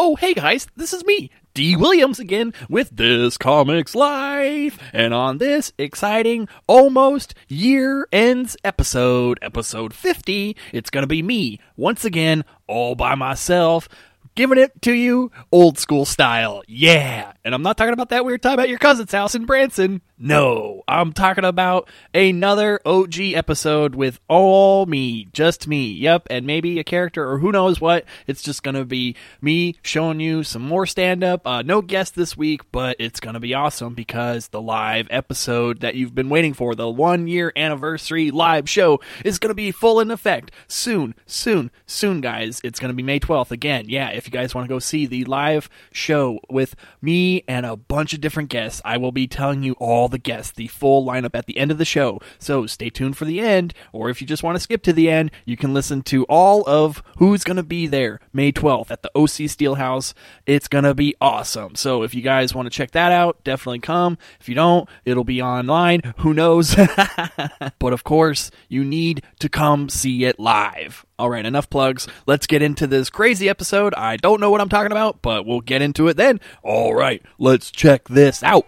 Oh, 0.00 0.14
hey 0.14 0.32
guys, 0.32 0.68
this 0.76 0.92
is 0.92 1.04
me, 1.04 1.28
D. 1.54 1.74
Williams 1.74 2.20
again 2.20 2.54
with 2.68 2.88
This 2.96 3.36
Comics 3.36 3.96
Life. 3.96 4.78
And 4.92 5.12
on 5.12 5.38
this 5.38 5.72
exciting, 5.76 6.46
almost 6.68 7.34
year 7.48 8.06
ends 8.12 8.56
episode, 8.62 9.40
episode 9.42 9.92
50, 9.92 10.56
it's 10.72 10.88
gonna 10.88 11.08
be 11.08 11.20
me, 11.20 11.58
once 11.76 12.04
again, 12.04 12.44
all 12.68 12.94
by 12.94 13.16
myself, 13.16 13.88
giving 14.38 14.56
it 14.56 14.80
to 14.80 14.92
you 14.92 15.32
old 15.50 15.78
school 15.78 16.04
style. 16.04 16.62
Yeah. 16.68 17.32
And 17.44 17.52
I'm 17.56 17.62
not 17.62 17.76
talking 17.76 17.92
about 17.92 18.10
that 18.10 18.24
weird 18.24 18.40
time 18.40 18.60
at 18.60 18.68
your 18.68 18.78
cousin's 18.78 19.10
house 19.10 19.34
in 19.34 19.46
Branson. 19.46 20.00
No, 20.20 20.82
I'm 20.88 21.12
talking 21.12 21.44
about 21.44 21.88
another 22.12 22.80
OG 22.84 23.20
episode 23.34 23.94
with 23.94 24.18
all 24.28 24.84
me, 24.84 25.28
just 25.32 25.68
me. 25.68 25.92
Yep, 25.92 26.26
and 26.28 26.44
maybe 26.44 26.80
a 26.80 26.84
character 26.84 27.30
or 27.30 27.38
who 27.38 27.52
knows 27.52 27.80
what. 27.80 28.04
It's 28.26 28.42
just 28.42 28.64
gonna 28.64 28.84
be 28.84 29.14
me 29.40 29.76
showing 29.82 30.18
you 30.18 30.42
some 30.42 30.62
more 30.62 30.86
stand 30.86 31.22
up. 31.22 31.46
Uh, 31.46 31.62
no 31.62 31.82
guest 31.82 32.16
this 32.16 32.36
week, 32.36 32.62
but 32.72 32.96
it's 32.98 33.20
gonna 33.20 33.38
be 33.38 33.54
awesome 33.54 33.94
because 33.94 34.48
the 34.48 34.60
live 34.60 35.06
episode 35.10 35.80
that 35.80 35.94
you've 35.94 36.16
been 36.16 36.28
waiting 36.28 36.52
for, 36.52 36.74
the 36.74 36.90
one 36.90 37.28
year 37.28 37.52
anniversary 37.54 38.32
live 38.32 38.68
show, 38.68 39.00
is 39.24 39.38
gonna 39.38 39.54
be 39.54 39.70
full 39.70 40.00
in 40.00 40.10
effect 40.10 40.50
soon, 40.66 41.14
soon, 41.26 41.70
soon, 41.86 42.20
guys. 42.20 42.60
It's 42.64 42.80
gonna 42.80 42.92
be 42.92 43.04
May 43.04 43.20
12th 43.20 43.52
again. 43.52 43.84
Yeah, 43.88 44.10
if 44.10 44.26
you 44.28 44.32
guys 44.32 44.54
want 44.54 44.68
to 44.68 44.74
go 44.74 44.78
see 44.78 45.06
the 45.06 45.24
live 45.24 45.68
show 45.92 46.38
with 46.50 46.76
me 47.00 47.42
and 47.48 47.64
a 47.64 47.76
bunch 47.76 48.12
of 48.12 48.20
different 48.20 48.50
guests, 48.50 48.82
I 48.84 48.98
will 48.98 49.12
be 49.12 49.26
telling 49.26 49.62
you 49.62 49.72
all 49.74 50.08
the 50.08 50.18
guests, 50.18 50.52
the 50.52 50.66
full 50.66 51.04
lineup 51.04 51.34
at 51.34 51.46
the 51.46 51.58
end 51.58 51.70
of 51.70 51.78
the 51.78 51.84
show. 51.84 52.20
So 52.38 52.66
stay 52.66 52.90
tuned 52.90 53.16
for 53.16 53.24
the 53.24 53.40
end, 53.40 53.74
or 53.92 54.10
if 54.10 54.20
you 54.20 54.26
just 54.26 54.42
want 54.42 54.56
to 54.56 54.60
skip 54.60 54.82
to 54.82 54.92
the 54.92 55.10
end, 55.10 55.30
you 55.44 55.56
can 55.56 55.72
listen 55.72 56.02
to 56.02 56.24
all 56.24 56.62
of 56.68 57.02
who's 57.16 57.44
going 57.44 57.56
to 57.56 57.62
be 57.62 57.86
there 57.86 58.20
May 58.32 58.52
12th 58.52 58.90
at 58.90 59.02
the 59.02 59.10
OC 59.14 59.48
Steelhouse. 59.48 60.12
It's 60.46 60.68
going 60.68 60.84
to 60.84 60.94
be 60.94 61.14
awesome. 61.20 61.74
So 61.74 62.02
if 62.02 62.14
you 62.14 62.22
guys 62.22 62.54
want 62.54 62.66
to 62.66 62.70
check 62.70 62.90
that 62.92 63.12
out, 63.12 63.42
definitely 63.44 63.80
come. 63.80 64.18
If 64.40 64.48
you 64.48 64.54
don't, 64.54 64.88
it'll 65.04 65.24
be 65.24 65.40
online. 65.40 66.14
Who 66.18 66.34
knows? 66.34 66.74
but 67.78 67.92
of 67.92 68.04
course, 68.04 68.50
you 68.68 68.84
need 68.84 69.22
to 69.40 69.48
come 69.48 69.88
see 69.88 70.24
it 70.24 70.38
live. 70.38 71.04
All 71.18 71.28
right, 71.28 71.44
enough 71.44 71.68
plugs. 71.68 72.06
Let's 72.26 72.46
get 72.46 72.62
into 72.62 72.86
this 72.86 73.10
crazy 73.10 73.48
episode. 73.48 73.92
I 73.94 74.16
don't 74.18 74.40
know 74.40 74.50
what 74.50 74.60
I'm 74.60 74.68
talking 74.68 74.92
about, 74.92 75.20
but 75.20 75.44
we'll 75.44 75.60
get 75.60 75.82
into 75.82 76.06
it 76.06 76.16
then. 76.16 76.40
All 76.62 76.94
right, 76.94 77.20
let's 77.38 77.72
check 77.72 78.06
this 78.08 78.44
out. 78.44 78.66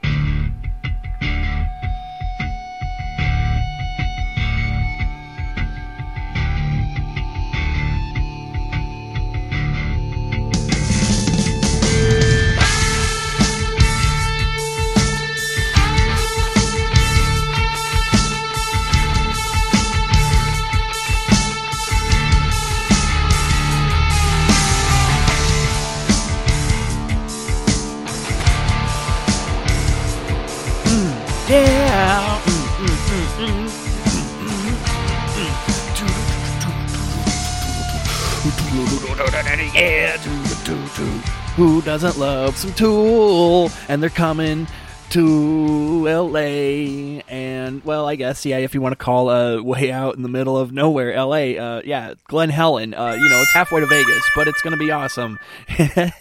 Doesn't 42.01 42.19
love 42.19 42.57
some 42.57 42.73
Tool? 42.73 43.71
And 43.89 44.03
they're 44.03 44.09
coming 44.09 44.67
to 45.11 46.05
LA 46.05 47.21
and 47.29 47.85
well 47.85 48.07
I 48.07 48.15
guess 48.15 48.47
yeah 48.47 48.59
if 48.59 48.75
you 48.75 48.81
want 48.81 48.93
to 48.93 48.97
call 48.97 49.29
uh 49.29 49.61
way 49.61 49.91
out 49.91 50.15
in 50.15 50.23
the 50.23 50.29
middle 50.29 50.57
of 50.57 50.71
nowhere 50.71 51.13
LA 51.21 51.59
uh 51.59 51.83
yeah 51.85 52.15
Glen 52.29 52.49
Helen 52.49 52.95
uh 52.95 53.17
you 53.19 53.29
know 53.29 53.43
it's 53.43 53.53
halfway 53.53 53.81
to 53.81 53.87
Vegas 53.87 54.23
but 54.37 54.47
it's 54.47 54.63
going 54.63 54.71
to 54.73 54.79
be 54.79 54.93
awesome. 54.93 55.41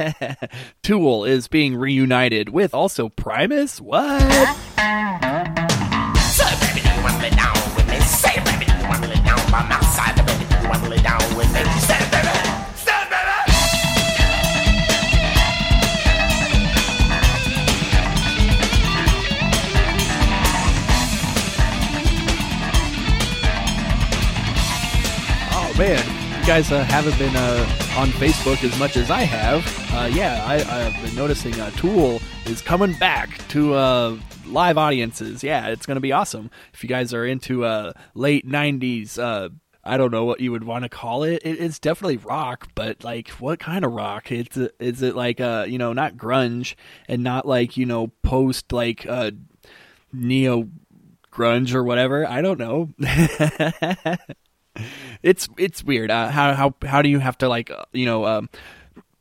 Tool 0.83 1.23
is 1.23 1.47
being 1.47 1.75
reunited 1.75 2.49
with 2.49 2.73
also 2.73 3.09
Primus? 3.09 3.79
What 3.79 4.57
guys 26.49 26.71
uh, 26.71 26.83
haven't 26.85 27.15
been 27.19 27.35
uh, 27.35 27.59
on 27.95 28.07
Facebook 28.07 28.63
as 28.63 28.79
much 28.79 28.97
as 28.97 29.11
I 29.11 29.21
have. 29.21 29.63
Uh, 29.93 30.07
yeah, 30.07 30.43
I, 30.47 30.55
I've 30.55 30.99
been 31.03 31.15
noticing 31.15 31.53
Tool 31.73 32.19
is 32.47 32.59
coming 32.59 32.93
back 32.93 33.37
to 33.49 33.75
uh, 33.75 34.17
live 34.47 34.75
audiences. 34.75 35.43
Yeah, 35.43 35.67
it's 35.67 35.85
going 35.85 35.97
to 35.97 36.01
be 36.01 36.11
awesome. 36.11 36.49
If 36.73 36.81
you 36.81 36.89
guys 36.89 37.13
are 37.13 37.23
into 37.23 37.65
uh, 37.65 37.93
late 38.15 38.47
'90s, 38.47 39.19
uh, 39.19 39.49
I 39.83 39.97
don't 39.97 40.09
know 40.09 40.25
what 40.25 40.39
you 40.39 40.51
would 40.51 40.63
want 40.63 40.85
to 40.85 40.89
call 40.89 41.21
it. 41.21 41.43
it. 41.45 41.61
It's 41.61 41.77
definitely 41.77 42.17
rock, 42.17 42.69
but 42.73 43.03
like, 43.03 43.29
what 43.29 43.59
kind 43.59 43.85
of 43.85 43.91
rock? 43.91 44.31
It's 44.31 44.57
is 44.57 45.03
it 45.03 45.15
like 45.15 45.39
uh, 45.39 45.67
you 45.69 45.77
know, 45.77 45.93
not 45.93 46.15
grunge 46.15 46.73
and 47.07 47.23
not 47.23 47.47
like 47.47 47.77
you 47.77 47.85
know, 47.85 48.07
post 48.23 48.73
like 48.73 49.05
uh, 49.07 49.29
neo 50.11 50.67
grunge 51.31 51.75
or 51.75 51.83
whatever. 51.83 52.27
I 52.27 52.41
don't 52.41 52.59
know. 52.59 52.89
it's 55.23 55.47
it's 55.57 55.83
weird. 55.83 56.11
Uh, 56.11 56.29
how 56.29 56.53
how 56.53 56.73
how 56.83 57.01
do 57.01 57.09
you 57.09 57.19
have 57.19 57.37
to 57.39 57.49
like 57.49 57.71
uh, 57.71 57.83
you 57.91 58.05
know 58.05 58.25
um, 58.25 58.49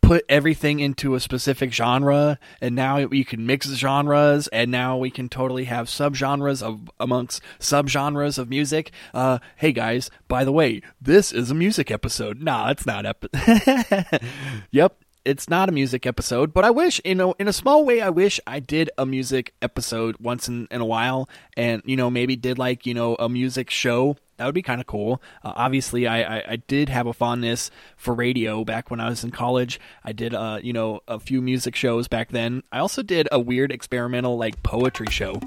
put 0.09 0.25
everything 0.29 0.81
into 0.81 1.15
a 1.15 1.21
specific 1.21 1.73
genre, 1.73 2.39
and 2.63 2.75
now 2.75 2.97
you 2.97 3.25
can 3.25 3.45
mix 3.45 3.67
genres, 3.67 4.49
and 4.49 4.71
now 4.71 4.97
we 4.97 5.11
can 5.11 5.29
totally 5.29 5.65
have 5.65 5.87
subgenres 5.87 6.63
of 6.63 6.91
amongst 6.99 7.43
subgenres 7.59 8.39
of 8.39 8.49
music. 8.49 8.91
Uh, 9.13 9.39
hey 9.57 9.73
guys, 9.73 10.11
by 10.27 10.45
the 10.45 10.53
way, 10.53 10.81
this 11.01 11.33
is 11.33 11.51
a 11.51 11.55
music 11.55 11.91
episode. 11.91 12.41
Nah, 12.41 12.71
it's 12.71 12.87
not. 12.87 13.05
Ep- 13.05 13.27
yep. 14.71 14.97
It's 15.25 15.51
not 15.51 15.69
a 15.69 15.73
music 15.73 16.07
episode, 16.07 16.55
but 16.55 16.65
I 16.65 16.71
wish, 16.71 17.03
you 17.05 17.15
know, 17.15 17.35
in 17.39 17.49
a 17.49 17.53
small 17.53 17.85
way, 17.85 18.01
I 18.01 18.09
wish 18.09 18.41
I 18.47 18.61
did 18.61 18.89
a 18.97 19.05
music 19.05 19.53
episode 19.61 20.17
once 20.19 20.49
in, 20.49 20.69
in 20.71 20.81
a 20.81 20.87
while 20.87 21.29
and, 21.55 21.83
you 21.85 21.97
know, 21.97 22.09
maybe 22.09 22.35
did 22.35 22.57
like, 22.57 22.87
you 22.87 22.95
know, 22.95 23.15
a 23.17 23.29
music 23.29 23.69
show 23.69 24.17
that 24.39 24.47
would 24.47 24.55
be 24.55 24.63
kind 24.63 24.81
of 24.81 24.87
cool. 24.87 25.21
Uh, 25.45 25.53
obviously, 25.57 26.07
I, 26.07 26.39
I, 26.39 26.45
I 26.53 26.57
did 26.57 26.89
have 26.89 27.07
a 27.07 27.13
fondness 27.13 27.71
for 27.97 28.15
radio 28.15 28.65
back 28.65 28.91
when 28.91 29.01
I 29.01 29.09
was 29.09 29.23
in 29.25 29.31
college. 29.31 29.79
I 30.05 30.13
did, 30.13 30.33
uh, 30.33 30.61
you 30.63 30.73
know, 30.73 31.01
a 31.07 31.21
few 31.21 31.43
music 31.43 31.75
shows 31.75 32.09
back 32.09 32.31
then. 32.31 32.63
I 32.73 32.79
also 32.79 33.03
did 33.03 33.29
a 33.31 33.39
weird 33.41 33.73
experimental 33.73 34.39
like 34.39 34.63
poetry 34.63 35.09
show. 35.11 35.41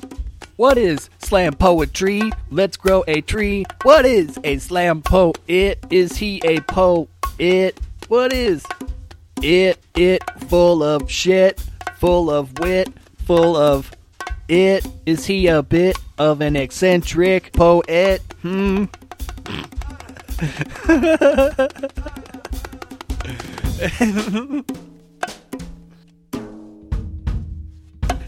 What 0.57 0.77
is 0.77 1.09
slam 1.19 1.53
poetry? 1.53 2.21
Let's 2.51 2.77
grow 2.77 3.03
a 3.07 3.21
tree. 3.21 3.65
What 3.83 4.05
is 4.05 4.37
a 4.43 4.57
slam 4.59 5.01
poet? 5.01 5.79
Is 5.89 6.17
he 6.17 6.41
a 6.43 6.59
poet? 6.61 7.79
What 8.09 8.33
is 8.33 8.65
it? 9.41 9.79
It 9.95 10.21
full 10.49 10.83
of 10.83 11.09
shit, 11.09 11.59
full 11.95 12.29
of 12.29 12.59
wit, 12.59 12.89
full 13.25 13.55
of 13.55 13.89
it. 14.47 14.85
Is 15.05 15.25
he 15.25 15.47
a 15.47 15.63
bit 15.63 15.97
of 16.17 16.41
an 16.41 16.55
eccentric 16.55 17.53
poet? 17.53 18.21
Hmm. 18.41 18.85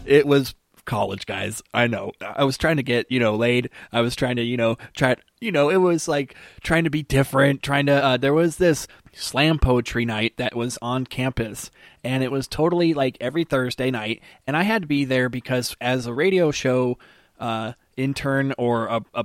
it 0.06 0.26
was 0.26 0.54
college 0.84 1.26
guys. 1.26 1.62
I 1.72 1.86
know. 1.86 2.12
I 2.20 2.44
was 2.44 2.56
trying 2.56 2.76
to 2.76 2.82
get 2.82 3.10
you 3.10 3.18
know 3.18 3.34
laid. 3.34 3.70
I 3.92 4.00
was 4.00 4.14
trying 4.14 4.36
to 4.36 4.42
you 4.42 4.56
know 4.56 4.76
try 4.94 5.16
you 5.40 5.50
know 5.50 5.70
it 5.70 5.76
was 5.76 6.08
like 6.08 6.34
trying 6.62 6.84
to 6.84 6.90
be 6.90 7.02
different 7.02 7.62
trying 7.62 7.86
to 7.86 7.92
uh, 7.92 8.16
there 8.16 8.34
was 8.34 8.56
this 8.56 8.86
slam 9.12 9.58
poetry 9.58 10.04
night 10.04 10.36
that 10.36 10.56
was 10.56 10.78
on 10.82 11.06
campus 11.06 11.70
and 12.02 12.24
it 12.24 12.32
was 12.32 12.48
totally 12.48 12.94
like 12.94 13.16
every 13.20 13.44
thursday 13.44 13.90
night 13.90 14.20
and 14.44 14.56
i 14.56 14.64
had 14.64 14.82
to 14.82 14.88
be 14.88 15.04
there 15.04 15.28
because 15.28 15.76
as 15.80 16.06
a 16.06 16.12
radio 16.12 16.50
show 16.50 16.98
uh, 17.38 17.72
intern 17.96 18.52
or 18.58 18.86
a, 18.86 19.00
a 19.14 19.24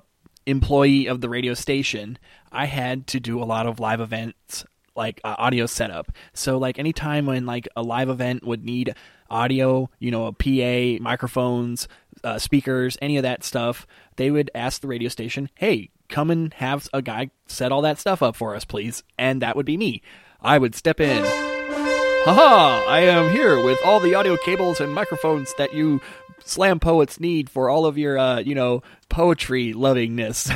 employee 0.49 1.07
of 1.07 1.21
the 1.21 1.29
radio 1.29 1.53
station 1.53 2.17
i 2.51 2.65
had 2.65 3.07
to 3.07 3.19
do 3.19 3.41
a 3.41 3.45
lot 3.45 3.67
of 3.67 3.79
live 3.79 4.01
events 4.01 4.65
like 4.99 5.21
uh, 5.23 5.35
audio 5.39 5.65
setup. 5.65 6.11
So 6.33 6.57
like 6.57 6.77
anytime 6.77 7.25
when 7.25 7.45
like 7.47 7.67
a 7.75 7.81
live 7.81 8.09
event 8.09 8.45
would 8.45 8.63
need 8.63 8.93
audio, 9.29 9.89
you 9.97 10.11
know, 10.11 10.27
a 10.27 10.33
PA, 10.33 11.01
microphones, 11.01 11.87
uh, 12.23 12.37
speakers, 12.37 12.97
any 13.01 13.17
of 13.17 13.23
that 13.23 13.43
stuff, 13.43 13.87
they 14.17 14.29
would 14.29 14.51
ask 14.53 14.81
the 14.81 14.87
radio 14.87 15.09
station, 15.09 15.49
"Hey, 15.55 15.89
come 16.09 16.29
and 16.29 16.53
have 16.55 16.89
a 16.93 17.01
guy 17.01 17.31
set 17.47 17.71
all 17.71 17.81
that 17.83 17.97
stuff 17.97 18.21
up 18.21 18.35
for 18.35 18.55
us, 18.55 18.65
please." 18.65 19.03
And 19.17 19.41
that 19.41 19.55
would 19.55 19.65
be 19.65 19.77
me. 19.77 20.01
I 20.41 20.57
would 20.57 20.75
step 20.75 20.99
in. 20.99 21.23
Haha! 22.25 22.83
I 22.85 22.99
am 22.99 23.31
here 23.31 23.63
with 23.63 23.79
all 23.85 24.01
the 24.01 24.13
audio 24.15 24.35
cables 24.35 24.81
and 24.81 24.93
microphones 24.93 25.53
that 25.57 25.73
you 25.73 26.01
slam 26.43 26.79
poets 26.79 27.19
need 27.19 27.49
for 27.49 27.69
all 27.69 27.85
of 27.85 27.97
your, 27.97 28.17
uh, 28.17 28.39
you 28.39 28.55
know, 28.55 28.83
poetry 29.09 29.73
lovingness. 29.73 30.47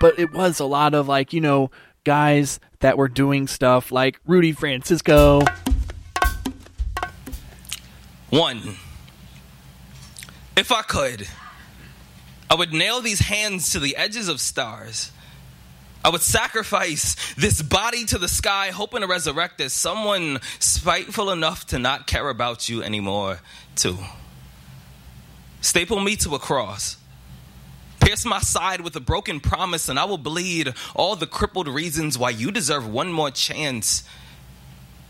but 0.00 0.18
it 0.18 0.32
was 0.32 0.60
a 0.60 0.64
lot 0.64 0.94
of, 0.94 1.08
like, 1.08 1.32
you 1.32 1.40
know, 1.40 1.70
guys 2.04 2.60
that 2.80 2.96
were 2.96 3.08
doing 3.08 3.46
stuff 3.46 3.90
like 3.90 4.20
Rudy 4.26 4.52
Francisco. 4.52 5.40
One. 8.30 8.76
If 10.56 10.72
I 10.72 10.82
could, 10.82 11.28
I 12.50 12.54
would 12.54 12.72
nail 12.72 13.00
these 13.00 13.20
hands 13.20 13.70
to 13.70 13.80
the 13.80 13.96
edges 13.96 14.28
of 14.28 14.40
stars. 14.40 15.12
I 16.04 16.08
would 16.08 16.22
sacrifice 16.22 17.34
this 17.34 17.60
body 17.60 18.04
to 18.06 18.18
the 18.18 18.28
sky, 18.28 18.70
hoping 18.70 19.00
to 19.00 19.08
resurrect 19.08 19.60
as 19.60 19.72
someone 19.72 20.38
spiteful 20.60 21.30
enough 21.30 21.66
to 21.66 21.80
not 21.80 22.06
care 22.06 22.28
about 22.28 22.68
you 22.68 22.82
anymore, 22.82 23.40
too. 23.76 23.98
Staple 25.60 26.00
me 26.00 26.16
to 26.16 26.34
a 26.34 26.38
cross. 26.38 26.96
Pierce 28.00 28.24
my 28.24 28.38
side 28.38 28.82
with 28.82 28.94
a 28.94 29.00
broken 29.00 29.40
promise, 29.40 29.88
and 29.88 29.98
I 29.98 30.04
will 30.04 30.18
bleed 30.18 30.74
all 30.94 31.16
the 31.16 31.26
crippled 31.26 31.66
reasons 31.66 32.16
why 32.16 32.30
you 32.30 32.52
deserve 32.52 32.86
one 32.88 33.12
more 33.12 33.30
chance. 33.30 34.04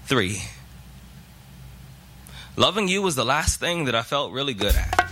Three. 0.06 0.42
Loving 2.56 2.88
you 2.88 3.02
was 3.02 3.16
the 3.16 3.24
last 3.24 3.60
thing 3.60 3.84
that 3.84 3.94
I 3.94 4.02
felt 4.02 4.32
really 4.32 4.54
good 4.54 4.74
at. 4.74 5.10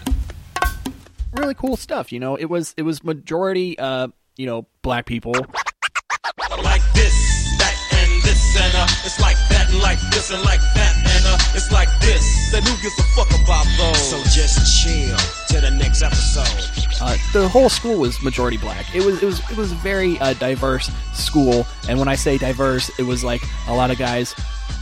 Really 1.35 1.55
cool 1.55 1.77
stuff, 1.77 2.11
you 2.11 2.21
know. 2.21 2.37
It 2.37 2.47
was 2.47 2.73
it 2.79 2.83
was 2.83 3.05
majority, 3.05 3.79
uh, 3.79 4.09
you 4.37 4.47
know, 4.47 4.67
black 4.81 5.05
people. 5.05 5.35
like 5.35 6.83
this, 6.95 7.13
that, 7.59 7.77
and 7.93 8.23
this, 8.23 8.57
and 8.57 8.75
uh, 8.75 8.87
it's 9.05 9.21
like 9.21 9.37
that, 9.51 9.69
and 9.69 9.81
like 9.83 10.01
this, 10.11 10.31
and 10.31 10.43
like 10.43 10.61
that, 10.75 11.04
and 11.27 11.41
it's 11.55 11.71
like 11.73 11.89
this. 12.01 12.51
Then 12.53 12.63
who 12.63 12.71
gives 12.83 12.99
a 12.99 13.03
fuck 13.15 13.29
about 13.43 13.67
those? 13.79 14.11
So 14.11 14.17
just 14.31 14.83
chill 14.83 15.17
to 15.49 15.61
the 15.61 15.71
next 15.71 16.03
episode. 16.03 16.71
Uh, 17.01 17.17
the 17.33 17.49
whole 17.49 17.69
school 17.69 17.99
was 17.99 18.23
majority 18.23 18.57
black. 18.57 18.95
It 18.95 19.05
was 19.05 19.23
it 19.23 19.27
was 19.27 19.41
it 19.51 19.57
was 19.57 19.73
a 19.73 19.77
very 19.77 20.19
uh, 20.19 20.35
diverse 20.35 20.91
school, 21.13 21.67
and 21.89 21.99
when 21.99 22.09
I 22.09 22.15
say 22.15 22.39
diverse, 22.39 22.91
it 22.99 23.03
was 23.05 23.25
like 23.25 23.43
a 23.69 23.75
lot 23.75 23.91
of 23.91 23.99
guys 23.99 24.35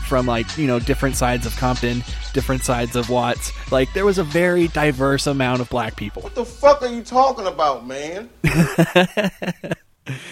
from 0.06 0.26
like 0.26 0.58
you 0.58 0.66
know 0.66 0.78
different 0.78 1.16
sides 1.16 1.46
of 1.46 1.56
Compton, 1.56 2.04
different 2.34 2.64
sides 2.64 2.96
of 2.96 3.08
Watts. 3.08 3.52
Like 3.72 3.92
there 3.94 4.04
was 4.04 4.18
a 4.18 4.24
very 4.24 4.68
diverse 4.68 5.26
amount 5.26 5.60
of 5.62 5.70
black 5.70 5.96
people, 5.96 6.22
What 6.22 6.34
the 6.34 6.44
fuck 6.44 6.82
are 6.82 6.88
you 6.88 7.02
talking 7.02 7.46
about, 7.46 7.86
man? 7.86 8.28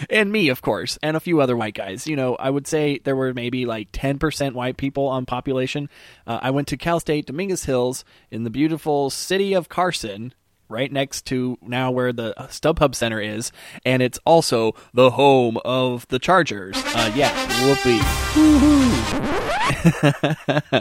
and 0.08 0.32
me, 0.32 0.49
of 0.49 0.62
course, 0.62 0.99
and 1.02 1.17
a 1.17 1.20
few 1.20 1.40
other 1.40 1.56
white 1.56 1.75
guys. 1.75 2.06
You 2.06 2.17
know, 2.17 2.34
I 2.37 2.50
would 2.50 2.67
say 2.67 3.00
there 3.05 3.17
were 3.17 3.32
maybe 3.34 3.67
like 3.67 3.88
ten 3.93 4.19
percent 4.19 4.55
white 4.55 4.76
people 4.76 5.06
on 5.06 5.26
population. 5.26 5.88
Uh, 6.26 6.38
I 6.43 6.50
went 6.50 6.69
to 6.69 6.76
Cal 6.76 7.00
State 7.00 7.26
Dominguez 7.26 7.64
Hills 7.64 8.05
in 8.31 8.44
the 8.44 8.50
beautiful 8.50 9.11
city 9.11 9.55
of 9.55 9.69
Carson. 9.69 10.34
Right 10.69 10.93
next 10.93 11.26
to 11.26 11.58
now 11.62 11.90
where 11.90 12.12
the 12.12 12.32
StubHub 12.38 12.94
Center 12.94 13.20
is, 13.20 13.50
and 13.84 14.00
it's 14.00 14.20
also 14.25 14.76
the 14.94 15.11
home 15.11 15.58
of 15.64 16.06
the 16.06 16.20
Chargers. 16.20 16.76
Uh, 16.94 17.11
yeah, 17.17 17.32
whoopee. 17.67 17.99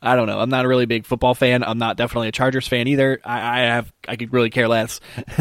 I 0.03 0.17
don't 0.17 0.27
know. 0.27 0.41
I'm 0.41 0.51
not 0.51 0.67
a 0.67 0.69
really 0.69 0.85
big 0.85 1.07
football 1.07 1.35
fan. 1.35 1.63
I'm 1.63 1.79
not 1.79 1.97
definitely 1.97 2.29
a 2.29 2.33
Chargers 2.33 2.69
fan 2.69 2.87
either. 2.87 3.19
I, 3.25 3.61
I 3.61 3.61
have 3.61 3.91
I 4.07 4.17
could 4.17 4.33
really 4.33 4.51
care 4.51 4.69
less. 4.69 5.01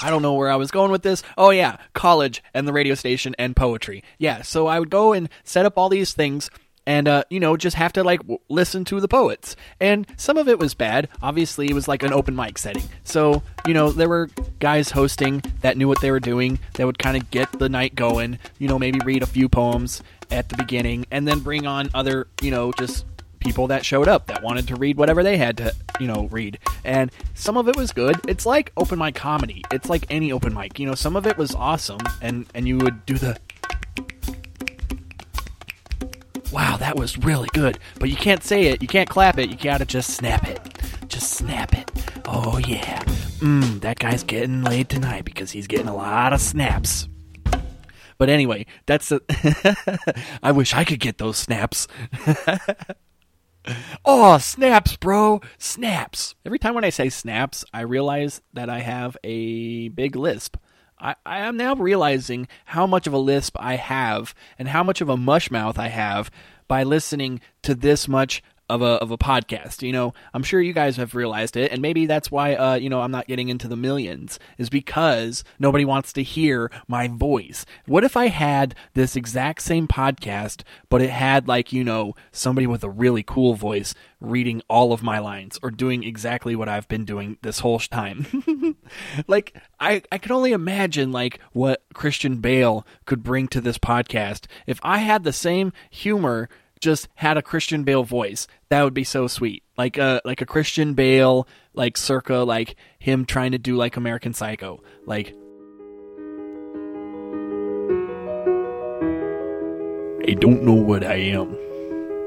I 0.00 0.10
don't 0.10 0.22
know 0.22 0.34
where 0.34 0.50
I 0.50 0.56
was 0.56 0.70
going 0.70 0.90
with 0.90 1.02
this. 1.02 1.22
Oh 1.36 1.50
yeah, 1.50 1.76
college 1.92 2.42
and 2.54 2.66
the 2.68 2.72
radio 2.72 2.94
station 2.94 3.34
and 3.38 3.56
poetry. 3.56 4.02
Yeah, 4.18 4.42
so 4.42 4.66
I 4.66 4.78
would 4.78 4.90
go 4.90 5.12
and 5.12 5.28
set 5.44 5.66
up 5.66 5.76
all 5.76 5.88
these 5.88 6.12
things 6.12 6.50
and 6.88 7.06
uh, 7.06 7.22
you 7.28 7.38
know 7.38 7.56
just 7.56 7.76
have 7.76 7.92
to 7.92 8.02
like 8.02 8.20
w- 8.20 8.40
listen 8.48 8.84
to 8.86 8.98
the 8.98 9.06
poets 9.06 9.54
and 9.78 10.06
some 10.16 10.38
of 10.38 10.48
it 10.48 10.58
was 10.58 10.72
bad 10.72 11.06
obviously 11.20 11.68
it 11.68 11.74
was 11.74 11.86
like 11.86 12.02
an 12.02 12.14
open 12.14 12.34
mic 12.34 12.56
setting 12.56 12.82
so 13.04 13.42
you 13.66 13.74
know 13.74 13.90
there 13.90 14.08
were 14.08 14.30
guys 14.58 14.90
hosting 14.90 15.42
that 15.60 15.76
knew 15.76 15.86
what 15.86 16.00
they 16.00 16.10
were 16.10 16.18
doing 16.18 16.58
that 16.74 16.86
would 16.86 16.98
kind 16.98 17.16
of 17.16 17.30
get 17.30 17.52
the 17.58 17.68
night 17.68 17.94
going 17.94 18.38
you 18.58 18.66
know 18.66 18.78
maybe 18.78 18.98
read 19.04 19.22
a 19.22 19.26
few 19.26 19.50
poems 19.50 20.02
at 20.30 20.48
the 20.48 20.56
beginning 20.56 21.04
and 21.10 21.28
then 21.28 21.40
bring 21.40 21.66
on 21.66 21.90
other 21.92 22.26
you 22.40 22.50
know 22.50 22.72
just 22.78 23.04
people 23.40 23.66
that 23.68 23.84
showed 23.84 24.08
up 24.08 24.26
that 24.26 24.42
wanted 24.42 24.68
to 24.68 24.76
read 24.76 24.96
whatever 24.96 25.22
they 25.22 25.36
had 25.36 25.56
to, 25.58 25.74
you 26.00 26.06
know, 26.06 26.28
read. 26.30 26.58
And 26.84 27.10
some 27.34 27.56
of 27.56 27.68
it 27.68 27.76
was 27.76 27.92
good. 27.92 28.16
It's 28.28 28.46
like 28.46 28.72
open 28.76 28.98
mic 28.98 29.14
comedy. 29.14 29.62
It's 29.70 29.88
like 29.88 30.06
any 30.10 30.32
open 30.32 30.54
mic. 30.54 30.78
You 30.78 30.86
know, 30.86 30.94
some 30.94 31.16
of 31.16 31.26
it 31.26 31.36
was 31.36 31.54
awesome 31.54 32.00
and 32.20 32.46
and 32.54 32.66
you 32.66 32.78
would 32.78 33.06
do 33.06 33.14
the 33.14 33.38
Wow, 36.52 36.78
that 36.78 36.96
was 36.96 37.18
really 37.18 37.48
good. 37.52 37.78
But 37.98 38.08
you 38.08 38.16
can't 38.16 38.42
say 38.42 38.68
it, 38.68 38.80
you 38.80 38.88
can't 38.88 39.08
clap 39.08 39.38
it, 39.38 39.50
you 39.50 39.56
gotta 39.56 39.84
just 39.84 40.10
snap 40.10 40.48
it. 40.48 40.60
Just 41.08 41.32
snap 41.32 41.74
it. 41.74 41.90
Oh 42.26 42.58
yeah. 42.58 43.02
Mmm, 43.40 43.80
that 43.80 43.98
guy's 43.98 44.22
getting 44.22 44.62
laid 44.62 44.88
tonight 44.88 45.24
because 45.24 45.50
he's 45.50 45.66
getting 45.66 45.88
a 45.88 45.96
lot 45.96 46.32
of 46.32 46.40
snaps. 46.40 47.08
But 48.18 48.28
anyway, 48.28 48.66
that's 48.86 49.12
a 49.12 49.20
I 50.42 50.52
wish 50.52 50.74
I 50.74 50.84
could 50.84 51.00
get 51.00 51.18
those 51.18 51.36
snaps. 51.36 51.86
Oh, 54.04 54.38
snaps, 54.38 54.96
bro. 54.96 55.40
Snaps. 55.58 56.34
Every 56.44 56.58
time 56.58 56.74
when 56.74 56.84
I 56.84 56.90
say 56.90 57.08
snaps, 57.08 57.64
I 57.72 57.80
realize 57.82 58.40
that 58.54 58.70
I 58.70 58.80
have 58.80 59.16
a 59.22 59.88
big 59.88 60.16
lisp. 60.16 60.56
I, 61.00 61.14
I 61.24 61.38
am 61.40 61.56
now 61.56 61.74
realizing 61.74 62.48
how 62.66 62.86
much 62.86 63.06
of 63.06 63.12
a 63.12 63.18
lisp 63.18 63.56
I 63.60 63.76
have 63.76 64.34
and 64.58 64.68
how 64.68 64.82
much 64.82 65.00
of 65.00 65.08
a 65.08 65.16
mush 65.16 65.50
mouth 65.50 65.78
I 65.78 65.88
have 65.88 66.30
by 66.66 66.82
listening 66.82 67.40
to 67.62 67.74
this 67.74 68.08
much 68.08 68.42
of 68.68 68.82
a 68.82 68.96
of 69.02 69.10
a 69.10 69.18
podcast. 69.18 69.82
You 69.82 69.92
know, 69.92 70.14
I'm 70.34 70.42
sure 70.42 70.60
you 70.60 70.72
guys 70.72 70.96
have 70.96 71.14
realized 71.14 71.56
it, 71.56 71.72
and 71.72 71.80
maybe 71.80 72.06
that's 72.06 72.30
why 72.30 72.54
uh, 72.54 72.74
you 72.74 72.88
know 72.88 73.00
I'm 73.00 73.10
not 73.10 73.26
getting 73.26 73.48
into 73.48 73.68
the 73.68 73.76
millions 73.76 74.38
is 74.58 74.68
because 74.68 75.44
nobody 75.58 75.84
wants 75.84 76.12
to 76.14 76.22
hear 76.22 76.70
my 76.86 77.08
voice. 77.08 77.64
What 77.86 78.04
if 78.04 78.16
I 78.16 78.28
had 78.28 78.74
this 78.94 79.16
exact 79.16 79.62
same 79.62 79.88
podcast, 79.88 80.62
but 80.88 81.02
it 81.02 81.10
had 81.10 81.48
like 81.48 81.72
you 81.72 81.84
know 81.84 82.14
somebody 82.32 82.66
with 82.66 82.84
a 82.84 82.90
really 82.90 83.22
cool 83.22 83.54
voice 83.54 83.94
reading 84.20 84.62
all 84.68 84.92
of 84.92 85.02
my 85.02 85.18
lines 85.18 85.58
or 85.62 85.70
doing 85.70 86.02
exactly 86.02 86.56
what 86.56 86.68
I've 86.68 86.88
been 86.88 87.04
doing 87.04 87.38
this 87.42 87.60
whole 87.60 87.78
time. 87.78 88.76
like 89.28 89.56
I 89.80 90.02
I 90.10 90.18
could 90.18 90.32
only 90.32 90.52
imagine 90.52 91.12
like 91.12 91.38
what 91.52 91.82
Christian 91.94 92.38
Bale 92.38 92.86
could 93.06 93.22
bring 93.22 93.48
to 93.48 93.60
this 93.60 93.78
podcast 93.78 94.46
if 94.66 94.80
I 94.82 94.98
had 94.98 95.24
the 95.24 95.32
same 95.32 95.72
humor 95.90 96.48
just 96.80 97.08
had 97.14 97.36
a 97.36 97.42
Christian 97.42 97.84
Bale 97.84 98.04
voice. 98.04 98.46
That 98.68 98.82
would 98.82 98.94
be 98.94 99.04
so 99.04 99.26
sweet. 99.26 99.62
Like 99.76 99.98
a 99.98 100.20
like 100.24 100.40
a 100.40 100.46
Christian 100.46 100.94
Bale 100.94 101.46
like 101.74 101.96
circa 101.96 102.38
like 102.38 102.76
him 102.98 103.24
trying 103.24 103.52
to 103.52 103.58
do 103.58 103.76
like 103.76 103.96
American 103.96 104.34
Psycho. 104.34 104.82
Like 105.06 105.34
I 110.28 110.34
don't 110.34 110.62
know 110.62 110.74
what 110.74 111.04
I 111.04 111.14
am, 111.14 111.56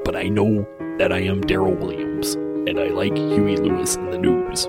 but 0.03 0.15
I 0.15 0.23
know 0.23 0.67
that 0.97 1.13
I 1.13 1.19
am 1.19 1.41
Daryl 1.41 1.77
Williams, 1.77 2.33
and 2.67 2.79
I 2.79 2.87
like 2.87 3.15
Huey 3.15 3.57
Lewis 3.57 3.95
and 3.95 4.11
the 4.11 4.17
News 4.17 4.67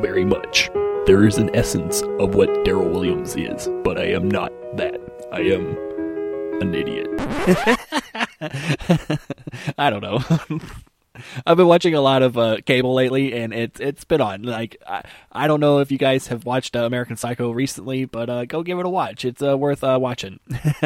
very 0.00 0.24
much. 0.24 0.70
There 1.06 1.26
is 1.26 1.38
an 1.38 1.54
essence 1.54 2.02
of 2.18 2.34
what 2.34 2.48
Daryl 2.64 2.90
Williams 2.90 3.36
is, 3.36 3.68
but 3.84 3.98
I 3.98 4.06
am 4.06 4.28
not 4.28 4.50
that. 4.76 5.00
I 5.32 5.40
am 5.40 5.76
an 6.60 6.74
idiot. 6.74 7.08
I 9.78 9.90
don't 9.90 10.02
know. 10.02 10.18
I've 11.46 11.56
been 11.56 11.68
watching 11.68 11.94
a 11.94 12.00
lot 12.00 12.22
of 12.22 12.36
uh, 12.36 12.56
cable 12.66 12.94
lately, 12.94 13.34
and 13.34 13.54
it's 13.54 13.78
it's 13.78 14.04
been 14.04 14.20
on. 14.20 14.42
Like 14.42 14.76
I, 14.86 15.02
I 15.30 15.46
don't 15.46 15.60
know 15.60 15.78
if 15.78 15.92
you 15.92 15.98
guys 15.98 16.26
have 16.28 16.44
watched 16.44 16.74
uh, 16.74 16.80
American 16.80 17.16
Psycho 17.16 17.52
recently, 17.52 18.04
but 18.04 18.28
uh, 18.28 18.44
go 18.46 18.62
give 18.62 18.78
it 18.78 18.86
a 18.86 18.88
watch. 18.88 19.24
It's 19.24 19.42
uh, 19.42 19.56
worth 19.56 19.84
uh, 19.84 19.98
watching. 20.00 20.40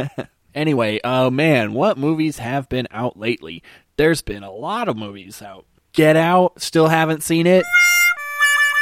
anyway, 0.55 1.01
uh, 1.01 1.31
man, 1.31 1.73
what 1.73 1.97
movies 1.97 2.39
have 2.39 2.69
been 2.69 2.89
out 2.91 3.19
lately? 3.19 3.63
There's 3.97 4.21
been 4.21 4.43
a 4.43 4.53
lot 4.53 4.89
of 4.89 4.97
movies 4.97 5.41
out. 5.41 5.65
Get 5.93 6.17
Out, 6.17 6.61
still 6.61 6.89
haven't 6.89 7.23
seen 7.23 7.47
it. 7.47 7.65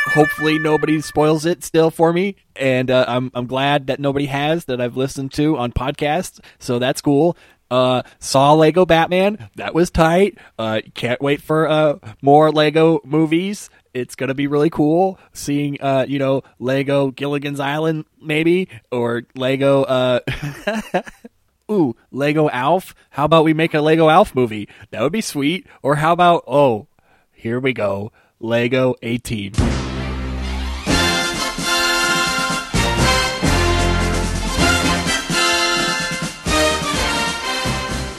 Hopefully 0.06 0.58
nobody 0.58 1.00
spoils 1.00 1.44
it 1.44 1.62
still 1.64 1.90
for 1.90 2.12
me, 2.12 2.36
and 2.54 2.90
uh, 2.90 3.04
I'm 3.08 3.30
I'm 3.34 3.46
glad 3.46 3.88
that 3.88 4.00
nobody 4.00 4.26
has 4.26 4.64
that 4.66 4.80
I've 4.80 4.96
listened 4.96 5.32
to 5.34 5.56
on 5.56 5.72
podcasts. 5.72 6.40
So 6.58 6.78
that's 6.78 7.00
cool. 7.00 7.36
Uh, 7.70 8.02
saw 8.18 8.54
Lego 8.54 8.86
Batman. 8.86 9.48
That 9.56 9.75
was 9.75 9.90
tight. 9.90 10.38
Uh, 10.58 10.80
can't 10.94 11.20
wait 11.20 11.42
for 11.42 11.68
uh 11.68 11.98
more 12.22 12.50
Lego 12.50 13.00
movies. 13.04 13.68
It's 13.92 14.14
gonna 14.14 14.34
be 14.34 14.46
really 14.46 14.70
cool 14.70 15.18
seeing 15.32 15.80
uh 15.80 16.06
you 16.08 16.18
know 16.18 16.42
Lego 16.58 17.10
Gilligan's 17.10 17.60
Island 17.60 18.04
maybe 18.20 18.68
or 18.90 19.22
Lego 19.34 19.82
uh. 19.84 20.20
Ooh, 21.70 21.96
Lego 22.12 22.48
Alf. 22.50 22.94
How 23.10 23.25
about 23.25 23.44
we 23.44 23.52
make 23.52 23.75
a 23.75 23.80
Lego 23.80 24.08
Alf 24.08 24.36
movie? 24.36 24.68
That 24.90 25.02
would 25.02 25.12
be 25.12 25.20
sweet. 25.20 25.66
Or 25.82 25.96
how 25.96 26.12
about 26.12 26.44
oh, 26.46 26.86
here 27.32 27.58
we 27.58 27.72
go, 27.72 28.12
Lego 28.38 28.94
A 29.02 29.18
Team. 29.18 29.52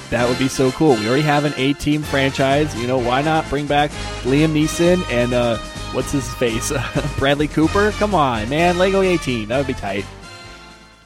That 0.10 0.30
would 0.30 0.40
be 0.40 0.48
so 0.48 0.72
cool. 0.72 0.96
We 0.96 1.08
already 1.08 1.24
have 1.24 1.44
an 1.44 1.54
A 1.58 1.74
Team 1.74 2.02
franchise. 2.02 2.74
You 2.80 2.88
know, 2.88 2.98
why 2.98 3.22
not 3.22 3.48
bring 3.50 3.68
back 3.68 3.92
Liam 4.22 4.54
Neeson 4.54 5.04
and 5.12 5.34
uh, 5.34 5.58
what's 5.92 6.12
his 6.12 6.34
face, 6.36 6.72
Bradley 7.18 7.48
Cooper? 7.48 7.92
Come 7.92 8.16
on, 8.16 8.50
man, 8.50 8.78
Lego 8.78 9.02
A 9.02 9.18
Team. 9.18 9.50
That 9.50 9.58
would 9.58 9.68
be 9.68 9.74
tight. 9.74 10.06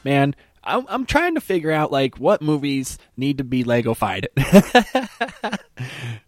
Man, 0.04 0.34
I'm, 0.64 0.86
I'm 0.88 1.06
trying 1.06 1.34
to 1.34 1.40
figure 1.40 1.72
out 1.72 1.90
like 1.90 2.18
what 2.18 2.42
movies 2.42 2.98
need 3.16 3.38
to 3.38 3.44
be 3.44 3.64
Legofied. 3.64 4.26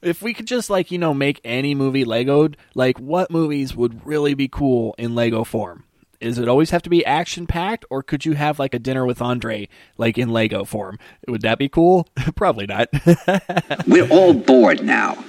if 0.03 0.23
we 0.23 0.35
could 0.35 0.47
just 0.47 0.69
like 0.71 0.91
you 0.91 0.99
know 0.99 1.15
make 1.15 1.41
any 1.45 1.75
movie 1.75 2.05
Legoed, 2.05 2.57
like 2.75 2.99
what 2.99 3.31
movies 3.31 3.77
would 3.77 4.05
really 4.05 4.35
be 4.35 4.49
cool 4.49 4.95
in 4.99 5.15
Lego 5.15 5.45
form? 5.45 5.85
Is 6.25 6.39
it 6.39 6.49
always 6.49 6.71
have 6.71 6.83
to 6.83 6.91
be 6.91 7.05
action 7.05 7.47
packed, 7.47 7.85
or 7.91 8.03
could 8.03 8.25
you 8.25 8.33
have 8.33 8.59
like 8.59 8.73
a 8.73 8.79
dinner 8.79 9.05
with 9.05 9.21
Andre, 9.21 9.69
like 9.99 10.17
in 10.17 10.31
Lego 10.31 10.65
form? 10.65 10.99
Would 11.29 11.43
that 11.43 11.59
be 11.59 11.69
cool? 11.69 12.09
Probably 12.35 12.67
not. 12.67 12.89
We're 13.87 14.09
all 14.09 14.33
bored 14.33 14.83
now. 14.83 15.23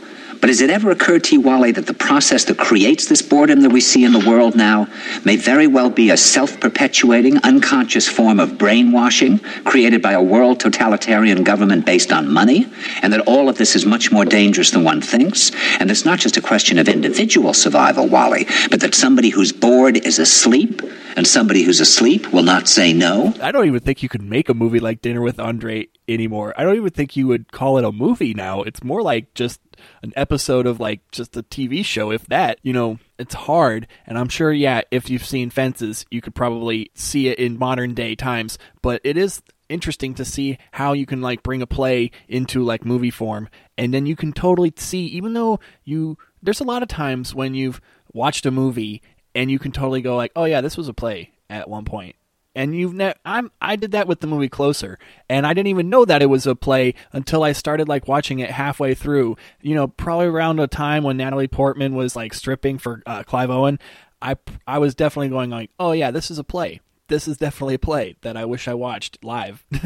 But 0.46 0.50
has 0.50 0.62
it 0.62 0.70
ever 0.70 0.92
occurred 0.92 1.24
to 1.24 1.34
you, 1.34 1.42
Wally, 1.42 1.72
that 1.72 1.88
the 1.88 1.94
process 1.96 2.46
that 2.46 2.60
creates 2.60 3.08
this 3.08 3.24
boredom 3.24 3.62
that 3.62 3.72
we 3.72 3.82
see 3.82 4.04
in 4.04 4.14
the 4.14 4.30
world 4.30 4.56
now 4.56 4.88
may 5.24 5.38
very 5.38 5.66
well 5.66 5.90
be 5.90 6.12
a 6.12 6.18
self 6.18 6.60
perpetuating, 6.60 7.40
unconscious 7.40 8.08
form 8.08 8.40
of 8.40 8.56
brainwashing 8.56 9.40
created 9.64 10.04
by 10.04 10.12
a 10.12 10.22
world 10.22 10.60
totalitarian 10.60 11.44
government 11.44 11.84
based 11.84 12.14
on 12.14 12.32
money? 12.32 12.68
And 13.02 13.12
that 13.12 13.22
all 13.22 13.50
of 13.50 13.58
this 13.58 13.76
is 13.76 13.88
much 13.88 14.12
more 14.12 14.24
dangerous 14.24 14.70
than 14.70 14.84
one 14.84 15.02
thinks? 15.02 15.50
And 15.80 15.90
it's 15.90 16.06
not 16.06 16.20
just 16.20 16.38
a 16.38 16.42
question 16.42 16.78
of 16.78 16.88
individual 16.88 17.56
survival, 17.56 18.08
Wally, 18.08 18.46
but 18.70 18.82
that 18.82 18.94
somebody 18.94 19.30
who's 19.30 19.52
bored 19.52 19.98
is 20.06 20.20
asleep, 20.20 20.80
and 21.16 21.26
somebody 21.26 21.64
who's 21.64 21.80
asleep 21.80 22.32
will 22.32 22.44
not 22.44 22.68
say 22.68 22.94
no? 22.94 23.34
I 23.42 23.52
don't 23.52 23.66
even 23.66 23.80
think 23.80 24.04
you 24.04 24.10
could 24.10 24.22
make 24.22 24.50
a 24.50 24.54
movie 24.54 24.80
like 24.80 25.02
Dinner 25.02 25.22
with 25.22 25.40
Andre 25.40 25.88
anymore. 26.08 26.54
I 26.58 26.64
don't 26.64 26.76
even 26.76 26.90
think 26.92 27.16
you 27.16 27.28
would 27.28 27.52
call 27.52 27.78
it 27.78 27.86
a 27.86 27.92
movie 27.92 28.34
now. 28.34 28.62
It's 28.62 28.84
more 28.84 29.02
like 29.02 29.34
just 29.34 29.60
an 30.02 30.14
episode 30.16 30.66
of 30.66 30.80
like 30.80 31.02
just 31.12 31.38
a 31.38 31.44
TV 31.44 31.84
show, 31.84 32.12
if 32.12 32.26
that. 32.28 32.60
You 32.64 32.74
know, 32.74 33.00
it's 33.18 33.34
hard. 33.34 33.88
And 34.06 34.18
I'm 34.18 34.30
sure, 34.30 34.52
yeah, 34.52 34.82
if 34.92 35.10
you've 35.10 35.26
seen 35.26 35.50
Fences, 35.50 36.06
you 36.12 36.22
could 36.22 36.36
probably 36.36 36.92
see 36.94 37.28
it 37.28 37.40
in 37.40 37.58
modern 37.58 37.94
day 37.94 38.16
times. 38.16 38.58
But 38.82 39.02
it 39.04 39.18
is 39.18 39.42
interesting 39.70 40.14
to 40.16 40.26
see 40.26 40.58
how 40.72 40.94
you 40.94 41.06
can 41.06 41.22
like 41.22 41.44
bring 41.44 41.62
a 41.62 41.68
play 41.68 42.12
into 42.28 42.64
like 42.64 42.86
movie 42.86 43.12
form. 43.12 43.50
And 43.78 43.94
then 43.94 44.06
you 44.06 44.16
can 44.16 44.34
totally 44.34 44.74
see, 44.78 45.06
even 45.08 45.34
though 45.34 45.60
you, 45.84 46.18
there's 46.42 46.60
a 46.62 46.66
lot 46.66 46.84
of 46.84 46.88
times 46.88 47.34
when 47.34 47.56
you've 47.56 47.82
watched 48.14 48.46
a 48.46 48.52
movie 48.52 49.02
and 49.34 49.50
you 49.50 49.60
can 49.60 49.72
totally 49.72 50.02
go 50.02 50.16
like, 50.16 50.32
oh 50.36 50.46
yeah, 50.46 50.62
this 50.62 50.78
was 50.78 50.88
a 50.88 50.94
play 50.94 51.32
at 51.50 51.70
one 51.70 51.86
point 51.86 52.16
and 52.56 52.76
you've 52.76 52.94
ne- 52.94 53.14
I'm 53.26 53.52
I 53.62 53.76
did 53.76 53.92
that 53.92 54.08
with 54.08 54.22
the 54.22 54.28
movie 54.28 54.50
Closer, 54.50 54.98
and 55.30 55.46
I 55.46 55.54
didn't 55.54 55.68
even 55.68 55.90
know 55.90 56.06
that 56.06 56.22
it 56.22 56.28
was 56.28 56.48
a 56.48 56.56
play 56.56 56.94
until 57.12 57.44
I 57.44 57.52
started 57.52 57.88
like 57.88 58.08
watching 58.08 58.40
it 58.40 58.52
halfway 58.52 58.94
through. 58.94 59.38
You 59.62 59.76
know, 59.76 59.88
probably 59.88 60.28
around 60.28 60.60
a 60.60 60.68
time 60.68 61.04
when 61.04 61.18
Natalie 61.18 61.48
Portman 61.48 61.96
was 61.96 62.16
like 62.16 62.34
stripping 62.34 62.78
for 62.78 63.04
uh, 63.06 63.24
Clive 63.24 63.50
Owen. 63.50 63.80
I 64.22 64.38
I 64.66 64.80
was 64.80 64.96
definitely 64.96 65.30
going 65.30 65.50
like, 65.50 65.70
oh 65.80 65.92
yeah, 65.92 66.12
this 66.12 66.32
is 66.32 66.40
a 66.40 66.44
play. 66.44 66.80
This 67.08 67.28
is 67.28 67.38
definitely 67.38 67.76
a 67.76 67.80
play 67.80 68.16
that 68.22 68.36
I 68.36 68.46
wish 68.46 68.68
I 68.68 68.74
watched 68.74 69.24
live. 69.24 69.64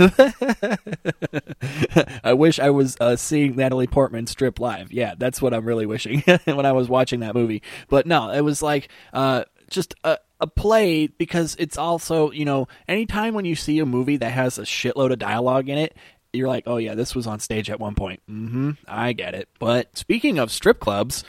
I 2.23 2.31
wish 2.33 2.59
I 2.59 2.69
was 2.69 2.95
uh, 3.01 3.17
seeing 3.17 3.57
Natalie 3.57 3.88
Portman 3.88 4.25
strip 4.25 4.57
live. 4.57 4.93
Yeah, 4.93 5.15
that's 5.17 5.41
what 5.41 5.53
I'm 5.53 5.65
really 5.65 5.85
wishing 5.85 6.21
when 6.45 6.65
I 6.65 6.71
was 6.71 6.88
watching 6.88 7.19
that 7.19 7.35
movie. 7.35 7.61
But 7.89 8.07
no, 8.07 8.29
it 8.31 8.39
was 8.39 8.61
like 8.61 8.88
uh, 9.11 9.43
just 9.69 9.95
a, 10.05 10.19
a 10.39 10.48
play 10.48 11.08
because 11.08 11.55
it's 11.60 11.77
also, 11.77 12.31
you 12.31 12.46
know, 12.46 12.67
anytime 12.88 13.34
when 13.34 13.46
you 13.46 13.55
see 13.55 13.79
a 13.79 13.86
movie 13.86 14.17
that 14.17 14.31
has 14.31 14.58
a 14.58 14.63
shitload 14.63 15.12
of 15.12 15.19
dialogue 15.19 15.69
in 15.69 15.77
it, 15.77 15.96
you're 16.34 16.48
like, 16.48 16.63
oh 16.67 16.77
yeah, 16.77 16.96
this 16.96 17.15
was 17.15 17.27
on 17.27 17.39
stage 17.39 17.69
at 17.69 17.79
one 17.79 17.96
point. 17.96 18.22
Mm-hmm, 18.29 18.72
I 18.88 19.13
get 19.13 19.34
it. 19.34 19.50
But 19.60 19.98
speaking 19.98 20.38
of 20.39 20.51
strip 20.51 20.79
clubs, 20.79 21.24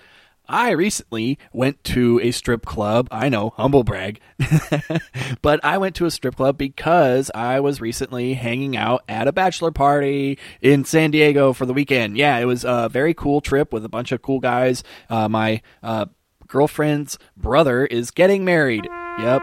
I 0.51 0.71
recently 0.71 1.39
went 1.53 1.83
to 1.85 2.21
a 2.21 2.33
strip 2.33 2.67
club. 2.67 3.07
I 3.11 3.29
know, 3.29 3.51
humble 3.57 3.85
brag. 3.85 4.21
but 5.43 5.65
I 5.65 5.79
went 5.79 5.95
to 5.97 6.07
a 6.07 6.11
strip 6.11 6.37
club 6.37 6.59
because 6.59 7.31
I 7.35 7.61
was 7.61 7.81
recently 7.81 8.35
hanging 8.35 8.77
out 8.77 9.05
at 9.09 9.29
a 9.29 9.33
bachelor 9.33 9.71
party 9.71 10.39
in 10.61 10.85
San 10.85 11.13
Diego 11.13 11.53
for 11.53 11.67
the 11.67 11.73
weekend. 11.73 12.17
Yeah, 12.17 12.37
it 12.39 12.47
was 12.47 12.65
a 12.65 12.89
very 12.91 13.15
cool 13.15 13.41
trip 13.41 13.73
with 13.73 13.85
a 13.85 13.89
bunch 13.89 14.11
of 14.11 14.23
cool 14.23 14.41
guys. 14.41 14.83
Uh, 15.09 15.29
my 15.29 15.63
uh, 15.85 16.07
girlfriend's 16.49 17.17
brother 17.37 17.87
is 17.87 18.11
getting 18.11 18.45
married. 18.45 18.89
Yep, 19.19 19.43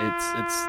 it's 0.00 0.24
it's. 0.34 0.66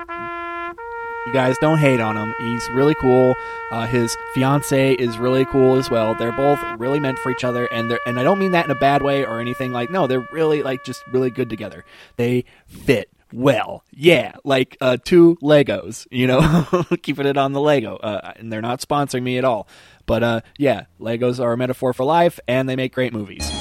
You 1.25 1.34
guys 1.34 1.58
don't 1.58 1.80
hate 1.80 2.00
on 2.00 2.16
him. 2.16 2.36
He's 2.38 2.70
really 2.70 2.94
cool. 2.94 3.34
Uh, 3.72 3.88
his 3.88 4.16
fiance 4.36 4.94
is 4.94 5.18
really 5.18 5.44
cool 5.46 5.75
as 5.75 5.90
well. 5.90 6.14
They're 6.14 6.32
both 6.32 6.60
really 6.78 7.00
meant 7.00 7.18
for 7.18 7.32
each 7.32 7.44
other, 7.44 7.66
and 7.66 7.90
they're 7.90 8.00
and 8.06 8.20
I 8.20 8.24
don't 8.24 8.38
mean 8.38 8.52
that 8.52 8.66
in 8.66 8.72
a 8.72 8.75
bad 8.80 9.02
way 9.02 9.25
or 9.25 9.40
anything. 9.40 9.74
Like 9.74 9.90
no, 9.90 10.06
they're 10.06 10.28
really 10.32 10.62
like 10.62 10.86
just 10.86 11.02
really 11.12 11.32
good 11.32 11.50
together. 11.50 11.84
They 12.18 12.46
fit 12.68 13.10
well. 13.34 13.84
Yeah, 13.92 14.34
like 14.44 14.78
uh, 14.80 14.98
two 15.04 15.38
Legos. 15.42 16.06
You 16.12 16.28
know, 16.28 16.86
keeping 17.02 17.25
it 17.25 17.38
on 17.38 17.54
the 17.54 17.62
Lego. 17.62 17.98
Uh, 17.98 18.34
and 18.36 18.54
they're 18.54 18.62
not 18.62 18.80
sponsoring 18.80 19.24
me 19.24 19.38
at 19.40 19.46
all. 19.46 19.68
But 20.06 20.24
uh, 20.24 20.42
yeah, 20.60 20.86
Legos 21.00 21.40
are 21.40 21.54
a 21.54 21.58
metaphor 21.58 21.94
for 21.94 22.06
life, 22.06 22.40
and 22.48 22.70
they 22.70 22.75
make 22.75 22.94
great 22.94 23.14
movies. 23.14 23.52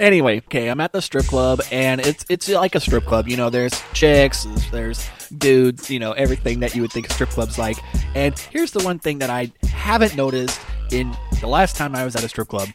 Anyway, 0.00 0.38
okay, 0.38 0.68
I'm 0.68 0.80
at 0.80 0.92
the 0.92 1.00
strip 1.00 1.26
club 1.26 1.60
and 1.70 2.00
it's 2.00 2.24
it's 2.28 2.48
like 2.48 2.74
a 2.74 2.80
strip 2.80 3.04
club. 3.04 3.28
You 3.28 3.36
know, 3.36 3.50
there's 3.50 3.80
chicks, 3.92 4.46
there's 4.72 5.08
dudes, 5.38 5.90
you 5.90 6.00
know, 6.00 6.12
everything 6.12 6.60
that 6.60 6.74
you 6.74 6.82
would 6.82 6.90
think 6.90 7.08
a 7.08 7.12
strip 7.12 7.30
club's 7.30 7.58
like. 7.58 7.76
And 8.14 8.36
here's 8.38 8.72
the 8.72 8.82
one 8.82 8.98
thing 8.98 9.18
that 9.20 9.30
I 9.30 9.52
haven't 9.62 10.16
noticed 10.16 10.60
in 10.90 11.14
the 11.40 11.46
last 11.46 11.76
time 11.76 11.94
I 11.94 12.04
was 12.04 12.16
at 12.16 12.24
a 12.24 12.28
strip 12.28 12.48
club, 12.48 12.68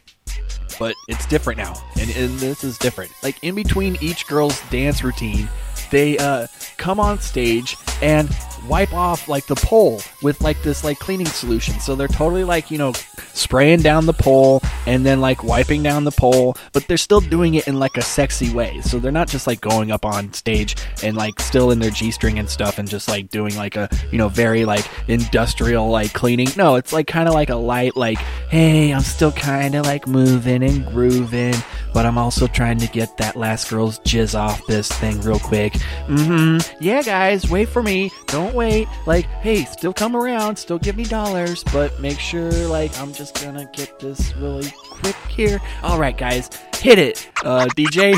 but 0.78 0.94
it's 1.08 1.26
different 1.26 1.58
now. 1.58 1.74
And, 1.98 2.10
and 2.16 2.38
this 2.38 2.64
is 2.64 2.78
different. 2.78 3.10
Like 3.22 3.42
in 3.42 3.54
between 3.54 3.98
each 4.00 4.26
girl's 4.26 4.58
dance 4.70 5.04
routine, 5.04 5.48
they 5.90 6.18
uh, 6.18 6.46
come 6.76 7.00
on 7.00 7.20
stage 7.20 7.76
and 8.02 8.28
wipe 8.68 8.92
off 8.92 9.28
like 9.28 9.46
the 9.46 9.54
pole 9.54 10.00
with 10.22 10.40
like 10.40 10.60
this 10.62 10.84
like 10.84 10.98
cleaning 10.98 11.26
solution. 11.26 11.78
So 11.80 11.94
they're 11.94 12.08
totally 12.08 12.44
like, 12.44 12.70
you 12.70 12.78
know, 12.78 12.92
spraying 13.32 13.82
down 13.82 14.06
the 14.06 14.12
pole 14.12 14.62
and 14.86 15.04
then 15.04 15.20
like 15.20 15.44
wiping 15.44 15.82
down 15.82 16.04
the 16.04 16.10
pole, 16.10 16.56
but 16.72 16.86
they're 16.88 16.96
still 16.96 17.20
doing 17.20 17.54
it 17.54 17.68
in 17.68 17.78
like 17.78 17.96
a 17.96 18.02
sexy 18.02 18.52
way. 18.52 18.80
So 18.80 18.98
they're 18.98 19.12
not 19.12 19.28
just 19.28 19.46
like 19.46 19.60
going 19.60 19.90
up 19.90 20.04
on 20.04 20.32
stage 20.32 20.76
and 21.02 21.16
like 21.16 21.40
still 21.40 21.70
in 21.70 21.78
their 21.78 21.90
G 21.90 22.10
string 22.10 22.38
and 22.38 22.48
stuff 22.48 22.78
and 22.78 22.88
just 22.88 23.08
like 23.08 23.28
doing 23.28 23.56
like 23.56 23.76
a, 23.76 23.88
you 24.10 24.18
know, 24.18 24.28
very 24.28 24.64
like 24.64 24.86
industrial 25.08 25.88
like 25.88 26.12
cleaning. 26.12 26.48
No, 26.56 26.76
it's 26.76 26.92
like 26.92 27.06
kind 27.06 27.28
of 27.28 27.34
like 27.34 27.50
a 27.50 27.56
light, 27.56 27.96
like, 27.96 28.18
hey, 28.48 28.92
I'm 28.92 29.02
still 29.02 29.32
kind 29.32 29.74
of 29.74 29.86
like 29.86 30.06
moving 30.06 30.62
and 30.62 30.86
grooving, 30.86 31.54
but 31.92 32.06
I'm 32.06 32.18
also 32.18 32.46
trying 32.46 32.78
to 32.78 32.86
get 32.88 33.16
that 33.18 33.36
last 33.36 33.70
girl's 33.70 33.98
jizz 34.00 34.38
off 34.38 34.66
this 34.66 34.88
thing 34.88 35.20
real 35.20 35.38
quick. 35.38 35.75
Mm 36.06 36.26
hmm. 36.26 36.76
Yeah, 36.82 37.02
guys, 37.02 37.48
wait 37.48 37.68
for 37.68 37.82
me. 37.82 38.10
Don't 38.26 38.54
wait. 38.54 38.88
Like, 39.06 39.26
hey, 39.26 39.64
still 39.64 39.92
come 39.92 40.14
around, 40.16 40.56
still 40.56 40.78
give 40.78 40.96
me 40.96 41.04
dollars, 41.04 41.64
but 41.72 41.98
make 42.00 42.18
sure, 42.18 42.50
like, 42.68 42.96
I'm 42.98 43.12
just 43.12 43.42
gonna 43.42 43.68
get 43.72 43.98
this 43.98 44.34
really 44.36 44.70
quick 44.90 45.16
here. 45.28 45.60
All 45.82 45.98
right, 45.98 46.16
guys, 46.16 46.50
hit 46.76 46.98
it, 46.98 47.30
uh, 47.44 47.66
DJ. 47.76 48.14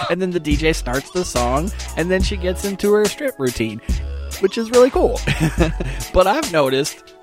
and 0.10 0.20
then 0.20 0.30
the 0.30 0.40
DJ 0.40 0.74
starts 0.74 1.10
the 1.10 1.24
song, 1.24 1.70
and 1.96 2.10
then 2.10 2.22
she 2.22 2.36
gets 2.36 2.64
into 2.64 2.92
her 2.92 3.04
strip 3.04 3.38
routine, 3.38 3.80
which 4.40 4.58
is 4.58 4.70
really 4.70 4.90
cool. 4.90 5.20
but 6.12 6.26
I've 6.26 6.52
noticed 6.52 7.14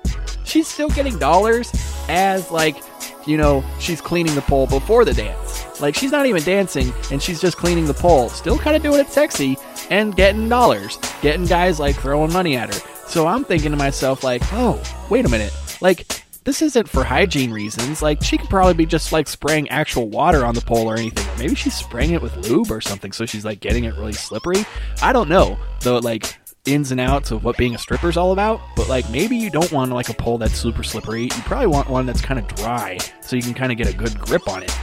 she's 0.44 0.68
still 0.68 0.88
getting 0.90 1.18
dollars 1.18 1.72
as, 2.08 2.50
like, 2.50 2.76
you 3.26 3.36
know, 3.36 3.64
she's 3.78 4.00
cleaning 4.00 4.34
the 4.34 4.42
pole 4.42 4.66
before 4.66 5.04
the 5.04 5.14
dance. 5.14 5.80
Like, 5.80 5.94
she's 5.94 6.12
not 6.12 6.26
even 6.26 6.42
dancing, 6.42 6.92
and 7.10 7.22
she's 7.22 7.40
just 7.40 7.56
cleaning 7.56 7.86
the 7.86 7.94
pole. 7.94 8.28
Still 8.28 8.58
kind 8.58 8.76
of 8.76 8.82
doing 8.82 9.00
it 9.00 9.08
sexy 9.08 9.56
and 9.90 10.14
getting 10.14 10.48
dollars. 10.48 10.98
Getting 11.22 11.46
guys, 11.46 11.80
like, 11.80 11.96
throwing 11.96 12.32
money 12.32 12.56
at 12.56 12.72
her. 12.72 12.80
So 13.08 13.26
I'm 13.26 13.44
thinking 13.44 13.70
to 13.70 13.76
myself, 13.76 14.24
like, 14.24 14.42
oh, 14.52 14.80
wait 15.10 15.24
a 15.24 15.28
minute. 15.28 15.52
Like, 15.80 16.06
this 16.44 16.60
isn't 16.60 16.88
for 16.88 17.04
hygiene 17.04 17.50
reasons. 17.50 18.02
Like, 18.02 18.22
she 18.22 18.36
could 18.36 18.50
probably 18.50 18.74
be 18.74 18.86
just, 18.86 19.12
like, 19.12 19.26
spraying 19.26 19.68
actual 19.70 20.08
water 20.08 20.44
on 20.44 20.54
the 20.54 20.60
pole 20.60 20.86
or 20.86 20.96
anything. 20.96 21.26
Maybe 21.38 21.54
she's 21.54 21.74
spraying 21.74 22.12
it 22.12 22.22
with 22.22 22.36
lube 22.48 22.70
or 22.70 22.80
something, 22.80 23.12
so 23.12 23.24
she's, 23.26 23.44
like, 23.44 23.60
getting 23.60 23.84
it 23.84 23.94
really 23.94 24.12
slippery. 24.12 24.64
I 25.02 25.12
don't 25.12 25.28
know. 25.28 25.58
Though, 25.80 25.98
like, 25.98 26.38
ins 26.66 26.90
and 26.90 27.00
outs 27.00 27.30
of 27.30 27.44
what 27.44 27.56
being 27.56 27.74
a 27.74 27.78
stripper 27.78 28.08
is 28.08 28.16
all 28.16 28.32
about, 28.32 28.60
but 28.74 28.88
like 28.88 29.08
maybe 29.10 29.36
you 29.36 29.50
don't 29.50 29.70
want 29.70 29.92
like 29.92 30.08
a 30.08 30.14
pole 30.14 30.38
that's 30.38 30.54
super 30.54 30.82
slippery. 30.82 31.24
You 31.24 31.42
probably 31.42 31.66
want 31.66 31.90
one 31.90 32.06
that's 32.06 32.20
kind 32.20 32.40
of 32.40 32.46
dry 32.48 32.98
so 33.20 33.36
you 33.36 33.42
can 33.42 33.54
kind 33.54 33.70
of 33.70 33.78
get 33.78 33.88
a 33.88 33.96
good 33.96 34.18
grip 34.18 34.48
on 34.48 34.62
it. 34.62 34.74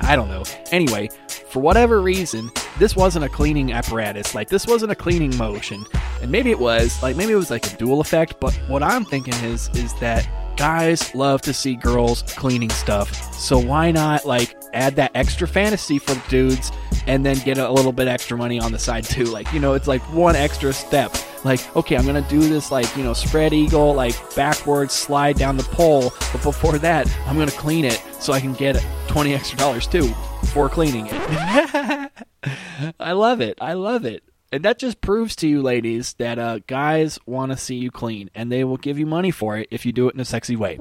I 0.00 0.16
don't 0.16 0.28
know. 0.28 0.42
Anyway, 0.72 1.08
for 1.48 1.60
whatever 1.60 2.02
reason, 2.02 2.50
this 2.78 2.96
wasn't 2.96 3.24
a 3.24 3.28
cleaning 3.28 3.72
apparatus. 3.72 4.34
Like 4.34 4.48
this 4.48 4.66
wasn't 4.66 4.90
a 4.90 4.96
cleaning 4.96 5.36
motion. 5.36 5.84
And 6.20 6.30
maybe 6.30 6.50
it 6.50 6.58
was, 6.58 7.00
like 7.02 7.16
maybe 7.16 7.32
it 7.32 7.36
was 7.36 7.50
like 7.50 7.72
a 7.72 7.76
dual 7.76 8.00
effect, 8.00 8.40
but 8.40 8.52
what 8.66 8.82
I'm 8.82 9.04
thinking 9.04 9.34
is 9.44 9.70
is 9.74 9.94
that 10.00 10.28
guys 10.56 11.14
love 11.14 11.42
to 11.42 11.52
see 11.52 11.76
girls 11.76 12.22
cleaning 12.22 12.70
stuff. 12.70 13.32
So 13.34 13.58
why 13.58 13.92
not 13.92 14.24
like 14.24 14.56
add 14.72 14.96
that 14.96 15.12
extra 15.14 15.46
fantasy 15.46 15.98
for 15.98 16.20
dudes 16.28 16.72
and 17.06 17.24
then 17.24 17.38
get 17.38 17.58
a 17.58 17.70
little 17.70 17.92
bit 17.92 18.08
extra 18.08 18.36
money 18.36 18.58
on 18.58 18.72
the 18.72 18.78
side 18.78 19.04
too? 19.04 19.24
Like, 19.24 19.52
you 19.52 19.60
know, 19.60 19.74
it's 19.74 19.86
like 19.88 20.02
one 20.12 20.36
extra 20.36 20.72
step 20.72 21.14
Like, 21.44 21.76
okay, 21.76 21.96
I'm 21.96 22.06
gonna 22.06 22.26
do 22.28 22.40
this 22.40 22.70
like, 22.70 22.96
you 22.96 23.04
know, 23.04 23.12
spread 23.12 23.52
eagle, 23.52 23.94
like 23.94 24.14
backwards 24.34 24.94
slide 24.94 25.36
down 25.36 25.56
the 25.56 25.64
pole, 25.64 26.12
but 26.32 26.42
before 26.42 26.78
that, 26.78 27.06
I'm 27.26 27.38
gonna 27.38 27.50
clean 27.50 27.84
it 27.84 28.02
so 28.18 28.32
I 28.32 28.40
can 28.40 28.54
get 28.54 28.82
20 29.08 29.34
extra 29.34 29.58
dollars 29.58 29.86
too 29.86 30.08
for 30.52 30.68
cleaning 30.68 31.06
it. 31.10 32.10
I 33.00 33.12
love 33.12 33.40
it. 33.40 33.58
I 33.60 33.74
love 33.74 34.04
it. 34.04 34.22
And 34.52 34.64
that 34.64 34.78
just 34.78 35.00
proves 35.00 35.34
to 35.36 35.48
you, 35.48 35.62
ladies, 35.62 36.14
that 36.14 36.38
uh, 36.38 36.60
guys 36.68 37.18
want 37.26 37.50
to 37.50 37.58
see 37.58 37.74
you 37.74 37.90
clean, 37.90 38.30
and 38.36 38.52
they 38.52 38.62
will 38.62 38.76
give 38.76 39.00
you 39.00 39.06
money 39.06 39.32
for 39.32 39.58
it 39.58 39.66
if 39.72 39.84
you 39.84 39.92
do 39.92 40.08
it 40.08 40.14
in 40.14 40.20
a 40.20 40.24
sexy 40.24 40.54
way. 40.54 40.78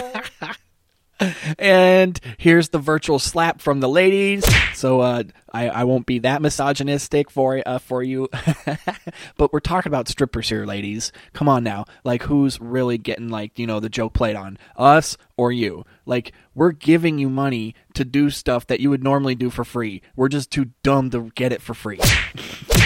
and 1.58 2.18
here's 2.38 2.70
the 2.70 2.78
virtual 2.78 3.18
slap 3.18 3.60
from 3.60 3.80
the 3.80 3.88
ladies. 3.88 4.44
So 4.74 5.00
uh, 5.00 5.24
I, 5.52 5.68
I 5.68 5.84
won't 5.84 6.06
be 6.06 6.18
that 6.20 6.42
misogynistic 6.42 7.30
for 7.30 7.62
uh, 7.64 7.78
for 7.78 8.02
you, 8.02 8.28
but 9.36 9.52
we're 9.52 9.60
talking 9.60 9.90
about 9.90 10.08
strippers 10.08 10.48
here, 10.48 10.66
ladies. 10.66 11.12
Come 11.32 11.48
on 11.48 11.64
now, 11.64 11.86
like 12.04 12.24
who's 12.24 12.60
really 12.60 12.98
getting 12.98 13.28
like 13.28 13.58
you 13.58 13.66
know 13.66 13.80
the 13.80 13.88
joke 13.88 14.12
played 14.12 14.36
on 14.36 14.58
us 14.76 15.16
or 15.36 15.50
you? 15.52 15.84
Like 16.04 16.32
we're 16.54 16.72
giving 16.72 17.18
you 17.18 17.30
money 17.30 17.74
to 17.94 18.04
do 18.04 18.30
stuff 18.30 18.66
that 18.66 18.80
you 18.80 18.90
would 18.90 19.02
normally 19.02 19.34
do 19.34 19.50
for 19.50 19.64
free. 19.64 20.02
We're 20.14 20.28
just 20.28 20.50
too 20.50 20.70
dumb 20.82 21.10
to 21.10 21.30
get 21.34 21.52
it 21.52 21.62
for 21.62 21.74
free. 21.74 22.00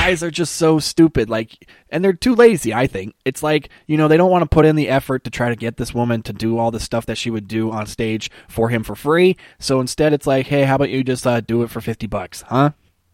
guys 0.00 0.22
are 0.22 0.30
just 0.30 0.56
so 0.56 0.78
stupid 0.78 1.28
like 1.28 1.68
and 1.90 2.02
they're 2.02 2.12
too 2.12 2.34
lazy 2.34 2.72
i 2.72 2.86
think. 2.86 3.14
It's 3.24 3.42
like 3.42 3.68
you 3.86 3.96
know 3.96 4.08
they 4.08 4.16
don't 4.16 4.30
want 4.30 4.42
to 4.42 4.48
put 4.48 4.64
in 4.64 4.76
the 4.76 4.88
effort 4.88 5.24
to 5.24 5.30
try 5.30 5.50
to 5.50 5.56
get 5.56 5.76
this 5.76 5.92
woman 5.92 6.22
to 6.22 6.32
do 6.32 6.58
all 6.58 6.70
the 6.70 6.80
stuff 6.80 7.06
that 7.06 7.18
she 7.18 7.30
would 7.30 7.46
do 7.46 7.70
on 7.70 7.86
stage 7.86 8.30
for 8.48 8.70
him 8.70 8.82
for 8.82 8.94
free. 8.94 9.36
So 9.58 9.80
instead 9.80 10.12
it's 10.12 10.26
like 10.26 10.46
hey 10.46 10.64
how 10.64 10.76
about 10.76 10.90
you 10.90 11.04
just 11.04 11.26
uh, 11.26 11.40
do 11.40 11.62
it 11.62 11.70
for 11.70 11.80
50 11.80 12.06
bucks 12.06 12.42
huh? 12.48 12.70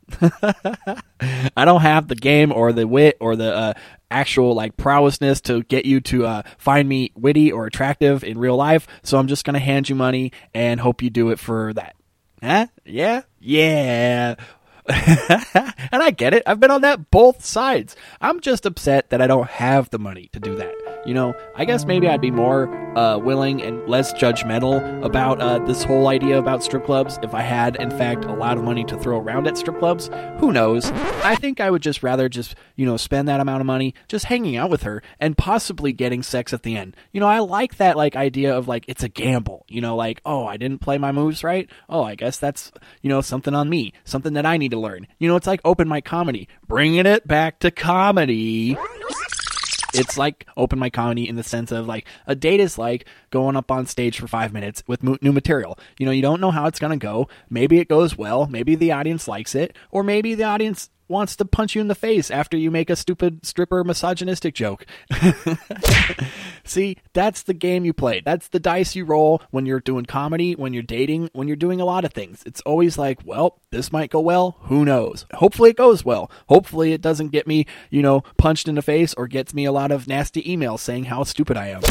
I 1.57 1.65
don't 1.65 1.81
have 1.81 2.07
the 2.07 2.15
game 2.15 2.53
or 2.53 2.73
the 2.73 2.87
wit 2.87 3.17
or 3.19 3.35
the 3.35 3.53
uh, 3.53 3.75
actual 4.09 4.55
like 4.55 4.77
prowessness 4.77 5.43
to 5.43 5.65
get 5.65 5.85
you 5.85 6.01
to 6.03 6.25
uh, 6.25 6.43
find 6.59 6.89
me 6.89 7.11
witty 7.17 7.51
or 7.51 7.67
attractive 7.67 8.23
in 8.23 8.39
real 8.39 8.57
life. 8.57 8.87
So 9.03 9.19
i'm 9.19 9.27
just 9.27 9.45
gonna 9.45 9.59
hand 9.59 9.89
you 9.89 9.97
money 9.97 10.31
and 10.55 10.79
hope 10.79 11.03
you 11.03 11.11
do 11.11 11.31
it 11.31 11.41
for 11.41 11.73
that. 11.75 11.97
Huh? 12.41 12.69
Yeah? 12.85 13.23
Yeah 13.41 14.37
and 15.93 16.03
I 16.03 16.11
get 16.11 16.35
it. 16.35 16.43
I've 16.47 16.61
been 16.61 16.71
on 16.71 16.83
that 16.83 17.11
both 17.11 17.45
sides. 17.45 17.97
I'm 18.21 18.41
just 18.41 18.67
upset 18.67 19.11
that 19.11 19.21
I 19.21 19.27
don't 19.27 19.49
have 19.49 19.91
the 19.91 19.99
money 19.99 20.29
to 20.33 20.41
do 20.41 20.55
that. 20.57 20.86
You 21.07 21.15
know, 21.15 21.35
I 21.55 21.65
guess 21.65 21.85
maybe 21.85 22.09
I'd 22.09 22.21
be 22.21 22.31
more 22.31 22.69
uh, 22.99 23.19
willing 23.19 23.63
and 23.63 23.87
less 23.89 24.13
judgmental 24.13 25.05
about 25.05 25.41
uh, 25.41 25.59
this 25.61 25.85
whole 25.85 26.09
idea 26.09 26.39
about 26.39 26.65
strip 26.65 26.85
clubs 26.85 27.19
if 27.23 27.35
I 27.35 27.43
had, 27.43 27.77
in 27.77 27.91
fact, 27.91 28.25
a 28.25 28.33
lot 28.33 28.57
of 28.57 28.65
money 28.65 28.85
to 28.85 28.99
throw 28.99 29.19
around 29.19 29.47
at 29.47 29.57
strip 29.57 29.79
clubs. 29.79 30.11
Who 30.39 30.51
knows? 30.51 30.91
I 31.23 31.37
think 31.37 31.61
I 31.61 31.71
would 31.71 31.83
just 31.83 32.03
rather 32.03 32.29
just, 32.29 32.55
you 32.75 32.87
know, 32.87 32.97
spend 32.97 33.29
that 33.29 33.41
amount 33.41 33.61
of 33.61 33.67
money 33.67 33.95
just 34.09 34.25
hanging 34.25 34.57
out 34.57 34.71
with 34.71 34.83
her 34.83 35.03
and 35.21 35.39
possibly 35.39 35.93
getting 35.93 36.23
sex 36.23 36.53
at 36.53 36.63
the 36.63 36.77
end. 36.77 36.97
You 37.13 37.21
know, 37.21 37.29
I 37.29 37.39
like 37.39 37.77
that 37.77 37.97
like 37.97 38.17
idea 38.17 38.57
of 38.57 38.67
like 38.67 38.85
it's 38.89 39.03
a 39.03 39.09
gamble. 39.09 39.65
You 39.69 39.81
know, 39.81 39.95
like 39.95 40.21
oh, 40.25 40.47
I 40.47 40.57
didn't 40.57 40.81
play 40.81 40.99
my 40.99 41.13
moves 41.13 41.45
right. 41.45 41.71
Oh, 41.89 42.03
I 42.03 42.15
guess 42.15 42.39
that's 42.39 42.73
you 43.03 43.09
know 43.09 43.21
something 43.21 43.55
on 43.55 43.69
me, 43.69 43.93
something 44.05 44.33
that 44.33 44.47
I 44.47 44.57
need 44.57 44.73
to 44.73 44.81
learn. 44.81 45.07
You 45.19 45.29
know, 45.29 45.37
it's 45.37 45.47
like 45.47 45.61
open 45.65 45.89
mic 45.89 46.05
comedy, 46.05 46.49
bringing 46.67 47.07
it 47.07 47.27
back 47.29 47.61
to 47.61 47.71
comedy 47.71 48.77
it's 49.99 50.19
like 50.19 50.47
open 50.57 50.79
mic 50.79 50.93
comedy 50.93 51.29
in 51.29 51.37
the 51.37 51.43
sense 51.43 51.73
of 51.73 51.87
like 51.87 52.07
a 52.27 52.35
date 52.35 52.61
is 52.61 52.79
like 52.79 53.07
going 53.31 53.57
up 53.57 53.71
on 53.71 53.87
stage 53.87 54.19
for 54.19 54.27
five 54.27 54.53
minutes 54.53 54.83
with 54.87 55.03
new 55.03 55.33
material. 55.33 55.79
You 55.99 56.07
know, 56.07 56.13
you 56.13 56.23
don't 56.23 56.41
know 56.41 56.51
how 56.51 56.67
it's 56.67 56.79
going 56.79 56.99
to 56.99 57.03
go. 57.03 57.29
Maybe 57.51 57.79
it 57.79 57.89
goes 57.89 58.17
well. 58.17 58.47
Maybe 58.47 58.75
the 58.75 58.93
audience 58.93 59.29
likes 59.29 59.55
it, 59.55 59.77
or 59.91 60.03
maybe 60.03 60.35
the 60.35 60.45
audience 60.45 60.91
wants 61.09 61.37
to 61.37 61.45
punch 61.45 61.75
you 61.75 61.81
in 61.81 61.89
the 61.89 61.95
face 61.95 62.31
after 62.31 62.57
you 62.57 62.71
make 62.71 62.91
a 62.91 62.97
stupid 62.97 63.45
stripper 63.45 63.85
misogynistic 63.85 64.55
joke. 64.55 64.87
See, 66.65 66.99
that's 67.13 67.43
the 67.43 67.55
game 67.55 67.85
you 67.85 67.93
play. 67.93 68.21
That's 68.25 68.49
the 68.49 68.61
dice 68.61 68.97
you 68.97 69.05
roll 69.05 69.43
when 69.51 69.67
you're 69.67 69.81
doing 69.81 70.05
comedy, 70.05 70.55
when 70.55 70.75
you're 70.75 70.83
dating, 70.83 71.31
when 71.33 71.47
you're 71.49 71.57
doing 71.57 71.81
a 71.81 71.85
lot 71.85 72.05
of 72.05 72.13
things. 72.13 72.43
It's 72.45 72.61
always 72.63 72.99
like, 72.99 73.21
well, 73.25 73.61
this 73.71 73.93
might 73.93 74.11
go 74.11 74.21
well. 74.21 74.57
Who 74.63 74.85
knows? 74.85 75.27
Hopefully 75.35 75.71
it 75.71 75.77
goes 75.77 76.05
well. 76.05 76.31
Hopefully 76.49 76.93
it 76.93 77.01
doesn't 77.01 77.29
get 77.29 77.47
me, 77.47 77.67
you 77.91 78.03
know, 78.03 78.23
punched 78.37 78.69
in 78.69 78.75
the 78.75 78.83
face 78.83 79.15
or 79.15 79.29
gets 79.29 79.55
me 79.55 79.65
a 79.65 79.73
lot 79.73 79.93
of 79.93 80.09
nasty 80.09 80.43
emails 80.43 80.81
saying 80.81 81.05
how 81.05 81.23
stupid 81.25 81.57
I 81.57 81.69
am. 81.69 81.83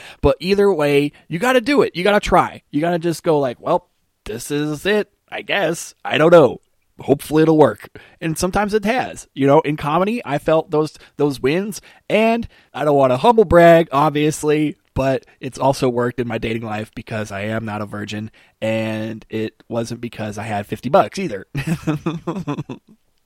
but 0.20 0.36
either 0.40 0.72
way, 0.72 1.12
you 1.28 1.38
got 1.38 1.52
to 1.52 1.60
do 1.60 1.82
it. 1.82 1.94
You 1.94 2.04
got 2.04 2.20
to 2.20 2.26
try. 2.26 2.62
You 2.70 2.80
got 2.80 2.92
to 2.92 2.98
just 2.98 3.22
go 3.22 3.38
like, 3.38 3.60
well, 3.60 3.88
this 4.24 4.50
is 4.50 4.86
it. 4.86 5.12
I 5.30 5.42
guess. 5.42 5.94
I 6.04 6.16
don't 6.16 6.30
know 6.30 6.60
hopefully 7.00 7.42
it'll 7.42 7.58
work. 7.58 7.88
And 8.20 8.38
sometimes 8.38 8.74
it 8.74 8.84
has. 8.84 9.28
You 9.34 9.46
know, 9.46 9.60
in 9.60 9.76
comedy, 9.76 10.22
I 10.24 10.38
felt 10.38 10.70
those 10.70 10.98
those 11.16 11.40
wins 11.40 11.80
and 12.08 12.48
I 12.74 12.84
don't 12.84 12.96
want 12.96 13.12
to 13.12 13.16
humble 13.16 13.44
brag 13.44 13.88
obviously, 13.92 14.76
but 14.94 15.24
it's 15.40 15.58
also 15.58 15.88
worked 15.88 16.20
in 16.20 16.28
my 16.28 16.38
dating 16.38 16.62
life 16.62 16.90
because 16.94 17.30
I 17.30 17.42
am 17.42 17.64
not 17.64 17.82
a 17.82 17.86
virgin 17.86 18.30
and 18.60 19.24
it 19.30 19.62
wasn't 19.68 20.00
because 20.00 20.38
I 20.38 20.44
had 20.44 20.66
50 20.66 20.88
bucks 20.88 21.18
either. 21.18 21.46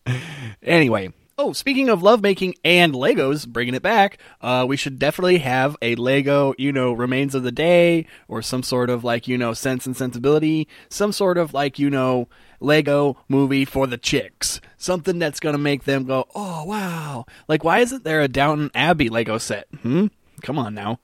anyway, 0.62 1.12
Oh, 1.38 1.54
speaking 1.54 1.88
of 1.88 2.02
lovemaking 2.02 2.54
and 2.62 2.92
Legos, 2.92 3.48
bringing 3.48 3.74
it 3.74 3.82
back, 3.82 4.18
uh, 4.42 4.66
we 4.68 4.76
should 4.76 4.98
definitely 4.98 5.38
have 5.38 5.76
a 5.80 5.94
Lego, 5.94 6.54
you 6.58 6.72
know, 6.72 6.92
remains 6.92 7.34
of 7.34 7.42
the 7.42 7.50
day, 7.50 8.06
or 8.28 8.42
some 8.42 8.62
sort 8.62 8.90
of 8.90 9.02
like, 9.02 9.26
you 9.26 9.38
know, 9.38 9.54
sense 9.54 9.86
and 9.86 9.96
sensibility, 9.96 10.68
some 10.90 11.10
sort 11.10 11.38
of 11.38 11.54
like, 11.54 11.78
you 11.78 11.88
know, 11.88 12.28
Lego 12.62 13.16
movie 13.28 13.64
for 13.64 13.86
the 13.86 13.98
chicks. 13.98 14.60
Something 14.76 15.18
that's 15.18 15.40
going 15.40 15.54
to 15.54 15.58
make 15.58 15.84
them 15.84 16.04
go, 16.04 16.26
oh, 16.34 16.64
wow. 16.64 17.26
Like, 17.48 17.64
why 17.64 17.80
isn't 17.80 18.04
there 18.04 18.20
a 18.20 18.28
Downton 18.28 18.70
Abbey 18.74 19.08
Lego 19.08 19.38
set? 19.38 19.66
Hmm? 19.82 20.06
Come 20.42 20.58
on 20.58 20.74
now. 20.74 21.00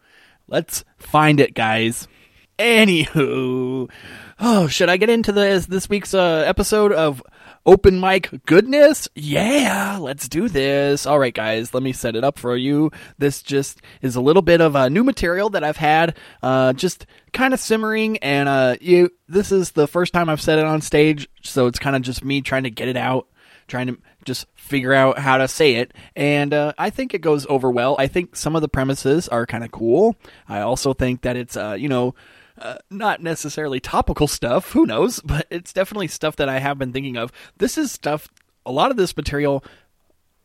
Let's 0.47 0.85
find 0.97 1.41
it, 1.41 1.55
guys. 1.55 2.09
Anywho, 2.59 3.89
oh, 4.41 4.67
should 4.67 4.89
I 4.89 4.97
get 4.97 5.11
into 5.11 5.31
this 5.31 5.67
this 5.67 5.89
week's 5.89 6.13
uh, 6.13 6.43
episode 6.45 6.93
of 6.93 7.23
open 7.67 8.01
mic 8.01 8.31
goodness? 8.47 9.09
Yeah, 9.15 9.99
let's 10.01 10.29
do 10.29 10.49
this. 10.49 11.07
All 11.07 11.19
right, 11.19 11.35
guys, 11.35 11.75
let 11.75 11.83
me 11.83 11.93
set 11.93 12.17
it 12.17 12.25
up 12.25 12.39
for 12.39 12.57
you. 12.57 12.91
This 13.19 13.43
just 13.43 13.81
is 14.03 14.17
a 14.17 14.21
little 14.21 14.43
bit 14.43 14.61
of 14.61 14.77
uh, 14.77 14.89
new 14.89 15.05
material 15.05 15.51
that 15.51 15.65
I've 15.65 15.77
had, 15.77 16.17
uh, 16.43 16.73
just 16.73 17.07
kind 17.33 17.55
of 17.55 17.61
simmering, 17.61 18.19
and 18.19 18.49
uh, 18.49 18.77
you. 18.81 19.11
This 19.29 19.53
is 19.53 19.73
the 19.73 19.87
first 19.87 20.13
time 20.13 20.29
I've 20.29 20.41
said 20.41 20.59
it 20.59 20.65
on 20.65 20.81
stage, 20.81 21.29
so 21.43 21.67
it's 21.67 21.79
kind 21.79 21.97
of 21.97 22.03
just 22.03 22.25
me 22.25 22.41
trying 22.41 22.65
to 22.65 22.71
get 22.71 22.89
it 22.89 22.97
out, 22.97 23.29
trying 23.67 23.89
to 23.89 23.99
just 24.25 24.47
figure 24.55 24.93
out 24.93 25.19
how 25.19 25.39
to 25.39 25.49
say 25.49 25.77
it, 25.77 25.93
and 26.17 26.53
uh, 26.53 26.73
I 26.79 26.91
think 26.91 27.15
it 27.15 27.21
goes 27.21 27.47
over 27.49 27.71
well. 27.71 27.97
I 27.99 28.07
think 28.07 28.37
some 28.37 28.57
of 28.57 28.63
the 28.63 28.69
premises 28.69 29.29
are 29.29 29.47
kind 29.47 29.65
of 29.65 29.71
cool. 29.71 30.17
I 30.49 30.61
also 30.61 30.93
think 30.93 31.23
that 31.23 31.37
it's, 31.37 31.57
uh, 31.57 31.77
you 31.79 31.89
know 31.89 32.15
uh, 32.61 32.79
not 32.91 33.23
necessarily 33.23 33.81
topical 33.81 34.29
stuff, 34.29 34.73
who 34.73 34.87
knows, 34.87 35.21
but 35.25 35.47
it's 35.51 35.73
definitely 35.73 36.09
stuff 36.09 36.37
that 36.37 36.49
I 36.49 36.59
have 36.59 36.79
been 36.79 36.93
thinking 36.93 37.17
of. 37.17 37.33
This 37.57 37.79
is 37.79 37.93
stuff, 37.93 38.29
a 38.67 38.73
lot 38.73 38.91
of 38.91 38.97
this 38.97 39.17
material, 39.17 39.65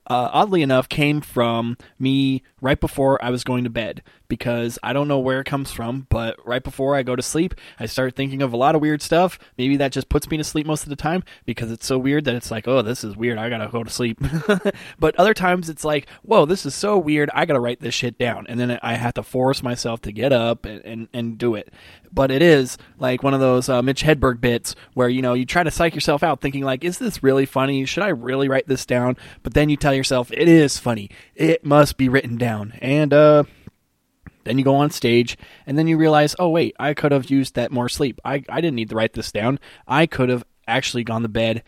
uh, 0.08 0.30
oddly 0.32 0.62
enough, 0.62 0.90
came 0.90 1.22
from 1.22 1.78
me 2.00 2.44
right 2.62 2.80
before 2.80 3.24
I 3.24 3.30
was 3.30 3.44
going 3.44 3.64
to 3.64 3.70
bed 3.70 4.02
because 4.34 4.80
I 4.82 4.94
don't 4.94 5.08
know 5.08 5.20
where 5.20 5.42
it 5.42 5.46
comes 5.46 5.72
from, 5.72 6.08
but 6.10 6.36
right 6.44 6.64
before 6.64 6.96
I 6.96 7.04
go 7.04 7.16
to 7.16 7.22
sleep, 7.22 7.54
I 7.80 7.86
start 7.86 8.16
thinking 8.16 8.42
of 8.42 8.52
a 8.52 8.58
lot 8.58 8.74
of 8.74 8.82
weird 8.82 9.04
stuff. 9.04 9.38
Maybe 9.60 9.78
that 9.78 9.92
just 9.92 10.10
puts 10.10 10.28
me 10.28 10.38
to 10.38 10.44
sleep 10.44 10.66
most 10.66 10.82
of 10.82 10.90
the 10.90 10.96
time 10.96 11.24
because 11.46 11.72
it's 11.72 11.86
so 11.86 12.00
weird 12.00 12.26
that 12.26 12.34
it's 12.34 12.50
like, 12.50 12.68
oh, 12.68 12.82
this 12.82 13.04
is 13.04 13.16
weird. 13.16 13.38
I 13.38 13.50
gotta 13.50 13.68
go 13.68 13.84
to 13.84 13.92
sleep. 13.92 14.20
but 15.00 15.16
other 15.18 15.36
times 15.36 15.70
it's 15.70 15.86
like, 15.86 16.08
whoa, 16.24 16.48
this 16.48 16.66
is 16.66 16.74
so 16.74 16.98
weird. 16.98 17.30
I 17.32 17.46
gotta 17.46 17.60
write 17.60 17.80
this 17.80 17.94
shit 17.94 18.18
down. 18.18 18.48
And 18.50 18.60
then 18.60 18.80
I 18.82 18.96
have 18.96 19.14
to 19.14 19.22
force 19.22 19.62
myself 19.62 20.02
to 20.02 20.12
get 20.12 20.34
up 20.34 20.66
and, 20.66 20.84
and, 20.84 21.08
and 21.14 21.38
do 21.38 21.54
it. 21.54 21.72
But 22.12 22.32
it 22.32 22.42
is 22.42 22.80
like 22.98 23.22
one 23.22 23.36
of 23.36 23.40
those 23.40 23.70
uh, 23.70 23.84
Mitch 23.84 24.04
Hedberg 24.04 24.42
bits 24.42 24.74
where, 24.96 25.10
you 25.10 25.22
know, 25.22 25.36
you 25.36 25.46
try 25.46 25.62
to 25.62 25.70
psych 25.70 25.94
yourself 25.94 26.24
out 26.24 26.42
thinking, 26.42 26.64
like, 26.64 26.84
is 26.84 26.98
this 26.98 27.22
really 27.22 27.46
funny? 27.46 27.86
Should 27.86 28.04
I 28.04 28.10
really 28.10 28.50
write 28.50 28.68
this 28.68 28.88
down? 28.88 29.16
But 29.44 29.54
then 29.54 29.70
you 29.70 29.78
tell 29.78 29.94
yourself, 29.94 30.32
it 30.32 30.48
is 30.48 30.80
funny. 30.80 31.12
It 31.36 31.64
must 31.64 31.98
be 31.98 32.10
written 32.10 32.38
down. 32.38 32.74
And, 32.82 33.14
uh, 33.14 33.44
then 34.44 34.58
you 34.58 34.64
go 34.64 34.76
on 34.76 34.90
stage, 34.90 35.38
and 35.66 35.78
then 35.78 35.88
you 35.88 35.98
realize, 35.98 36.36
oh, 36.40 36.50
wait, 36.50 36.76
I 36.80 36.94
could 36.94 37.12
have 37.12 37.30
used 37.30 37.56
that 37.56 37.72
more 37.72 37.90
sleep. 37.90 38.20
I, 38.24 38.44
I 38.50 38.62
didn't 38.62 38.76
need 38.76 38.90
to 38.90 38.96
write 38.96 39.14
this 39.14 39.32
down. 39.32 39.60
I 39.88 40.06
could 40.06 40.30
have 40.30 40.44
actually 40.68 41.04
gone 41.04 41.22
to 41.24 41.30
bed 41.30 41.64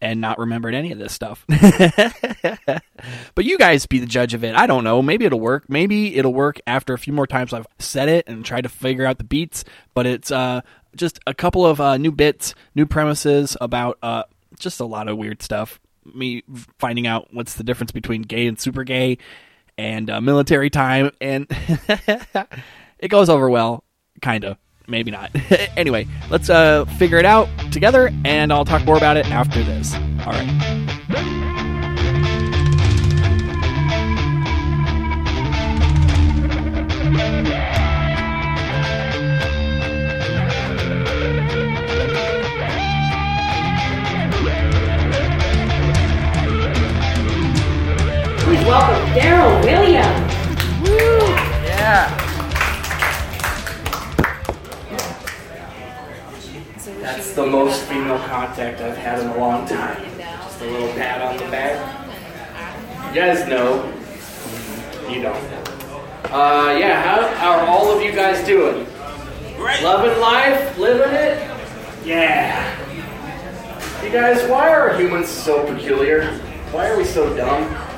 and 0.00 0.20
not 0.20 0.38
remembered 0.38 0.74
any 0.74 0.92
of 0.92 0.98
this 0.98 1.12
stuff. 1.12 1.44
but 3.34 3.44
you 3.44 3.58
guys 3.58 3.86
be 3.86 3.98
the 3.98 4.06
judge 4.06 4.34
of 4.34 4.44
it. 4.44 4.54
I 4.54 4.66
don't 4.66 4.84
know. 4.84 5.02
Maybe 5.02 5.26
it'll 5.26 5.40
work. 5.40 5.68
Maybe 5.68 6.16
it'll 6.16 6.32
work 6.32 6.60
after 6.66 6.94
a 6.94 6.98
few 6.98 7.12
more 7.12 7.26
times 7.26 7.52
I've 7.52 7.66
said 7.78 8.08
it 8.08 8.26
and 8.26 8.44
tried 8.44 8.62
to 8.62 8.68
figure 8.68 9.04
out 9.04 9.18
the 9.18 9.24
beats. 9.24 9.64
But 9.92 10.06
it's 10.06 10.30
uh, 10.30 10.62
just 10.96 11.20
a 11.26 11.34
couple 11.34 11.66
of 11.66 11.80
uh, 11.80 11.98
new 11.98 12.12
bits, 12.12 12.54
new 12.74 12.86
premises 12.86 13.56
about 13.60 13.98
uh, 14.02 14.24
just 14.58 14.80
a 14.80 14.86
lot 14.86 15.08
of 15.08 15.18
weird 15.18 15.42
stuff. 15.42 15.78
Me 16.14 16.42
finding 16.78 17.06
out 17.06 17.28
what's 17.32 17.54
the 17.54 17.64
difference 17.64 17.92
between 17.92 18.22
gay 18.22 18.46
and 18.46 18.58
super 18.58 18.84
gay 18.84 19.18
and 19.80 20.10
uh, 20.10 20.20
military 20.20 20.68
time, 20.68 21.10
and 21.22 21.46
it 22.98 23.08
goes 23.08 23.30
over 23.30 23.48
well, 23.48 23.82
kind 24.20 24.44
of. 24.44 24.58
maybe 24.86 25.10
not. 25.10 25.30
anyway, 25.76 26.06
let's 26.28 26.50
uh, 26.50 26.84
figure 26.98 27.16
it 27.16 27.24
out 27.24 27.48
together, 27.72 28.12
and 28.24 28.52
I'll 28.52 28.66
talk 28.66 28.84
more 28.84 28.98
about 28.98 29.16
it 29.16 29.26
after 29.30 29.62
this. 29.62 29.94
All 29.94 30.32
right. 30.32 30.99
Welcome 48.70 49.04
Daryl 49.14 49.64
Williams. 49.64 50.32
Yeah. 51.66 52.16
That's 57.00 57.34
the 57.34 57.46
most 57.46 57.82
female 57.86 58.20
contact 58.20 58.80
I've 58.80 58.96
had 58.96 59.18
in 59.18 59.26
a 59.26 59.36
long 59.38 59.66
time. 59.66 60.00
Just 60.18 60.60
a 60.60 60.66
little 60.66 60.88
pat 60.90 61.20
on 61.20 61.36
the 61.36 61.50
back. 61.50 61.74
You 63.08 63.20
guys 63.20 63.48
know. 63.48 63.92
You 65.08 65.22
don't. 65.22 65.36
Uh, 66.32 66.76
yeah, 66.78 67.02
how, 67.02 67.26
how 67.38 67.58
are 67.58 67.66
all 67.66 67.90
of 67.90 68.00
you 68.04 68.12
guys 68.12 68.46
doing? 68.46 68.86
Great. 69.56 69.82
Loving 69.82 70.20
life? 70.20 70.78
Living 70.78 71.12
it? 71.12 71.50
Yeah. 72.04 72.76
You 74.04 74.10
guys, 74.10 74.48
why 74.48 74.72
are 74.72 74.96
humans 74.96 75.28
so 75.28 75.66
peculiar? 75.66 76.38
Why 76.70 76.88
are 76.88 76.96
we 76.96 77.04
so 77.04 77.36
dumb? 77.36 77.89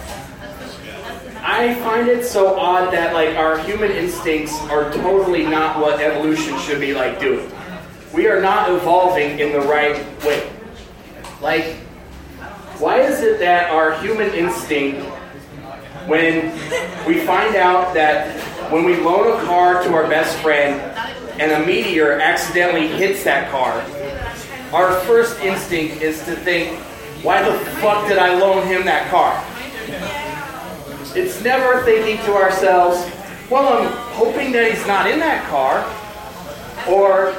I 1.45 1.75
find 1.81 2.09
it 2.09 2.25
so 2.25 2.59
odd 2.59 2.93
that 2.93 3.15
like 3.15 3.37
our 3.37 3.59
human 3.59 3.91
instincts 3.91 4.57
are 4.63 4.93
totally 4.93 5.45
not 5.45 5.81
what 5.81 6.01
evolution 6.01 6.57
should 6.61 6.81
be 6.81 6.95
like 6.95 7.19
doing. 7.19 7.51
We 8.15 8.29
are 8.29 8.41
not 8.41 8.71
evolving 8.71 9.41
in 9.41 9.53
the 9.53 9.61
right 9.61 9.97
way. 10.25 10.49
Like, 11.41 11.77
why 12.79 13.01
is 13.01 13.23
it 13.23 13.41
that 13.41 13.71
our 13.71 14.01
human 14.01 14.31
instinct, 14.35 15.05
when 16.07 16.53
we 17.07 17.25
find 17.27 17.57
out 17.57 17.93
that 17.95 18.41
when 18.71 18.85
we 18.85 18.97
loan 18.99 19.41
a 19.41 19.45
car 19.45 19.83
to 19.83 19.95
our 19.95 20.09
best 20.09 20.39
friend 20.39 20.81
and 21.41 21.51
a 21.51 21.67
meteor 21.67 22.21
accidentally 22.21 22.87
hits 22.87 23.25
that 23.25 23.51
car, 23.51 23.81
our 24.73 25.01
first 25.01 25.41
instinct 25.41 26.03
is 26.03 26.25
to 26.25 26.37
think, 26.37 26.79
why 27.25 27.43
the 27.43 27.59
fuck 27.81 28.07
did 28.07 28.19
I 28.19 28.39
loan 28.39 28.67
him 28.67 28.85
that 28.85 29.11
car? 29.11 29.43
It's 31.15 31.43
never 31.43 31.85
thinking 31.85 32.25
to 32.25 32.33
ourselves, 32.35 33.11
well, 33.51 33.83
I'm 33.83 33.93
hoping 34.15 34.51
that 34.53 34.71
he's 34.71 34.87
not 34.87 35.11
in 35.11 35.19
that 35.19 35.47
car, 35.49 35.85
or 36.89 37.35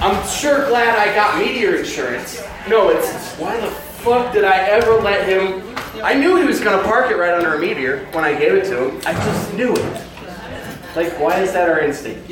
I'm 0.00 0.28
sure 0.28 0.68
glad 0.68 0.98
I 0.98 1.14
got 1.14 1.38
meteor 1.38 1.76
insurance. 1.76 2.42
No, 2.68 2.90
it's 2.90 3.34
why 3.36 3.58
the 3.58 3.70
fuck 3.70 4.32
did 4.34 4.44
I 4.44 4.58
ever 4.68 4.96
let 4.96 5.26
him? 5.26 5.74
I 6.02 6.12
knew 6.12 6.36
he 6.36 6.44
was 6.44 6.60
gonna 6.60 6.82
park 6.82 7.10
it 7.10 7.16
right 7.16 7.32
under 7.32 7.54
a 7.54 7.58
meteor 7.58 8.04
when 8.12 8.24
I 8.24 8.34
gave 8.38 8.52
it 8.52 8.64
to 8.66 8.90
him. 8.90 9.00
I 9.06 9.14
just 9.14 9.54
knew 9.54 9.72
it. 9.72 10.02
Like, 10.94 11.18
why 11.18 11.40
is 11.40 11.52
that 11.54 11.70
our 11.70 11.80
instinct? 11.80 12.30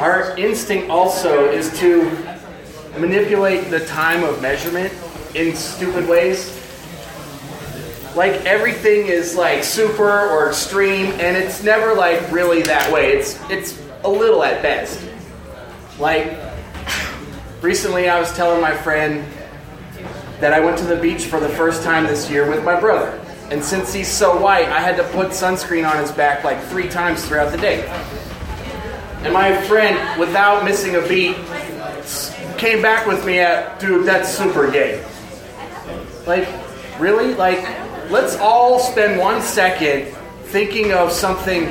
Our 0.00 0.34
instinct 0.38 0.88
also 0.88 1.50
is 1.50 1.78
to 1.80 2.10
manipulate 2.98 3.68
the 3.68 3.84
time 3.84 4.24
of 4.24 4.40
measurement 4.40 4.94
in 5.34 5.54
stupid 5.54 6.08
ways. 6.08 6.63
Like 8.16 8.44
everything 8.44 9.06
is 9.06 9.34
like 9.34 9.64
super 9.64 10.28
or 10.28 10.48
extreme, 10.48 11.06
and 11.12 11.36
it's 11.36 11.62
never 11.62 11.94
like 11.94 12.30
really 12.30 12.62
that 12.62 12.92
way. 12.92 13.12
It's 13.12 13.38
it's 13.50 13.80
a 14.04 14.08
little 14.08 14.44
at 14.44 14.62
best. 14.62 15.04
Like 15.98 16.38
recently, 17.60 18.08
I 18.08 18.20
was 18.20 18.32
telling 18.36 18.60
my 18.60 18.76
friend 18.76 19.24
that 20.40 20.52
I 20.52 20.60
went 20.60 20.78
to 20.78 20.84
the 20.84 20.96
beach 20.96 21.24
for 21.24 21.40
the 21.40 21.48
first 21.48 21.82
time 21.82 22.06
this 22.06 22.30
year 22.30 22.48
with 22.48 22.64
my 22.64 22.78
brother, 22.78 23.20
and 23.50 23.64
since 23.64 23.92
he's 23.92 24.08
so 24.08 24.40
white, 24.40 24.68
I 24.68 24.80
had 24.80 24.96
to 24.96 25.04
put 25.08 25.28
sunscreen 25.28 25.88
on 25.88 25.96
his 25.98 26.12
back 26.12 26.44
like 26.44 26.62
three 26.64 26.88
times 26.88 27.24
throughout 27.26 27.50
the 27.50 27.58
day. 27.58 27.82
And 29.24 29.32
my 29.32 29.58
friend, 29.62 30.20
without 30.20 30.64
missing 30.64 30.96
a 30.96 31.08
beat, 31.08 31.36
came 32.58 32.82
back 32.82 33.06
with 33.06 33.24
me 33.24 33.38
at, 33.38 33.80
dude, 33.80 34.06
that's 34.06 34.28
super 34.28 34.70
gay. 34.70 35.02
Like, 36.26 36.46
really? 37.00 37.34
Like, 37.34 37.64
let's 38.10 38.36
all 38.36 38.78
spend 38.78 39.18
one 39.18 39.40
second 39.42 40.12
thinking 40.44 40.92
of 40.92 41.12
something 41.12 41.64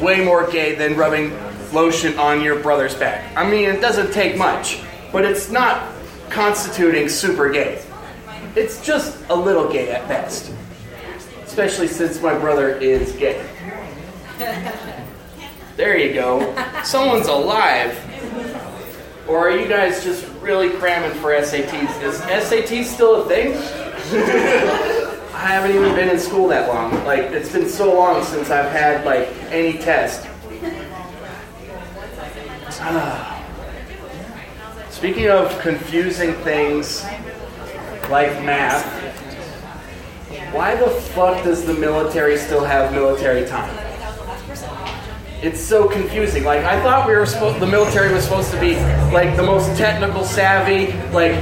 way 0.00 0.24
more 0.24 0.50
gay 0.50 0.74
than 0.74 0.96
rubbing 0.96 1.32
lotion 1.72 2.18
on 2.18 2.40
your 2.40 2.60
brother's 2.60 2.94
back. 2.94 3.36
I 3.36 3.48
mean, 3.48 3.68
it 3.68 3.80
doesn't 3.80 4.12
take 4.12 4.36
much, 4.36 4.80
but 5.12 5.24
it's 5.24 5.50
not 5.50 5.92
constituting 6.30 7.08
super 7.08 7.48
gay. 7.50 7.82
It's 8.54 8.84
just 8.84 9.18
a 9.28 9.34
little 9.34 9.70
gay 9.70 9.90
at 9.90 10.08
best. 10.08 10.52
Especially 11.44 11.88
since 11.88 12.20
my 12.20 12.36
brother 12.36 12.70
is 12.76 13.12
gay. 13.12 13.46
There 15.76 15.98
you 15.98 16.14
go. 16.14 16.54
Someone's 16.84 17.28
alive. 17.28 18.02
Or 19.28 19.48
are 19.48 19.56
you 19.56 19.68
guys 19.68 20.04
just 20.04 20.26
really 20.40 20.70
cramming 20.70 21.18
for 21.20 21.30
SATs? 21.30 22.02
Is 22.02 22.16
SAT 22.18 22.86
still 22.86 23.22
a 23.22 23.28
thing? 23.28 23.52
I 25.36 25.50
haven't 25.50 25.76
even 25.76 25.94
been 25.94 26.08
in 26.08 26.18
school 26.18 26.48
that 26.48 26.66
long. 26.66 26.92
Like 27.04 27.24
it's 27.24 27.52
been 27.52 27.68
so 27.68 27.94
long 27.94 28.24
since 28.24 28.48
I've 28.48 28.72
had 28.72 29.04
like 29.04 29.28
any 29.52 29.76
test. 29.76 30.26
Ah. 32.80 33.32
Speaking 34.90 35.28
of 35.28 35.56
confusing 35.60 36.32
things 36.36 37.04
like 38.08 38.32
math, 38.46 38.82
why 40.54 40.74
the 40.74 40.88
fuck 40.88 41.44
does 41.44 41.66
the 41.66 41.74
military 41.74 42.38
still 42.38 42.64
have 42.64 42.92
military 42.92 43.46
time? 43.46 43.70
It's 45.42 45.60
so 45.60 45.86
confusing. 45.86 46.44
Like 46.44 46.64
I 46.64 46.82
thought 46.82 47.06
we 47.06 47.14
were 47.14 47.26
supposed 47.26 47.60
the 47.60 47.66
military 47.66 48.10
was 48.14 48.24
supposed 48.24 48.50
to 48.52 48.58
be 48.58 48.76
like 49.12 49.36
the 49.36 49.42
most 49.42 49.76
technical 49.76 50.24
savvy, 50.24 50.92
like 51.12 51.34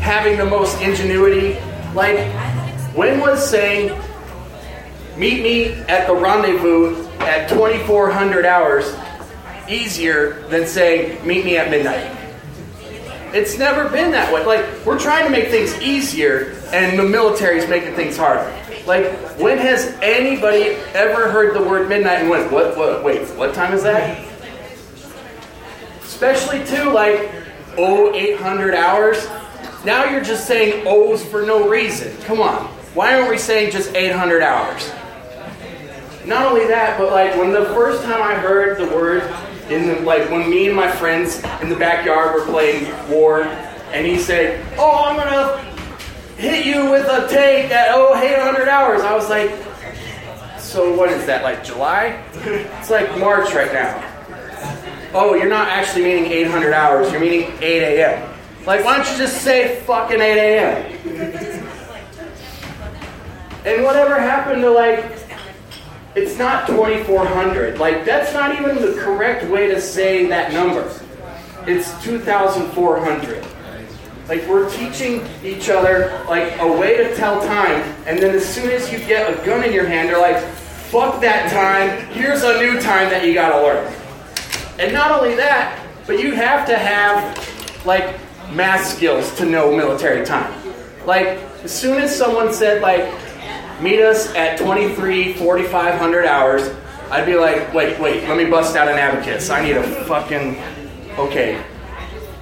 having 0.00 0.36
the 0.36 0.44
most 0.44 0.78
ingenuity. 0.82 1.58
Like 1.94 2.18
when 2.94 3.20
was 3.20 3.48
saying 3.48 3.98
meet 5.16 5.42
me 5.42 5.72
at 5.88 6.06
the 6.06 6.14
rendezvous 6.14 7.06
at 7.20 7.48
2400 7.48 8.44
hours 8.44 8.94
easier 9.68 10.42
than 10.48 10.66
saying 10.66 11.26
meet 11.26 11.44
me 11.44 11.56
at 11.56 11.70
midnight? 11.70 12.18
It's 13.32 13.56
never 13.56 13.88
been 13.88 14.10
that 14.10 14.30
way. 14.32 14.44
Like 14.44 14.66
we're 14.84 14.98
trying 14.98 15.24
to 15.24 15.30
make 15.30 15.48
things 15.48 15.80
easier 15.80 16.60
and 16.72 16.98
the 16.98 17.02
military 17.02 17.58
is 17.58 17.68
making 17.68 17.94
things 17.94 18.14
harder. 18.14 18.52
Like 18.86 19.10
when 19.38 19.56
has 19.56 19.96
anybody 20.02 20.76
ever 20.92 21.30
heard 21.30 21.54
the 21.54 21.62
word 21.62 21.88
midnight 21.88 22.20
and 22.20 22.28
went, 22.28 22.52
what 22.52 22.76
what 22.76 23.02
wait, 23.02 23.26
what 23.30 23.54
time 23.54 23.72
is 23.72 23.84
that? 23.84 24.22
Especially 26.02 26.62
too 26.66 26.90
like 26.90 27.30
oh 27.78 28.14
800 28.14 28.74
hours. 28.74 29.26
Now 29.82 30.04
you're 30.04 30.22
just 30.22 30.46
saying 30.46 30.84
O's 30.86 31.24
for 31.24 31.42
no 31.42 31.68
reason. 31.68 32.14
Come 32.22 32.42
on. 32.42 32.81
Why 32.94 33.14
aren't 33.14 33.30
we 33.30 33.38
saying 33.38 33.72
just 33.72 33.94
800 33.94 34.42
hours? 34.42 34.92
Not 36.26 36.46
only 36.46 36.66
that, 36.66 36.98
but 36.98 37.10
like 37.10 37.34
when 37.36 37.52
the 37.52 37.64
first 37.66 38.04
time 38.04 38.22
I 38.22 38.34
heard 38.34 38.78
the 38.78 38.94
word 38.94 39.22
in 39.70 39.86
the, 39.88 40.00
like 40.02 40.30
when 40.30 40.48
me 40.50 40.66
and 40.66 40.76
my 40.76 40.90
friends 40.90 41.42
in 41.62 41.70
the 41.70 41.76
backyard 41.76 42.34
were 42.34 42.44
playing 42.44 42.86
war, 43.08 43.44
and 43.92 44.06
he 44.06 44.18
said, 44.18 44.64
"Oh, 44.78 45.04
I'm 45.04 45.16
gonna 45.16 45.58
hit 46.36 46.66
you 46.66 46.90
with 46.90 47.06
a 47.08 47.26
tank 47.28 47.72
at 47.72 47.88
oh 47.92 48.14
800 48.14 48.68
hours," 48.68 49.00
I 49.00 49.14
was 49.14 49.28
like, 49.30 49.50
"So 50.58 50.94
what 50.94 51.10
is 51.10 51.24
that? 51.26 51.42
Like 51.42 51.64
July? 51.64 52.22
it's 52.34 52.90
like 52.90 53.18
March 53.18 53.54
right 53.54 53.72
now." 53.72 54.08
Oh, 55.14 55.34
you're 55.34 55.48
not 55.48 55.68
actually 55.68 56.04
meaning 56.04 56.30
800 56.30 56.72
hours. 56.72 57.10
You're 57.10 57.20
meaning 57.20 57.52
8 57.60 57.82
a.m. 57.82 58.34
Like, 58.64 58.84
why 58.84 58.96
don't 58.96 59.10
you 59.10 59.18
just 59.18 59.42
say 59.42 59.80
fucking 59.80 60.20
8 60.20 60.38
a.m.? 60.38 61.51
And 63.64 63.84
whatever 63.84 64.18
happened 64.18 64.62
to 64.62 64.70
like 64.70 65.22
it's 66.14 66.38
not 66.38 66.66
2400. 66.66 67.78
Like, 67.78 68.04
that's 68.04 68.34
not 68.34 68.54
even 68.60 68.76
the 68.76 69.00
correct 69.00 69.48
way 69.50 69.68
to 69.68 69.80
say 69.80 70.26
that 70.26 70.52
number. 70.52 70.82
It's 71.66 71.90
2400. 72.04 73.46
Like, 74.28 74.46
we're 74.46 74.68
teaching 74.70 75.26
each 75.42 75.70
other, 75.70 76.22
like, 76.28 76.58
a 76.60 76.70
way 76.70 76.98
to 76.98 77.16
tell 77.16 77.40
time, 77.40 77.80
and 78.06 78.18
then 78.18 78.34
as 78.34 78.46
soon 78.46 78.70
as 78.70 78.92
you 78.92 78.98
get 78.98 79.28
a 79.28 79.44
gun 79.44 79.64
in 79.64 79.72
your 79.72 79.86
hand, 79.86 80.08
they're 80.08 80.20
like, 80.20 80.38
fuck 80.42 81.20
that 81.22 81.50
time, 81.50 82.06
here's 82.12 82.42
a 82.42 82.58
new 82.58 82.80
time 82.80 83.08
that 83.08 83.24
you 83.24 83.34
gotta 83.34 83.60
learn. 83.62 83.92
And 84.78 84.92
not 84.92 85.12
only 85.12 85.34
that, 85.36 85.84
but 86.06 86.20
you 86.20 86.34
have 86.34 86.66
to 86.66 86.76
have, 86.76 87.86
like, 87.86 88.18
math 88.52 88.86
skills 88.86 89.34
to 89.38 89.44
know 89.44 89.74
military 89.74 90.24
time. 90.24 90.52
Like, 91.06 91.38
as 91.64 91.72
soon 91.72 92.00
as 92.00 92.14
someone 92.14 92.52
said, 92.52 92.80
like, 92.82 93.12
meet 93.82 94.00
us 94.00 94.34
at 94.34 94.58
23, 94.58 95.34
4500 95.34 96.24
hours, 96.24 96.74
I'd 97.10 97.26
be 97.26 97.34
like, 97.34 97.74
wait, 97.74 98.00
wait, 98.00 98.26
let 98.28 98.36
me 98.36 98.46
bust 98.46 98.76
out 98.76 98.88
an 98.88 98.98
abacus. 98.98 99.50
I 99.50 99.62
need 99.62 99.76
a 99.76 99.82
fucking. 100.04 100.58
Okay. 101.18 101.62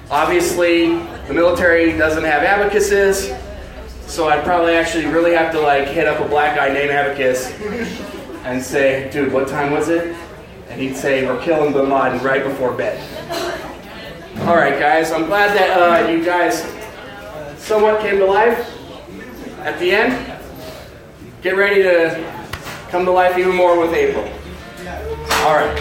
Obviously, 0.09 0.97
the 1.27 1.33
military 1.33 1.97
doesn't 1.97 2.23
have 2.23 2.41
abacuses, 2.41 3.31
so 4.07 4.27
I'd 4.27 4.43
probably 4.43 4.75
actually 4.75 5.05
really 5.05 5.33
have 5.33 5.51
to 5.53 5.59
like 5.59 5.87
hit 5.87 6.07
up 6.07 6.19
a 6.19 6.27
black 6.27 6.55
guy 6.55 6.71
named 6.71 6.91
Abacus 6.91 7.51
and 8.43 8.61
say, 8.61 9.09
dude, 9.11 9.31
what 9.31 9.47
time 9.47 9.71
was 9.71 9.89
it? 9.89 10.15
And 10.69 10.81
he'd 10.81 10.95
say, 10.95 11.25
we're 11.25 11.41
killing 11.41 11.73
Bin 11.73 11.89
Laden 11.89 12.21
right 12.21 12.43
before 12.43 12.73
bed. 12.73 12.99
All 14.41 14.55
right, 14.55 14.79
guys, 14.79 15.11
I'm 15.11 15.25
glad 15.25 15.55
that 15.57 15.77
uh, 15.77 16.09
you 16.09 16.23
guys 16.25 16.63
somewhat 17.61 18.01
came 18.01 18.17
to 18.17 18.25
life 18.25 18.77
at 19.59 19.79
the 19.79 19.91
end. 19.91 20.30
Get 21.41 21.57
ready 21.57 21.81
to 21.81 22.23
come 22.89 23.03
to 23.05 23.09
life 23.09 23.35
even 23.35 23.55
more 23.55 23.79
with 23.79 23.93
April. 23.95 24.23
All 25.41 25.55
right. 25.55 25.75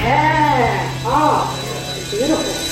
Yeah. 0.00 1.02
Oh, 1.04 2.08
beautiful. 2.10 2.64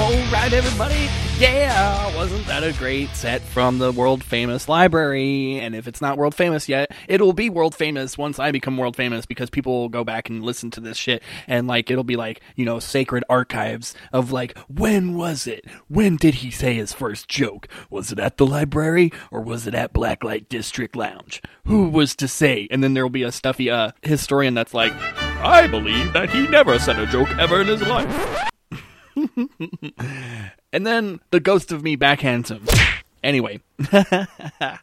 All 0.00 0.32
right, 0.32 0.52
everybody. 0.54 1.23
Wasn't 2.24 2.46
that 2.46 2.64
a 2.64 2.72
great 2.72 3.10
set 3.10 3.42
from 3.42 3.76
the 3.76 3.92
world 3.92 4.24
famous 4.24 4.66
library? 4.66 5.58
And 5.60 5.74
if 5.74 5.86
it's 5.86 6.00
not 6.00 6.16
world 6.16 6.34
famous 6.34 6.70
yet, 6.70 6.90
it'll 7.06 7.34
be 7.34 7.50
world 7.50 7.74
famous 7.74 8.16
once 8.16 8.38
I 8.38 8.50
become 8.50 8.78
world 8.78 8.96
famous 8.96 9.26
because 9.26 9.50
people 9.50 9.74
will 9.74 9.88
go 9.90 10.04
back 10.04 10.30
and 10.30 10.42
listen 10.42 10.70
to 10.70 10.80
this 10.80 10.96
shit 10.96 11.22
and 11.46 11.66
like 11.66 11.90
it'll 11.90 12.02
be 12.02 12.16
like, 12.16 12.40
you 12.56 12.64
know, 12.64 12.78
sacred 12.78 13.24
archives 13.28 13.94
of 14.10 14.32
like, 14.32 14.56
when 14.68 15.14
was 15.14 15.46
it? 15.46 15.66
When 15.88 16.16
did 16.16 16.36
he 16.36 16.50
say 16.50 16.72
his 16.72 16.94
first 16.94 17.28
joke? 17.28 17.68
Was 17.90 18.10
it 18.10 18.18
at 18.18 18.38
the 18.38 18.46
library 18.46 19.12
or 19.30 19.42
was 19.42 19.66
it 19.66 19.74
at 19.74 19.92
Blacklight 19.92 20.48
District 20.48 20.96
Lounge? 20.96 21.42
Who 21.66 21.90
was 21.90 22.16
to 22.16 22.26
say? 22.26 22.68
And 22.70 22.82
then 22.82 22.94
there'll 22.94 23.10
be 23.10 23.22
a 23.22 23.32
stuffy 23.32 23.68
uh 23.68 23.90
historian 24.00 24.54
that's 24.54 24.72
like, 24.72 24.94
I 24.94 25.66
believe 25.66 26.14
that 26.14 26.30
he 26.30 26.48
never 26.48 26.78
said 26.78 26.98
a 26.98 27.06
joke 27.06 27.28
ever 27.36 27.60
in 27.60 27.66
his 27.66 27.82
life. 27.82 28.50
and 30.72 30.86
then 30.86 31.20
the 31.30 31.40
ghost 31.40 31.72
of 31.72 31.82
me 31.82 31.96
backhands 31.96 32.48
him. 32.48 32.66
Anyway. 33.22 33.60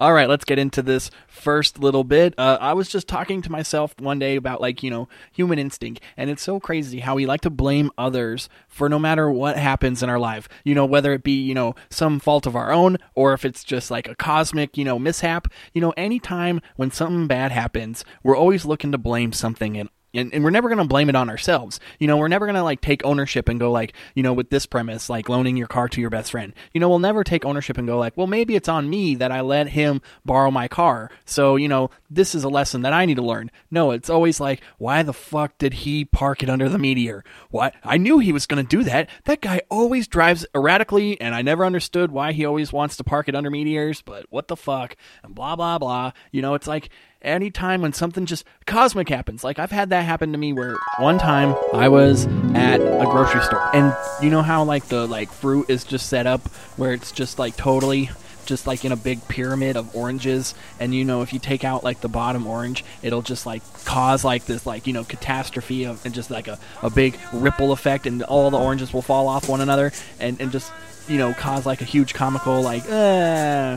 All 0.00 0.14
right, 0.14 0.28
let's 0.28 0.44
get 0.44 0.58
into 0.58 0.80
this 0.80 1.10
first 1.26 1.78
little 1.78 2.04
bit. 2.04 2.34
Uh, 2.38 2.56
I 2.60 2.72
was 2.72 2.88
just 2.88 3.06
talking 3.06 3.42
to 3.42 3.52
myself 3.52 3.94
one 3.98 4.18
day 4.18 4.36
about, 4.36 4.60
like, 4.60 4.82
you 4.82 4.90
know, 4.90 5.08
human 5.32 5.58
instinct, 5.58 6.00
and 6.16 6.30
it's 6.30 6.42
so 6.42 6.58
crazy 6.58 7.00
how 7.00 7.16
we 7.16 7.26
like 7.26 7.42
to 7.42 7.50
blame 7.50 7.90
others 7.98 8.48
for 8.68 8.88
no 8.88 8.98
matter 8.98 9.30
what 9.30 9.58
happens 9.58 10.02
in 10.02 10.08
our 10.08 10.18
life. 10.18 10.48
You 10.64 10.74
know, 10.74 10.86
whether 10.86 11.12
it 11.12 11.22
be, 11.22 11.32
you 11.32 11.54
know, 11.54 11.74
some 11.90 12.18
fault 12.18 12.46
of 12.46 12.56
our 12.56 12.72
own, 12.72 12.96
or 13.14 13.34
if 13.34 13.44
it's 13.44 13.62
just 13.62 13.90
like 13.90 14.08
a 14.08 14.14
cosmic, 14.14 14.78
you 14.78 14.84
know, 14.84 14.98
mishap. 14.98 15.48
You 15.74 15.82
know, 15.82 15.92
anytime 15.96 16.60
when 16.76 16.90
something 16.90 17.26
bad 17.26 17.52
happens, 17.52 18.04
we're 18.22 18.36
always 18.36 18.64
looking 18.64 18.92
to 18.92 18.98
blame 18.98 19.32
something 19.32 19.76
and, 20.14 20.32
and 20.32 20.44
we're 20.44 20.50
never 20.50 20.68
going 20.68 20.78
to 20.78 20.84
blame 20.84 21.08
it 21.08 21.16
on 21.16 21.30
ourselves. 21.30 21.80
You 21.98 22.06
know, 22.06 22.16
we're 22.16 22.28
never 22.28 22.46
going 22.46 22.56
to 22.56 22.62
like 22.62 22.80
take 22.80 23.04
ownership 23.04 23.48
and 23.48 23.60
go 23.60 23.70
like, 23.70 23.94
you 24.14 24.22
know, 24.22 24.32
with 24.32 24.50
this 24.50 24.66
premise, 24.66 25.08
like 25.08 25.28
loaning 25.28 25.56
your 25.56 25.66
car 25.66 25.88
to 25.88 26.00
your 26.00 26.10
best 26.10 26.30
friend. 26.32 26.52
You 26.72 26.80
know, 26.80 26.88
we'll 26.88 26.98
never 26.98 27.24
take 27.24 27.44
ownership 27.44 27.78
and 27.78 27.86
go 27.86 27.98
like, 27.98 28.16
well, 28.16 28.26
maybe 28.26 28.56
it's 28.56 28.68
on 28.68 28.90
me 28.90 29.14
that 29.16 29.32
I 29.32 29.40
let 29.40 29.68
him 29.68 30.00
borrow 30.24 30.50
my 30.50 30.68
car. 30.68 31.10
So, 31.24 31.56
you 31.56 31.68
know, 31.68 31.90
this 32.10 32.34
is 32.34 32.44
a 32.44 32.48
lesson 32.48 32.82
that 32.82 32.92
I 32.92 33.06
need 33.06 33.16
to 33.16 33.22
learn. 33.22 33.50
No, 33.70 33.92
it's 33.92 34.10
always 34.10 34.40
like, 34.40 34.60
why 34.78 35.02
the 35.02 35.12
fuck 35.12 35.58
did 35.58 35.74
he 35.74 36.04
park 36.04 36.42
it 36.42 36.50
under 36.50 36.68
the 36.68 36.78
meteor? 36.78 37.24
Why? 37.50 37.72
I 37.84 37.96
knew 37.96 38.18
he 38.18 38.32
was 38.32 38.46
going 38.46 38.64
to 38.64 38.76
do 38.76 38.82
that. 38.84 39.08
That 39.24 39.40
guy 39.40 39.62
always 39.70 40.08
drives 40.08 40.46
erratically, 40.54 41.20
and 41.20 41.34
I 41.34 41.42
never 41.42 41.64
understood 41.64 42.10
why 42.10 42.32
he 42.32 42.44
always 42.44 42.72
wants 42.72 42.96
to 42.96 43.04
park 43.04 43.28
it 43.28 43.34
under 43.34 43.50
meteors, 43.50 44.02
but 44.02 44.26
what 44.30 44.48
the 44.48 44.56
fuck? 44.56 44.96
And 45.22 45.34
blah, 45.34 45.56
blah, 45.56 45.78
blah. 45.78 46.12
You 46.32 46.42
know, 46.42 46.54
it's 46.54 46.66
like, 46.66 46.90
anytime 47.22 47.82
when 47.82 47.92
something 47.92 48.26
just 48.26 48.44
cosmic 48.66 49.08
happens. 49.08 49.44
Like 49.44 49.58
I've 49.58 49.70
had 49.70 49.90
that 49.90 50.04
happen 50.04 50.32
to 50.32 50.38
me 50.38 50.52
where 50.52 50.76
one 50.98 51.18
time 51.18 51.54
I 51.72 51.88
was 51.88 52.26
at 52.54 52.80
a 52.80 53.06
grocery 53.10 53.42
store. 53.42 53.74
And 53.74 53.94
you 54.22 54.30
know 54.30 54.42
how 54.42 54.64
like 54.64 54.86
the 54.86 55.06
like 55.06 55.30
fruit 55.30 55.68
is 55.68 55.84
just 55.84 56.08
set 56.08 56.26
up 56.26 56.48
where 56.76 56.92
it's 56.92 57.12
just 57.12 57.38
like 57.38 57.56
totally 57.56 58.10
just 58.46 58.66
like 58.66 58.84
in 58.84 58.90
a 58.90 58.96
big 58.96 59.26
pyramid 59.28 59.76
of 59.76 59.94
oranges? 59.94 60.54
And 60.78 60.94
you 60.94 61.04
know 61.04 61.22
if 61.22 61.32
you 61.32 61.38
take 61.38 61.64
out 61.64 61.84
like 61.84 62.00
the 62.00 62.08
bottom 62.08 62.46
orange 62.46 62.84
it'll 63.02 63.22
just 63.22 63.46
like 63.46 63.62
cause 63.84 64.24
like 64.24 64.46
this 64.46 64.66
like 64.66 64.86
you 64.86 64.92
know 64.92 65.04
catastrophe 65.04 65.84
of 65.84 66.04
and 66.04 66.14
just 66.14 66.30
like 66.30 66.48
a, 66.48 66.58
a 66.82 66.90
big 66.90 67.18
ripple 67.32 67.72
effect 67.72 68.06
and 68.06 68.22
all 68.22 68.50
the 68.50 68.58
oranges 68.58 68.92
will 68.92 69.02
fall 69.02 69.28
off 69.28 69.48
one 69.48 69.60
another 69.60 69.92
and, 70.18 70.40
and 70.40 70.52
just 70.52 70.72
you 71.08 71.18
know 71.18 71.32
cause 71.34 71.66
like 71.66 71.80
a 71.80 71.84
huge 71.84 72.14
comical 72.14 72.62
like 72.62 72.84
uh, 72.88 73.76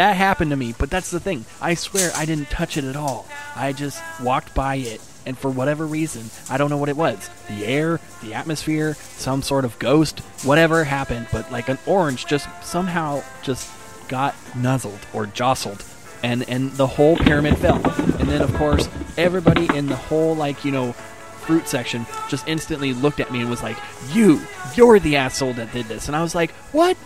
that 0.00 0.16
happened 0.16 0.50
to 0.50 0.56
me, 0.56 0.74
but 0.78 0.88
that's 0.88 1.10
the 1.10 1.20
thing. 1.20 1.44
I 1.60 1.74
swear 1.74 2.10
I 2.16 2.24
didn't 2.24 2.48
touch 2.48 2.78
it 2.78 2.84
at 2.84 2.96
all. 2.96 3.28
I 3.54 3.74
just 3.74 4.02
walked 4.22 4.54
by 4.54 4.76
it, 4.76 4.98
and 5.26 5.36
for 5.36 5.50
whatever 5.50 5.86
reason, 5.86 6.30
I 6.48 6.56
don't 6.56 6.70
know 6.70 6.78
what 6.78 6.88
it 6.88 6.96
was. 6.96 7.28
The 7.48 7.66
air, 7.66 8.00
the 8.22 8.32
atmosphere, 8.32 8.94
some 8.94 9.42
sort 9.42 9.66
of 9.66 9.78
ghost, 9.78 10.20
whatever 10.42 10.84
happened, 10.84 11.26
but 11.30 11.52
like 11.52 11.68
an 11.68 11.76
orange 11.84 12.24
just 12.24 12.48
somehow 12.62 13.22
just 13.42 13.70
got 14.08 14.34
nuzzled 14.56 15.00
or 15.12 15.26
jostled. 15.26 15.84
And, 16.22 16.48
and 16.48 16.72
the 16.72 16.86
whole 16.86 17.16
pyramid 17.16 17.58
fell. 17.58 17.76
And 18.18 18.28
then, 18.28 18.40
of 18.40 18.54
course, 18.54 18.88
everybody 19.18 19.68
in 19.76 19.86
the 19.86 19.96
whole, 19.96 20.34
like, 20.34 20.64
you 20.64 20.72
know, 20.72 20.92
fruit 20.92 21.68
section 21.68 22.06
just 22.28 22.48
instantly 22.48 22.94
looked 22.94 23.20
at 23.20 23.30
me 23.30 23.40
and 23.40 23.50
was 23.50 23.62
like, 23.62 23.76
You, 24.12 24.40
you're 24.74 24.98
the 24.98 25.16
asshole 25.16 25.52
that 25.54 25.72
did 25.72 25.86
this. 25.86 26.06
And 26.08 26.16
I 26.16 26.22
was 26.22 26.34
like, 26.34 26.52
What? 26.72 26.96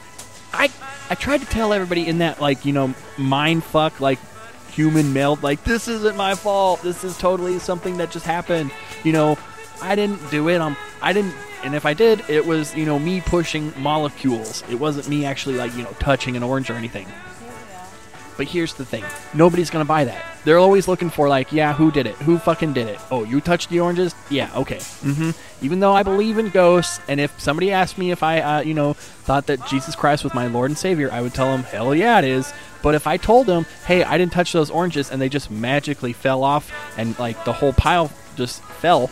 I 0.53 0.71
I 1.11 1.15
tried 1.15 1.41
to 1.41 1.47
tell 1.47 1.73
everybody 1.73 2.07
in 2.07 2.19
that 2.19 2.41
like 2.41 2.65
you 2.65 2.73
know 2.73 2.95
mind 3.19 3.65
fuck 3.65 4.01
like 4.01 4.19
human 4.71 5.13
meld 5.13 5.43
like 5.43 5.63
this 5.65 5.89
isn't 5.89 6.17
my 6.17 6.35
fault. 6.35 6.83
This 6.83 7.05
is 7.05 7.17
totally 7.17 7.59
something 7.59 7.99
that 7.99 8.11
just 8.11 8.27
happened. 8.27 8.71
You 9.05 9.13
know, 9.13 9.39
I 9.81 9.95
didn't 9.95 10.31
do 10.31 10.49
it. 10.49 10.61
Um, 10.61 10.77
I 11.01 11.13
didn't. 11.13 11.35
And 11.63 11.75
if 11.75 11.87
I 11.87 11.95
did, 11.95 12.29
it 12.29 12.45
was 12.45 12.75
you 12.75 12.85
know 12.85 12.99
me 12.99 13.21
pushing 13.21 13.73
molecules. 13.79 14.63
It 14.69 14.77
wasn't 14.77 15.09
me 15.09 15.25
actually 15.25 15.57
like 15.57 15.75
you 15.75 15.83
know 15.83 15.93
touching 15.99 16.37
an 16.37 16.43
orange 16.43 16.71
or 16.71 16.75
anything. 16.75 17.07
But 18.37 18.47
here's 18.47 18.75
the 18.75 18.85
thing 18.85 19.05
nobody's 19.33 19.71
going 19.71 19.85
to 19.85 19.89
buy 19.89 20.05
that. 20.05 20.25
They're 20.45 20.59
always 20.59 20.87
looking 20.89 21.09
for, 21.09 21.29
like, 21.29 21.53
yeah, 21.53 21.73
who 21.73 21.91
did 21.91 22.07
it? 22.07 22.17
Who 22.17 22.39
fucking 22.39 22.75
did 22.75 22.89
it? 22.89 23.01
Oh, 23.11 23.25
you 23.25 23.41
touched 23.41 23.71
the 23.71 23.81
oranges? 23.81 24.15
Yeah, 24.29 24.51
okay. 24.55 24.81
hmm. 25.01 25.31
Even 25.63 25.81
though 25.81 25.95
I 25.95 26.03
believe 26.03 26.37
in 26.37 26.51
ghosts, 26.51 27.01
and 27.09 27.19
if 27.19 27.41
somebody 27.41 27.73
asked 27.73 27.97
me 27.97 28.11
if 28.11 28.23
I, 28.23 28.41
uh, 28.41 28.61
you 28.61 28.75
know, 28.75 28.93
thought 28.93 29.47
that 29.47 29.67
Jesus 29.67 29.97
Christ 29.97 30.23
was 30.23 30.35
my 30.35 30.47
Lord 30.47 30.71
and 30.71 30.77
Savior, 30.77 31.11
I 31.11 31.23
would 31.23 31.33
tell 31.33 31.51
them, 31.51 31.63
hell 31.63 31.95
yeah, 31.95 32.19
it 32.19 32.25
is. 32.27 32.53
But 32.83 32.95
if 32.95 33.07
I 33.07 33.17
told 33.17 33.47
them, 33.47 33.65
hey, 33.87 34.05
I 34.05 34.19
didn't 34.19 34.33
touch 34.33 34.53
those 34.53 34.71
oranges, 34.71 35.11
and 35.11 35.21
they 35.23 35.31
just 35.31 35.51
magically 35.51 36.13
fell 36.13 36.45
off, 36.45 36.71
and, 36.99 37.19
like, 37.19 37.43
the 37.47 37.53
whole 37.55 37.73
pile 37.73 38.13
just 38.37 38.63
fell, 38.65 39.11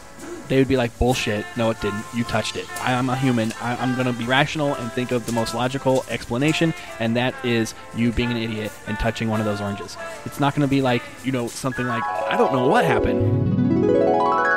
they 0.53 0.59
would 0.59 0.69
be 0.69 0.77
like, 0.77 0.97
bullshit, 0.99 1.47
no, 1.57 1.71
it 1.71 1.81
didn't. 1.81 2.05
You 2.15 2.25
touched 2.25 2.57
it. 2.57 2.67
I 2.85 2.93
am 2.93 3.09
a 3.09 3.17
human. 3.17 3.55
I, 3.63 3.75
I'm 3.77 3.95
going 3.95 4.07
to 4.07 4.13
be 4.13 4.27
rational 4.27 4.75
and 4.75 4.93
think 4.93 5.11
of 5.11 5.25
the 5.25 5.33
most 5.33 5.55
logical 5.55 6.05
explanation, 6.11 6.75
and 7.01 7.17
that 7.17 7.35
is 7.43 7.75
you 7.97 8.13
being 8.13 8.31
an 8.31 8.37
idiot 8.37 8.71
and 8.87 8.99
touching 8.99 9.31
one 9.31 9.41
of 9.41 9.47
those 9.47 9.63
oranges. 9.63 9.97
It's 10.27 10.41
not 10.41 10.55
going 10.55 10.61
to 10.61 10.71
be 10.71 10.83
like, 10.83 11.03
you 11.25 11.33
know, 11.33 11.49
something 11.49 11.87
like, 11.87 12.05
I 12.05 12.37
don't 12.37 12.53
know 12.53 12.69
what 12.69 12.85
happened. 12.85 13.89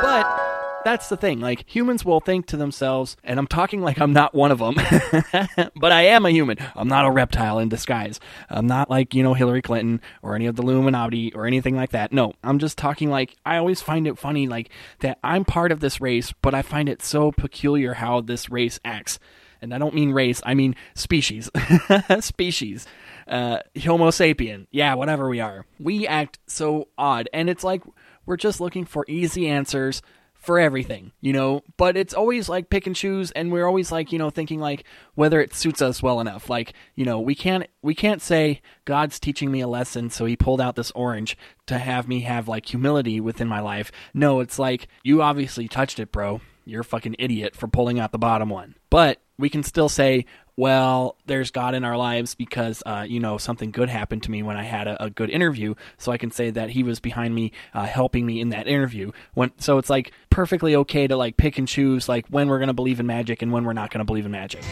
But 0.01 0.44
that's 0.85 1.09
the 1.09 1.17
thing. 1.17 1.41
Like 1.41 1.67
humans 1.67 2.05
will 2.05 2.19
think 2.19 2.45
to 2.47 2.57
themselves, 2.57 3.17
and 3.23 3.39
I'm 3.39 3.47
talking 3.47 3.81
like 3.81 3.99
I'm 3.99 4.13
not 4.13 4.35
one 4.35 4.51
of 4.51 4.59
them, 4.59 4.75
but 5.75 5.91
I 5.91 6.03
am 6.03 6.27
a 6.27 6.29
human. 6.29 6.57
I'm 6.75 6.87
not 6.87 7.05
a 7.05 7.11
reptile 7.11 7.57
in 7.57 7.69
disguise. 7.69 8.19
I'm 8.51 8.67
not 8.67 8.87
like, 8.87 9.15
you 9.15 9.23
know, 9.23 9.33
Hillary 9.33 9.63
Clinton 9.63 9.99
or 10.21 10.35
any 10.35 10.45
of 10.45 10.55
the 10.55 10.61
Illuminati 10.61 11.33
or 11.33 11.47
anything 11.47 11.75
like 11.75 11.89
that. 11.89 12.13
No, 12.13 12.33
I'm 12.43 12.59
just 12.59 12.77
talking 12.77 13.09
like 13.09 13.35
I 13.43 13.57
always 13.57 13.81
find 13.81 14.05
it 14.05 14.19
funny 14.19 14.47
like 14.47 14.69
that 14.99 15.17
I'm 15.23 15.43
part 15.43 15.71
of 15.71 15.79
this 15.79 15.99
race, 15.99 16.31
but 16.43 16.53
I 16.53 16.61
find 16.61 16.87
it 16.87 17.01
so 17.01 17.31
peculiar 17.31 17.95
how 17.95 18.21
this 18.21 18.51
race 18.51 18.79
acts. 18.85 19.17
And 19.63 19.73
I 19.73 19.79
don't 19.79 19.95
mean 19.95 20.11
race, 20.11 20.39
I 20.45 20.53
mean 20.53 20.75
species. 20.93 21.49
species. 22.19 22.85
Uh, 23.27 23.57
Homo 23.83 24.11
sapien. 24.11 24.67
Yeah, 24.69 24.93
whatever 24.93 25.27
we 25.27 25.39
are. 25.39 25.65
We 25.79 26.05
act 26.05 26.37
so 26.45 26.89
odd. 26.95 27.27
And 27.33 27.49
it's 27.49 27.63
like 27.63 27.81
we're 28.27 28.37
just 28.37 28.61
looking 28.61 28.85
for 28.85 29.03
easy 29.07 29.47
answers 29.47 30.03
for 30.45 30.59
everything, 30.59 31.11
you 31.21 31.33
know, 31.33 31.61
but 31.77 31.97
it's 31.97 32.13
always 32.13 32.47
like 32.47 32.69
pick 32.69 32.87
and 32.87 32.95
choose 32.95 33.31
and 33.31 33.51
we're 33.51 33.67
always 33.67 33.91
like, 33.91 34.11
you 34.11 34.19
know, 34.19 34.29
thinking 34.29 34.59
like 34.59 34.85
whether 35.15 35.41
it 35.41 35.53
suits 35.53 35.81
us 35.81 36.03
well 36.03 36.19
enough. 36.21 36.49
Like, 36.49 36.73
you 36.95 37.05
know, 37.05 37.19
we 37.19 37.35
can't 37.35 37.67
we 37.81 37.95
can't 37.95 38.21
say 38.21 38.61
God's 38.85 39.19
teaching 39.19 39.51
me 39.51 39.61
a 39.61 39.67
lesson 39.67 40.09
so 40.09 40.25
he 40.25 40.35
pulled 40.35 40.61
out 40.61 40.75
this 40.75 40.91
orange 40.91 41.37
to 41.65 41.77
have 41.77 42.07
me 42.07 42.21
have 42.21 42.47
like 42.47 42.65
humility 42.67 43.19
within 43.19 43.47
my 43.47 43.59
life. 43.59 43.91
No, 44.13 44.39
it's 44.39 44.59
like 44.59 44.87
you 45.03 45.21
obviously 45.21 45.67
touched 45.67 45.99
it, 45.99 46.11
bro. 46.11 46.41
You're 46.65 46.81
a 46.81 46.85
fucking 46.85 47.15
idiot 47.19 47.55
for 47.55 47.67
pulling 47.67 47.99
out 47.99 48.11
the 48.11 48.17
bottom 48.17 48.49
one. 48.49 48.75
but 48.89 49.19
we 49.37 49.49
can 49.49 49.63
still 49.63 49.89
say, 49.89 50.25
well, 50.57 51.17
there's 51.25 51.51
God 51.51 51.75
in 51.75 51.83
our 51.83 51.97
lives 51.97 52.33
because, 52.33 52.81
uh, 52.85 53.05
you 53.07 53.19
know, 53.19 53.37
something 53.37 53.71
good 53.71 53.89
happened 53.89 54.23
to 54.23 54.31
me 54.31 54.41
when 54.41 54.55
I 54.55 54.63
had 54.63 54.87
a, 54.87 55.05
a 55.05 55.09
good 55.09 55.29
interview. 55.29 55.75
So 55.97 56.11
I 56.11 56.17
can 56.17 56.31
say 56.31 56.49
that 56.51 56.69
He 56.69 56.83
was 56.83 56.99
behind 56.99 57.35
me, 57.35 57.51
uh, 57.73 57.85
helping 57.85 58.25
me 58.25 58.39
in 58.39 58.49
that 58.49 58.67
interview. 58.67 59.11
When 59.33 59.51
so 59.57 59.77
it's 59.77 59.89
like 59.89 60.11
perfectly 60.29 60.75
okay 60.75 61.07
to 61.07 61.17
like 61.17 61.37
pick 61.37 61.57
and 61.57 61.67
choose 61.67 62.07
like 62.07 62.27
when 62.27 62.47
we're 62.47 62.59
gonna 62.59 62.73
believe 62.73 62.99
in 62.99 63.05
magic 63.05 63.41
and 63.41 63.51
when 63.51 63.65
we're 63.65 63.73
not 63.73 63.91
gonna 63.91 64.05
believe 64.05 64.25
in 64.25 64.31
magic. 64.31 64.63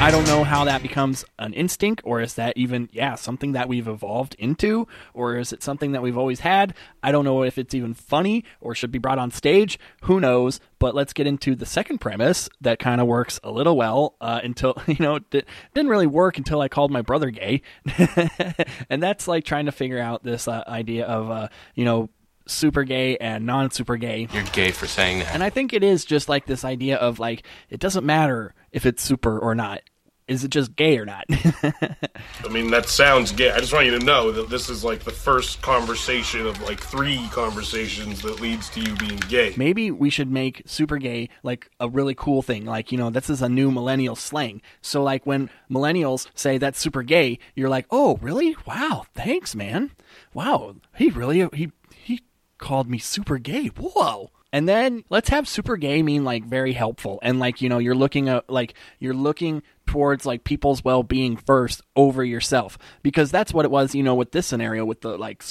I 0.00 0.10
don't 0.10 0.26
know 0.26 0.44
how 0.44 0.64
that 0.64 0.80
becomes 0.80 1.26
an 1.38 1.52
instinct, 1.52 2.00
or 2.06 2.22
is 2.22 2.32
that 2.34 2.56
even, 2.56 2.88
yeah, 2.90 3.16
something 3.16 3.52
that 3.52 3.68
we've 3.68 3.86
evolved 3.86 4.34
into, 4.38 4.88
or 5.12 5.36
is 5.36 5.52
it 5.52 5.62
something 5.62 5.92
that 5.92 6.00
we've 6.00 6.16
always 6.16 6.40
had? 6.40 6.72
I 7.02 7.12
don't 7.12 7.26
know 7.26 7.42
if 7.42 7.58
it's 7.58 7.74
even 7.74 7.92
funny 7.92 8.44
or 8.62 8.74
should 8.74 8.90
be 8.90 8.98
brought 8.98 9.18
on 9.18 9.30
stage. 9.30 9.78
Who 10.04 10.18
knows? 10.18 10.58
But 10.78 10.94
let's 10.94 11.12
get 11.12 11.26
into 11.26 11.54
the 11.54 11.66
second 11.66 11.98
premise 11.98 12.48
that 12.62 12.78
kind 12.78 13.02
of 13.02 13.08
works 13.08 13.40
a 13.44 13.50
little 13.50 13.76
well 13.76 14.14
uh, 14.22 14.40
until, 14.42 14.74
you 14.86 14.96
know, 15.00 15.16
it 15.16 15.46
didn't 15.74 15.90
really 15.90 16.06
work 16.06 16.38
until 16.38 16.62
I 16.62 16.68
called 16.68 16.90
my 16.90 17.02
brother 17.02 17.30
gay. 17.30 17.60
and 18.88 19.02
that's 19.02 19.28
like 19.28 19.44
trying 19.44 19.66
to 19.66 19.72
figure 19.72 20.00
out 20.00 20.24
this 20.24 20.48
uh, 20.48 20.64
idea 20.66 21.04
of, 21.04 21.30
uh, 21.30 21.48
you 21.74 21.84
know, 21.84 22.08
super 22.46 22.84
gay 22.84 23.16
and 23.18 23.46
non 23.46 23.70
super 23.70 23.96
gay. 23.96 24.28
You're 24.32 24.44
gay 24.44 24.70
for 24.70 24.86
saying 24.86 25.20
that. 25.20 25.34
And 25.34 25.42
I 25.42 25.50
think 25.50 25.72
it 25.72 25.84
is 25.84 26.04
just 26.04 26.28
like 26.28 26.46
this 26.46 26.64
idea 26.64 26.96
of 26.96 27.18
like, 27.18 27.44
it 27.68 27.80
doesn't 27.80 28.04
matter 28.04 28.54
if 28.72 28.86
it's 28.86 29.02
super 29.02 29.38
or 29.38 29.54
not. 29.54 29.82
Is 30.30 30.44
it 30.44 30.52
just 30.52 30.76
gay 30.76 30.96
or 30.96 31.04
not? 31.04 31.24
I 31.28 32.48
mean, 32.52 32.70
that 32.70 32.88
sounds 32.88 33.32
gay. 33.32 33.50
I 33.50 33.58
just 33.58 33.72
want 33.72 33.86
you 33.86 33.98
to 33.98 34.04
know 34.04 34.30
that 34.30 34.48
this 34.48 34.68
is 34.70 34.84
like 34.84 35.02
the 35.02 35.10
first 35.10 35.60
conversation 35.60 36.46
of 36.46 36.62
like 36.62 36.80
three 36.80 37.26
conversations 37.32 38.22
that 38.22 38.40
leads 38.40 38.70
to 38.70 38.80
you 38.80 38.94
being 38.94 39.18
gay. 39.28 39.54
Maybe 39.56 39.90
we 39.90 40.08
should 40.08 40.30
make 40.30 40.62
super 40.66 40.98
gay 40.98 41.30
like 41.42 41.68
a 41.80 41.88
really 41.88 42.14
cool 42.14 42.42
thing. 42.42 42.64
Like, 42.64 42.92
you 42.92 42.98
know, 42.98 43.10
this 43.10 43.28
is 43.28 43.42
a 43.42 43.48
new 43.48 43.72
millennial 43.72 44.14
slang. 44.14 44.62
So, 44.80 45.02
like, 45.02 45.26
when 45.26 45.50
millennials 45.68 46.28
say 46.36 46.58
that's 46.58 46.78
super 46.78 47.02
gay, 47.02 47.40
you're 47.56 47.68
like, 47.68 47.86
oh, 47.90 48.16
really? 48.22 48.54
Wow, 48.68 49.06
thanks, 49.16 49.56
man. 49.56 49.90
Wow, 50.32 50.76
he 50.94 51.10
really, 51.10 51.48
he, 51.52 51.72
he 51.92 52.20
called 52.56 52.88
me 52.88 52.98
super 52.98 53.38
gay. 53.38 53.66
Whoa. 53.66 54.30
And 54.52 54.68
then 54.68 55.04
let's 55.10 55.28
have 55.28 55.48
super 55.48 55.76
gay 55.76 56.02
mean 56.02 56.24
like 56.24 56.44
very 56.44 56.72
helpful 56.72 57.20
and 57.22 57.38
like 57.38 57.62
you 57.62 57.68
know 57.68 57.78
you're 57.78 57.94
looking 57.94 58.28
at 58.28 58.50
like 58.50 58.74
you're 58.98 59.14
looking 59.14 59.62
towards 59.90 60.24
like 60.24 60.44
people's 60.44 60.84
well-being 60.84 61.36
first 61.36 61.82
over 61.96 62.22
yourself. 62.24 62.78
Because 63.02 63.32
that's 63.32 63.52
what 63.52 63.64
it 63.64 63.70
was 63.70 63.94
you 63.94 64.04
know 64.04 64.14
with 64.14 64.30
this 64.30 64.46
scenario 64.46 64.84
with 64.84 65.00
the 65.00 65.18
like 65.18 65.42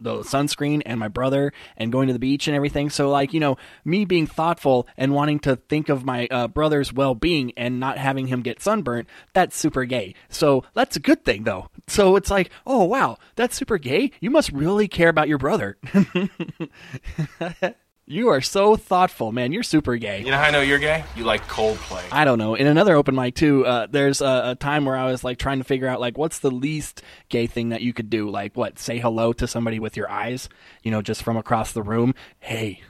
the 0.00 0.20
sunscreen 0.20 0.82
and 0.84 0.98
my 0.98 1.08
brother 1.08 1.52
and 1.76 1.92
going 1.92 2.08
to 2.08 2.12
the 2.14 2.18
beach 2.18 2.48
and 2.48 2.56
everything. 2.56 2.88
So 2.88 3.10
like 3.10 3.34
you 3.34 3.40
know 3.40 3.58
me 3.84 4.06
being 4.06 4.26
thoughtful 4.26 4.88
and 4.96 5.12
wanting 5.12 5.38
to 5.40 5.56
think 5.56 5.90
of 5.90 6.04
my 6.04 6.26
uh, 6.30 6.48
brother's 6.48 6.92
well-being 6.92 7.52
and 7.58 7.78
not 7.78 7.98
having 7.98 8.26
him 8.26 8.40
get 8.40 8.62
sunburnt 8.62 9.06
that's 9.34 9.56
super 9.56 9.84
gay. 9.84 10.14
So 10.30 10.64
that's 10.72 10.96
a 10.96 11.00
good 11.00 11.24
thing 11.24 11.44
though. 11.44 11.68
So 11.86 12.16
it's 12.16 12.30
like 12.30 12.50
oh 12.66 12.84
wow 12.84 13.18
that's 13.36 13.54
super 13.54 13.76
gay? 13.76 14.12
You 14.20 14.30
must 14.30 14.50
really 14.50 14.88
care 14.88 15.10
about 15.10 15.28
your 15.28 15.38
brother 15.38 15.76
You 18.06 18.28
are 18.28 18.42
so 18.42 18.76
thoughtful, 18.76 19.32
man. 19.32 19.52
You're 19.52 19.62
super 19.62 19.96
gay. 19.96 20.20
You 20.20 20.30
know 20.30 20.36
how 20.36 20.42
I 20.42 20.50
know 20.50 20.60
you're 20.60 20.78
gay? 20.78 21.04
You 21.16 21.24
like 21.24 21.42
Coldplay. 21.48 22.04
I 22.12 22.26
don't 22.26 22.36
know. 22.36 22.54
In 22.54 22.66
another 22.66 22.96
open 22.96 23.14
mic 23.14 23.34
too, 23.34 23.64
uh, 23.64 23.86
there's 23.90 24.20
a, 24.20 24.50
a 24.50 24.56
time 24.56 24.84
where 24.84 24.96
I 24.96 25.06
was 25.06 25.24
like 25.24 25.38
trying 25.38 25.56
to 25.56 25.64
figure 25.64 25.88
out 25.88 26.00
like 26.00 26.18
what's 26.18 26.40
the 26.40 26.50
least 26.50 27.00
gay 27.30 27.46
thing 27.46 27.70
that 27.70 27.80
you 27.80 27.94
could 27.94 28.10
do. 28.10 28.28
Like 28.28 28.58
what? 28.58 28.78
Say 28.78 28.98
hello 28.98 29.32
to 29.32 29.46
somebody 29.46 29.78
with 29.78 29.96
your 29.96 30.10
eyes. 30.10 30.50
You 30.82 30.90
know, 30.90 31.00
just 31.00 31.22
from 31.22 31.38
across 31.38 31.72
the 31.72 31.82
room. 31.82 32.14
Hey, 32.40 32.82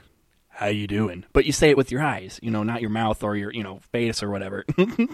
how 0.49 0.67
you 0.67 0.85
doing? 0.85 1.23
But 1.31 1.45
you 1.45 1.53
say 1.53 1.69
it 1.69 1.77
with 1.77 1.93
your 1.93 2.01
eyes. 2.01 2.37
You 2.43 2.51
know, 2.51 2.63
not 2.63 2.81
your 2.81 2.89
mouth 2.89 3.23
or 3.23 3.37
your 3.37 3.53
you 3.53 3.63
know 3.63 3.79
face 3.93 4.21
or 4.21 4.29
whatever. 4.29 4.65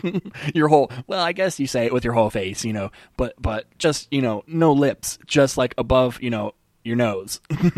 your 0.56 0.68
whole. 0.68 0.92
Well, 1.06 1.22
I 1.22 1.32
guess 1.32 1.60
you 1.60 1.68
say 1.68 1.86
it 1.86 1.94
with 1.94 2.04
your 2.04 2.16
whole 2.16 2.32
face. 2.32 2.66
You 2.66 2.74
know, 2.74 2.92
but 3.18 3.36
but 3.40 3.68
just 3.78 4.08
you 4.12 4.24
know, 4.24 4.44
no 4.48 4.74
lips. 4.74 5.20
Just 5.28 5.58
like 5.58 5.76
above. 5.78 6.20
You 6.24 6.32
know, 6.32 6.54
your 6.84 6.96
nose. 6.96 7.40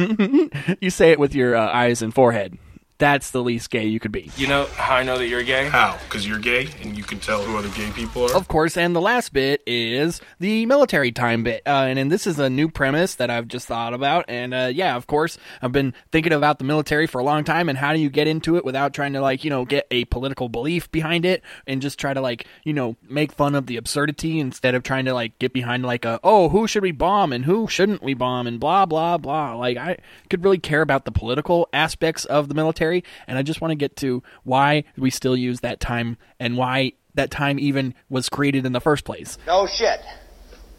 you 0.80 0.90
say 0.90 1.12
it 1.12 1.20
with 1.20 1.36
your 1.36 1.56
uh, 1.56 1.72
eyes 1.72 2.02
and 2.02 2.14
forehead. 2.14 2.58
That's 3.00 3.32
the 3.32 3.44
least 3.44 3.70
gay 3.70 3.86
you 3.86 4.00
could 4.00 4.12
be. 4.12 4.32
You 4.38 4.48
know 4.48 4.66
how 4.76 4.96
I 4.96 5.04
know 5.04 5.18
that 5.18 5.28
you're 5.28 5.44
gay? 5.44 5.68
How? 5.68 5.98
Because 6.06 6.28
you're 6.28 6.40
gay 6.40 6.70
and 6.82 6.96
you 6.96 7.04
can 7.04 7.20
tell 7.20 7.44
who 7.44 7.58
other 7.58 7.70
gay 7.70 7.90
people 7.92 8.26
are? 8.26 8.36
Of 8.36 8.48
course, 8.48 8.78
and 8.78 8.96
the 8.96 9.02
last 9.02 9.34
bit 9.34 9.62
is 9.66 10.22
the 10.40 10.66
military 10.66 11.12
time 11.12 11.44
bit. 11.44 11.64
Uh, 11.66 11.86
and, 11.90 11.98
and 11.98 12.12
this 12.12 12.28
is 12.28 12.40
a 12.40 12.50
new 12.50 12.70
premise 12.70 13.16
that 13.16 13.30
I've 13.30 13.48
just 13.48 13.68
thought 13.68 13.94
about. 13.94 14.26
And 14.28 14.54
uh, 14.54 14.70
yeah, 14.74 14.96
of 14.96 15.08
course, 15.08 15.38
I've 15.62 15.72
been 15.72 15.94
thinking 16.12 16.34
about 16.34 16.60
the 16.60 16.66
military 16.66 17.08
for 17.08 17.20
a 17.20 17.24
long 17.24 17.44
time 17.44 17.68
and 17.68 17.78
how 17.78 17.94
do 17.94 18.00
you 18.00 18.10
get 18.10 18.28
into 18.28 18.58
it 18.58 18.64
without 18.64 18.94
trying 18.94 19.14
to, 19.14 19.22
like, 19.22 19.44
you 19.44 19.50
know, 19.50 19.66
get 19.66 19.88
a 19.90 20.06
political 20.06 20.48
belief 20.48 20.92
behind 20.92 21.26
it 21.26 21.42
and 21.66 21.82
just 21.82 22.00
try 22.00 22.14
to, 22.14 22.22
like, 22.22 22.46
you 22.64 22.74
know, 22.74 22.96
make 23.10 23.32
fun 23.32 23.56
of 23.56 23.66
the 23.66 23.78
absurdity 23.78 24.40
instead 24.40 24.76
of 24.76 24.84
trying 24.84 25.06
to, 25.06 25.14
like, 25.14 25.38
get 25.40 25.52
behind, 25.52 25.84
like, 25.84 26.06
a, 26.06 26.20
oh, 26.24 26.50
who 26.50 26.68
should 26.68 26.84
we 26.84 26.92
bomb 26.92 27.34
and 27.34 27.46
who 27.46 27.68
shouldn't 27.68 28.04
we 28.04 28.14
bomb 28.14 28.46
and 28.46 28.60
blah, 28.60 28.86
blah, 28.86 29.18
blah. 29.18 29.56
Like, 29.56 29.78
I 29.78 29.98
could 30.30 30.44
really 30.44 30.60
care 30.60 30.82
about 30.82 31.06
the 31.06 31.12
political 31.12 31.68
aspects 31.74 32.26
of 32.26 32.48
the 32.50 32.54
military. 32.54 32.83
And 33.28 33.38
I 33.38 33.42
just 33.42 33.62
want 33.62 33.72
to 33.72 33.76
get 33.76 33.96
to 33.98 34.24
why 34.44 34.84
we 34.98 35.10
still 35.10 35.38
use 35.38 35.62
that 35.62 35.80
time 35.80 36.18
and 36.40 36.58
why 36.58 36.94
that 37.16 37.32
time 37.32 37.60
even 37.60 37.94
was 38.10 38.30
created 38.30 38.66
in 38.66 38.74
the 38.74 38.82
first 38.82 39.06
place. 39.06 39.38
No 39.48 39.68
shit. 39.68 40.00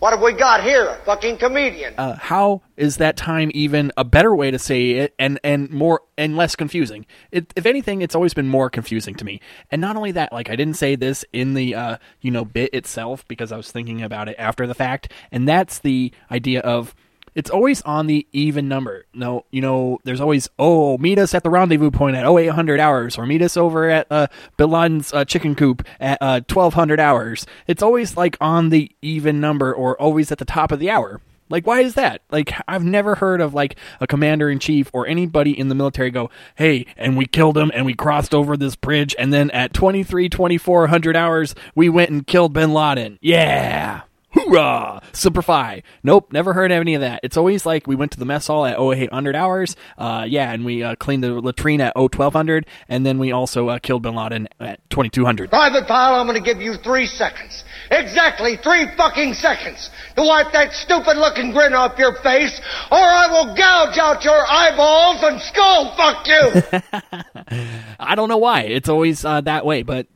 What 0.05 0.13
have 0.13 0.21
we 0.21 0.35
got 0.35 0.63
here? 0.63 0.87
A 0.87 0.97
fucking 1.07 1.39
comedian. 1.39 1.95
Uh, 1.97 2.17
how 2.17 2.61
is 2.77 2.99
that 2.99 3.17
time 3.17 3.51
even 3.55 3.91
a 3.97 4.05
better 4.05 4.37
way 4.37 4.51
to 4.51 4.59
say 4.59 4.91
it 4.91 5.15
and 5.19 5.41
and 5.43 5.71
more 5.71 6.03
and 6.19 6.37
less 6.37 6.57
confusing? 6.57 7.07
It, 7.33 7.51
if 7.57 7.65
anything, 7.65 8.03
it's 8.03 8.15
always 8.15 8.35
been 8.35 8.49
more 8.49 8.69
confusing 8.69 9.15
to 9.15 9.25
me. 9.25 9.41
And 9.71 9.81
not 9.81 9.97
only 9.97 10.13
that, 10.13 10.31
like 10.31 10.51
I 10.51 10.57
didn't 10.57 10.77
say 10.77 10.95
this 10.95 11.25
in 11.33 11.55
the 11.55 11.75
uh, 11.75 11.97
you 12.21 12.31
know 12.31 12.45
bit 12.45 12.75
itself 12.75 13.27
because 13.29 13.51
I 13.51 13.57
was 13.57 13.71
thinking 13.71 14.03
about 14.03 14.29
it 14.29 14.37
after 14.39 14.67
the 14.67 14.75
fact, 14.75 15.11
and 15.33 15.49
that's 15.49 15.79
the 15.79 16.13
idea 16.31 16.61
of 16.61 16.95
it's 17.35 17.51
always 17.51 17.83
on 17.83 18.07
the 18.07 18.27
even 18.33 18.69
number. 18.69 19.07
No, 19.13 19.45
you 19.51 19.61
know, 19.61 19.99
there's 20.05 20.21
always, 20.21 20.49
oh, 20.59 20.99
meet 20.99 21.19
us 21.19 21.35
at 21.35 21.43
the 21.43 21.51
rendezvous 21.51 21.91
point 21.91 22.17
at 22.17 22.27
0800 22.27 22.81
hours, 22.81 23.19
or 23.19 23.27
meet 23.27 23.43
us 23.43 23.57
over 23.57 23.91
at 23.91 24.07
uh, 24.11 24.29
Bin 24.57 24.71
Laden's 24.71 25.13
uh, 25.13 25.25
chicken 25.25 25.55
coop 25.55 25.87
at 26.01 26.19
uh, 26.21 26.41
1200 26.49 27.01
hours. 27.01 27.47
It's 27.67 27.83
always 27.83 28.17
like 28.17 28.37
on 28.41 28.71
the 28.71 28.91
even 29.03 29.41
number 29.41 29.75
or 29.75 30.01
always 30.01 30.31
at 30.33 30.39
the 30.39 30.45
top 30.45 30.73
of 30.73 30.79
the 30.79 30.91
hour. 30.91 31.21
Like, 31.51 31.67
why 31.67 31.81
is 31.81 31.95
that? 31.95 32.23
Like, 32.31 32.55
I've 32.67 32.85
never 32.85 33.17
heard 33.17 33.41
of 33.41 33.53
like 33.53 33.77
a 34.01 34.07
commander 34.07 34.49
in 34.51 34.59
chief 34.59 34.91
or 34.93 35.07
anybody 35.07 35.59
in 35.59 35.69
the 35.69 35.75
military 35.75 36.11
go, 36.11 36.31
hey, 36.57 36.87
and 36.97 37.17
we 37.17 37.27
killed 37.27 37.59
him 37.59 37.71
and 37.75 37.85
we 37.85 37.95
crossed 37.95 38.35
over 38.35 38.57
this 38.57 38.77
bridge, 38.77 39.15
and 39.19 39.33
then 39.33 39.51
at 39.51 39.75
23, 39.75 40.29
2400 40.29 41.17
hours, 41.17 41.55
we 41.75 41.89
went 41.89 42.11
and 42.11 42.27
killed 42.27 42.55
bin 42.55 42.73
Laden. 42.73 43.19
Yeah. 43.21 44.03
Hoorah! 44.35 45.03
Simplify. 45.13 45.81
Nope, 46.03 46.33
never 46.33 46.53
heard 46.53 46.73
of 46.73 46.81
any 46.81 46.95
of 46.95 47.01
that. 47.01 47.21
It's 47.23 47.37
always 47.37 47.65
like 47.65 47.87
we 47.87 47.95
went 47.95 48.13
to 48.13 48.19
the 48.19 48.25
mess 48.25 48.49
hall 48.49 48.67
at 48.67 48.79
0800 48.79 49.37
hours. 49.37 49.77
Uh, 49.97 50.25
yeah, 50.29 50.53
and 50.53 50.65
we 50.65 50.83
uh, 50.83 50.97
cleaned 50.97 51.23
the 51.23 51.41
latrine 51.41 51.81
at 51.81 51.95
01200, 51.97 52.67
and 52.89 53.07
then 53.07 53.19
we 53.19 53.33
also 53.33 53.69
uh, 53.69 53.79
killed 53.79 54.03
bin 54.03 54.15
Laden 54.15 54.49
at 54.61 54.81
2200. 54.91 55.51
Private 55.51 55.87
Pile, 55.87 56.15
I'm 56.21 56.27
gonna 56.27 56.41
give 56.41 56.59
you 56.61 56.75
three 56.83 57.07
seconds. 57.07 57.65
Exactly 57.91 58.57
three 58.57 58.87
fucking 58.97 59.35
seconds 59.35 59.91
to 60.17 60.23
wipe 60.23 60.53
that 60.53 60.73
stupid 60.73 61.17
looking 61.17 61.53
grin 61.53 61.73
off 61.75 61.99
your 61.99 62.15
face, 62.23 62.61
or 62.91 62.99
I 62.99 63.29
will 63.31 63.55
gouge 63.55 63.99
out 63.99 64.25
your 64.25 64.45
eyeballs 64.49 65.23
and 65.23 65.41
skull 65.41 65.97
fuck 65.97 66.27
you! 66.27 67.63
I 68.01 68.15
don't 68.15 68.29
know 68.29 68.39
why. 68.39 68.63
It's 68.63 68.89
always 68.89 69.25
uh, 69.25 69.43
that 69.43 69.65
way, 69.65 69.83
but 69.83 70.07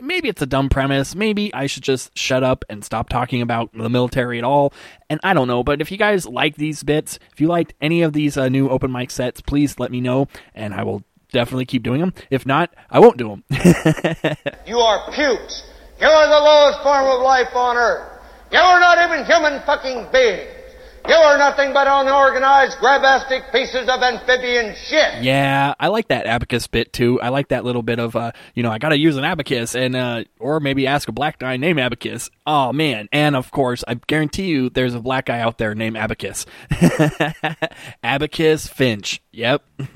maybe 0.00 0.28
it's 0.28 0.42
a 0.42 0.46
dumb 0.46 0.68
premise. 0.68 1.14
Maybe 1.14 1.52
I 1.54 1.66
should 1.66 1.82
just 1.82 2.16
shut 2.18 2.42
up 2.42 2.64
and 2.68 2.84
stop 2.84 3.08
talking 3.08 3.42
about 3.42 3.72
the 3.72 3.88
military 3.88 4.38
at 4.38 4.44
all. 4.44 4.72
And 5.08 5.20
I 5.22 5.34
don't 5.34 5.48
know, 5.48 5.62
but 5.62 5.80
if 5.80 5.90
you 5.90 5.98
guys 5.98 6.26
like 6.26 6.56
these 6.56 6.82
bits, 6.82 7.18
if 7.32 7.40
you 7.40 7.48
liked 7.48 7.74
any 7.80 8.02
of 8.02 8.12
these 8.12 8.36
uh, 8.36 8.48
new 8.48 8.68
open 8.68 8.92
mic 8.92 9.10
sets, 9.10 9.40
please 9.40 9.78
let 9.78 9.90
me 9.90 10.00
know, 10.00 10.28
and 10.54 10.74
I 10.74 10.82
will 10.82 11.02
definitely 11.32 11.66
keep 11.66 11.82
doing 11.82 12.00
them. 12.00 12.14
If 12.30 12.46
not, 12.46 12.74
I 12.90 13.00
won't 13.00 13.16
do 13.16 13.28
them. 13.28 13.44
you 14.66 14.78
are 14.78 15.12
pukes. 15.12 15.64
You 16.00 16.06
are 16.08 16.28
the 16.28 16.44
lowest 16.44 16.82
form 16.82 17.06
of 17.06 17.22
life 17.22 17.54
on 17.54 17.76
earth. 17.76 18.10
You 18.52 18.58
are 18.58 18.80
not 18.80 18.98
even 18.98 19.26
human 19.26 19.60
fucking 19.66 20.08
beings. 20.12 20.63
You 21.06 21.14
are 21.14 21.36
nothing 21.36 21.74
but 21.74 21.86
unorganized, 21.86 22.78
grabastic 22.78 23.52
pieces 23.52 23.90
of 23.90 24.02
amphibian 24.02 24.74
shit. 24.74 25.22
Yeah, 25.22 25.74
I 25.78 25.88
like 25.88 26.08
that 26.08 26.24
abacus 26.24 26.66
bit 26.66 26.94
too. 26.94 27.20
I 27.20 27.28
like 27.28 27.48
that 27.48 27.62
little 27.62 27.82
bit 27.82 27.98
of 27.98 28.16
uh, 28.16 28.32
you 28.54 28.62
know, 28.62 28.70
I 28.70 28.78
gotta 28.78 28.98
use 28.98 29.18
an 29.18 29.24
abacus 29.24 29.74
and 29.74 29.94
uh, 29.94 30.24
or 30.40 30.60
maybe 30.60 30.86
ask 30.86 31.06
a 31.06 31.12
black 31.12 31.38
guy 31.38 31.58
named 31.58 31.78
Abacus. 31.78 32.30
Oh 32.46 32.72
man, 32.72 33.08
and 33.12 33.36
of 33.36 33.50
course, 33.50 33.84
I 33.86 33.94
guarantee 34.06 34.46
you, 34.46 34.70
there's 34.70 34.94
a 34.94 35.00
black 35.00 35.26
guy 35.26 35.40
out 35.40 35.58
there 35.58 35.74
named 35.74 35.98
Abacus. 35.98 36.46
Abacus 38.02 38.66
Finch. 38.66 39.20
Yep. 39.32 39.62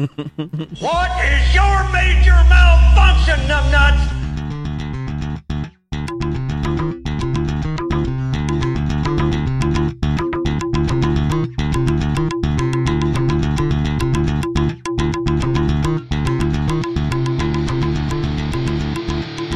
What 0.80 1.10
is 1.24 1.54
your 1.54 1.84
major 1.92 2.36
malfunction, 2.48 3.38
numbnuts? 3.48 4.27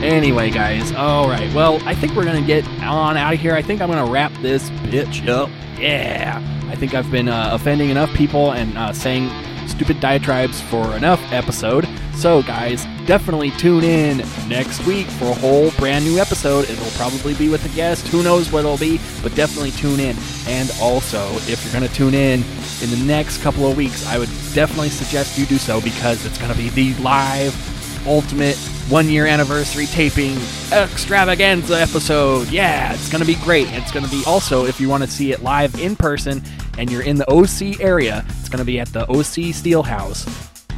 Anyway, 0.02 0.50
guys, 0.50 0.90
all 0.92 1.28
right. 1.28 1.52
Well, 1.54 1.80
I 1.86 1.94
think 1.94 2.14
we're 2.16 2.24
gonna 2.24 2.42
get 2.42 2.66
on 2.82 3.16
out 3.16 3.34
of 3.34 3.40
here. 3.40 3.54
I 3.54 3.62
think 3.62 3.80
I'm 3.80 3.88
gonna 3.88 4.10
wrap 4.10 4.32
this 4.42 4.68
bitch 4.70 5.28
up. 5.28 5.48
Yeah, 5.78 6.42
I 6.68 6.74
think 6.74 6.92
I've 6.92 7.08
been 7.10 7.28
uh, 7.28 7.50
offending 7.52 7.88
enough 7.88 8.12
people 8.12 8.50
and 8.50 8.76
uh, 8.76 8.92
saying 8.92 9.30
stupid 9.68 10.00
diatribes 10.00 10.60
for 10.60 10.96
enough 10.96 11.20
episode. 11.32 11.88
So, 12.14 12.42
guys, 12.42 12.84
definitely 13.06 13.52
tune 13.52 13.84
in 13.84 14.18
next 14.48 14.84
week 14.86 15.06
for 15.06 15.26
a 15.26 15.34
whole 15.34 15.70
brand 15.72 16.04
new 16.04 16.18
episode. 16.18 16.68
It'll 16.68 16.90
probably 16.98 17.34
be 17.34 17.48
with 17.48 17.64
a 17.64 17.74
guest. 17.76 18.08
Who 18.08 18.22
knows 18.22 18.50
what 18.50 18.60
it'll 18.60 18.78
be, 18.78 19.00
but 19.22 19.34
definitely 19.34 19.70
tune 19.70 20.00
in. 20.00 20.16
And 20.46 20.70
also, 20.80 21.20
if 21.48 21.64
you're 21.64 21.72
going 21.72 21.88
to 21.88 21.94
tune 21.94 22.14
in 22.14 22.44
in 22.82 22.90
the 22.90 23.02
next 23.06 23.40
couple 23.42 23.68
of 23.70 23.76
weeks, 23.76 24.06
I 24.06 24.18
would 24.18 24.28
definitely 24.52 24.90
suggest 24.90 25.38
you 25.38 25.46
do 25.46 25.58
so 25.58 25.80
because 25.80 26.26
it's 26.26 26.38
going 26.38 26.52
to 26.52 26.58
be 26.58 26.68
the 26.68 26.94
live 27.02 27.71
ultimate 28.06 28.56
one 28.88 29.08
year 29.08 29.26
anniversary 29.26 29.86
taping 29.86 30.36
extravaganza 30.72 31.80
episode. 31.80 32.48
Yeah, 32.50 32.92
it's 32.92 33.10
going 33.10 33.20
to 33.20 33.26
be 33.26 33.36
great. 33.36 33.68
It's 33.70 33.90
going 33.90 34.04
to 34.04 34.10
be 34.10 34.22
also, 34.26 34.66
if 34.66 34.80
you 34.80 34.88
want 34.88 35.02
to 35.02 35.10
see 35.10 35.32
it 35.32 35.42
live 35.42 35.78
in 35.80 35.96
person 35.96 36.42
and 36.78 36.90
you're 36.90 37.02
in 37.02 37.16
the 37.16 37.30
OC 37.30 37.80
area, 37.80 38.24
it's 38.38 38.48
going 38.48 38.58
to 38.58 38.64
be 38.64 38.80
at 38.80 38.88
the 38.88 39.02
OC 39.02 39.52
Steelhouse, 39.54 40.26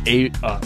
eight, 0.07 0.37
uh, 0.43 0.61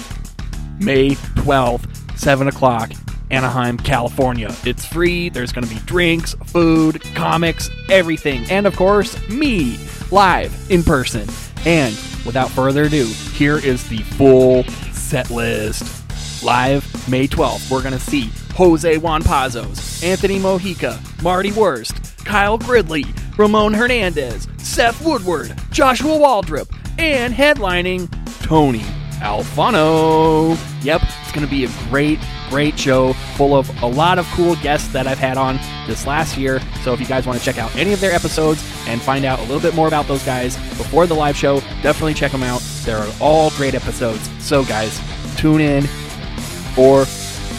May 0.79 1.11
12th, 1.11 2.19
7 2.19 2.49
o'clock, 2.49 2.93
Anaheim, 3.31 3.77
California. 3.77 4.55
It's 4.65 4.85
free. 4.85 5.29
There's 5.29 5.53
going 5.53 5.67
to 5.67 5.75
be 5.75 5.81
drinks, 5.83 6.35
food, 6.47 7.03
comics, 7.15 7.71
everything. 7.91 8.45
And 8.51 8.67
of 8.67 8.77
course, 8.77 9.29
me, 9.29 9.79
live 10.11 10.55
in 10.71 10.83
person. 10.83 11.29
And 11.67 11.95
without 12.25 12.51
further 12.51 12.85
ado, 12.85 13.07
here 13.07 13.59
is 13.59 13.89
the 13.89 13.99
full 13.99 14.65
set 14.93 15.31
list. 15.31 15.98
Live 16.43 17.09
May 17.09 17.27
12th, 17.27 17.71
we're 17.71 17.83
going 17.83 17.95
to 17.95 18.01
see 18.01 18.31
Jose 18.55 18.99
Juan 18.99 19.23
Pazos, 19.23 20.05
Anthony 20.05 20.39
Mojica, 20.39 21.01
Marty 21.23 21.51
Wurst, 21.51 22.25
Kyle 22.25 22.57
Gridley, 22.57 23.05
Ramon 23.37 23.75
Hernandez, 23.75 24.47
Seth 24.59 25.05
Woodward, 25.05 25.59
Joshua 25.71 26.17
Waldrop, 26.17 26.69
and 26.99 27.35
headlining 27.35 28.09
Tony 28.43 28.85
Alfano. 29.21 30.57
Yep, 30.85 31.03
it's 31.03 31.33
going 31.33 31.45
to 31.45 31.51
be 31.51 31.65
a 31.65 31.71
great, 31.89 32.21
great 32.51 32.79
show 32.79 33.15
full 33.37 33.57
of 33.57 33.69
a 33.83 33.87
lot 33.87 34.19
of 34.19 34.27
cool 34.33 34.55
guests 34.57 34.93
that 34.93 35.09
I've 35.09 35.19
had 35.19 35.37
on 35.37 35.59
this 35.89 36.07
last 36.07 36.37
year. 36.37 36.61
So 36.83 36.93
if 36.93 37.01
you 37.01 37.07
guys 37.07 37.27
want 37.27 37.39
to 37.39 37.45
check 37.45 37.59
out 37.59 37.75
any 37.75 37.93
of 37.93 38.01
their 38.01 38.13
episodes 38.13 38.63
and 38.87 39.03
find 39.03 39.25
out 39.25 39.41
a 39.41 39.43
little 39.43 39.61
bit 39.61 39.75
more 39.75 39.89
about 39.89 40.07
those 40.07 40.25
guys 40.25 40.57
before 40.77 41.07
the 41.07 41.15
live 41.15 41.37
show, 41.37 41.61
definitely 41.83 42.15
check 42.15 42.31
them 42.31 42.45
out. 42.45 42.61
They're 42.85 43.07
all 43.21 43.51
great 43.51 43.75
episodes. 43.75 44.31
So, 44.39 44.65
guys, 44.65 45.01
tune 45.37 45.61
in 45.61 45.85
or 46.79 47.07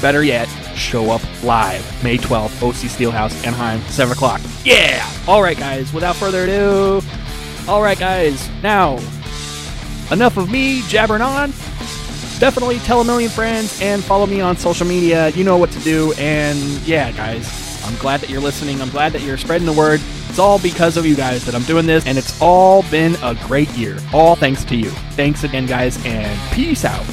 better 0.01 0.23
yet, 0.23 0.47
show 0.75 1.11
up 1.11 1.21
live 1.43 2.03
May 2.03 2.17
12th, 2.17 2.63
OC 2.63 2.89
Steelhouse, 2.89 3.45
Anaheim, 3.45 3.81
7 3.81 4.13
o'clock. 4.13 4.41
Yeah! 4.63 5.05
All 5.27 5.43
right, 5.43 5.57
guys, 5.57 5.91
without 5.93 6.15
further 6.15 6.43
ado, 6.43 7.01
all 7.67 7.81
right, 7.81 7.99
guys, 7.99 8.49
now, 8.63 8.97
enough 10.11 10.37
of 10.37 10.49
me 10.49 10.81
jabbering 10.87 11.21
on. 11.21 11.51
Definitely 12.39 12.79
tell 12.79 13.01
a 13.01 13.03
million 13.03 13.29
friends 13.29 13.81
and 13.81 14.03
follow 14.03 14.25
me 14.25 14.39
on 14.39 14.55
social 14.55 14.87
media. 14.87 15.29
You 15.29 15.43
know 15.43 15.57
what 15.57 15.71
to 15.71 15.79
do. 15.81 16.13
And 16.17 16.57
yeah, 16.87 17.11
guys, 17.11 17.83
I'm 17.85 17.95
glad 17.97 18.21
that 18.21 18.29
you're 18.29 18.41
listening. 18.41 18.81
I'm 18.81 18.89
glad 18.89 19.11
that 19.11 19.21
you're 19.21 19.37
spreading 19.37 19.67
the 19.67 19.73
word. 19.73 19.99
It's 20.29 20.39
all 20.39 20.57
because 20.57 20.95
of 20.95 21.05
you 21.05 21.15
guys 21.15 21.43
that 21.45 21.53
I'm 21.53 21.63
doing 21.63 21.85
this, 21.85 22.05
and 22.05 22.17
it's 22.17 22.39
all 22.41 22.83
been 22.83 23.15
a 23.21 23.35
great 23.45 23.69
year. 23.71 23.97
All 24.13 24.35
thanks 24.35 24.63
to 24.65 24.75
you. 24.75 24.89
Thanks 25.11 25.43
again, 25.43 25.65
guys, 25.65 26.03
and 26.05 26.39
peace 26.53 26.85
out. 26.85 27.05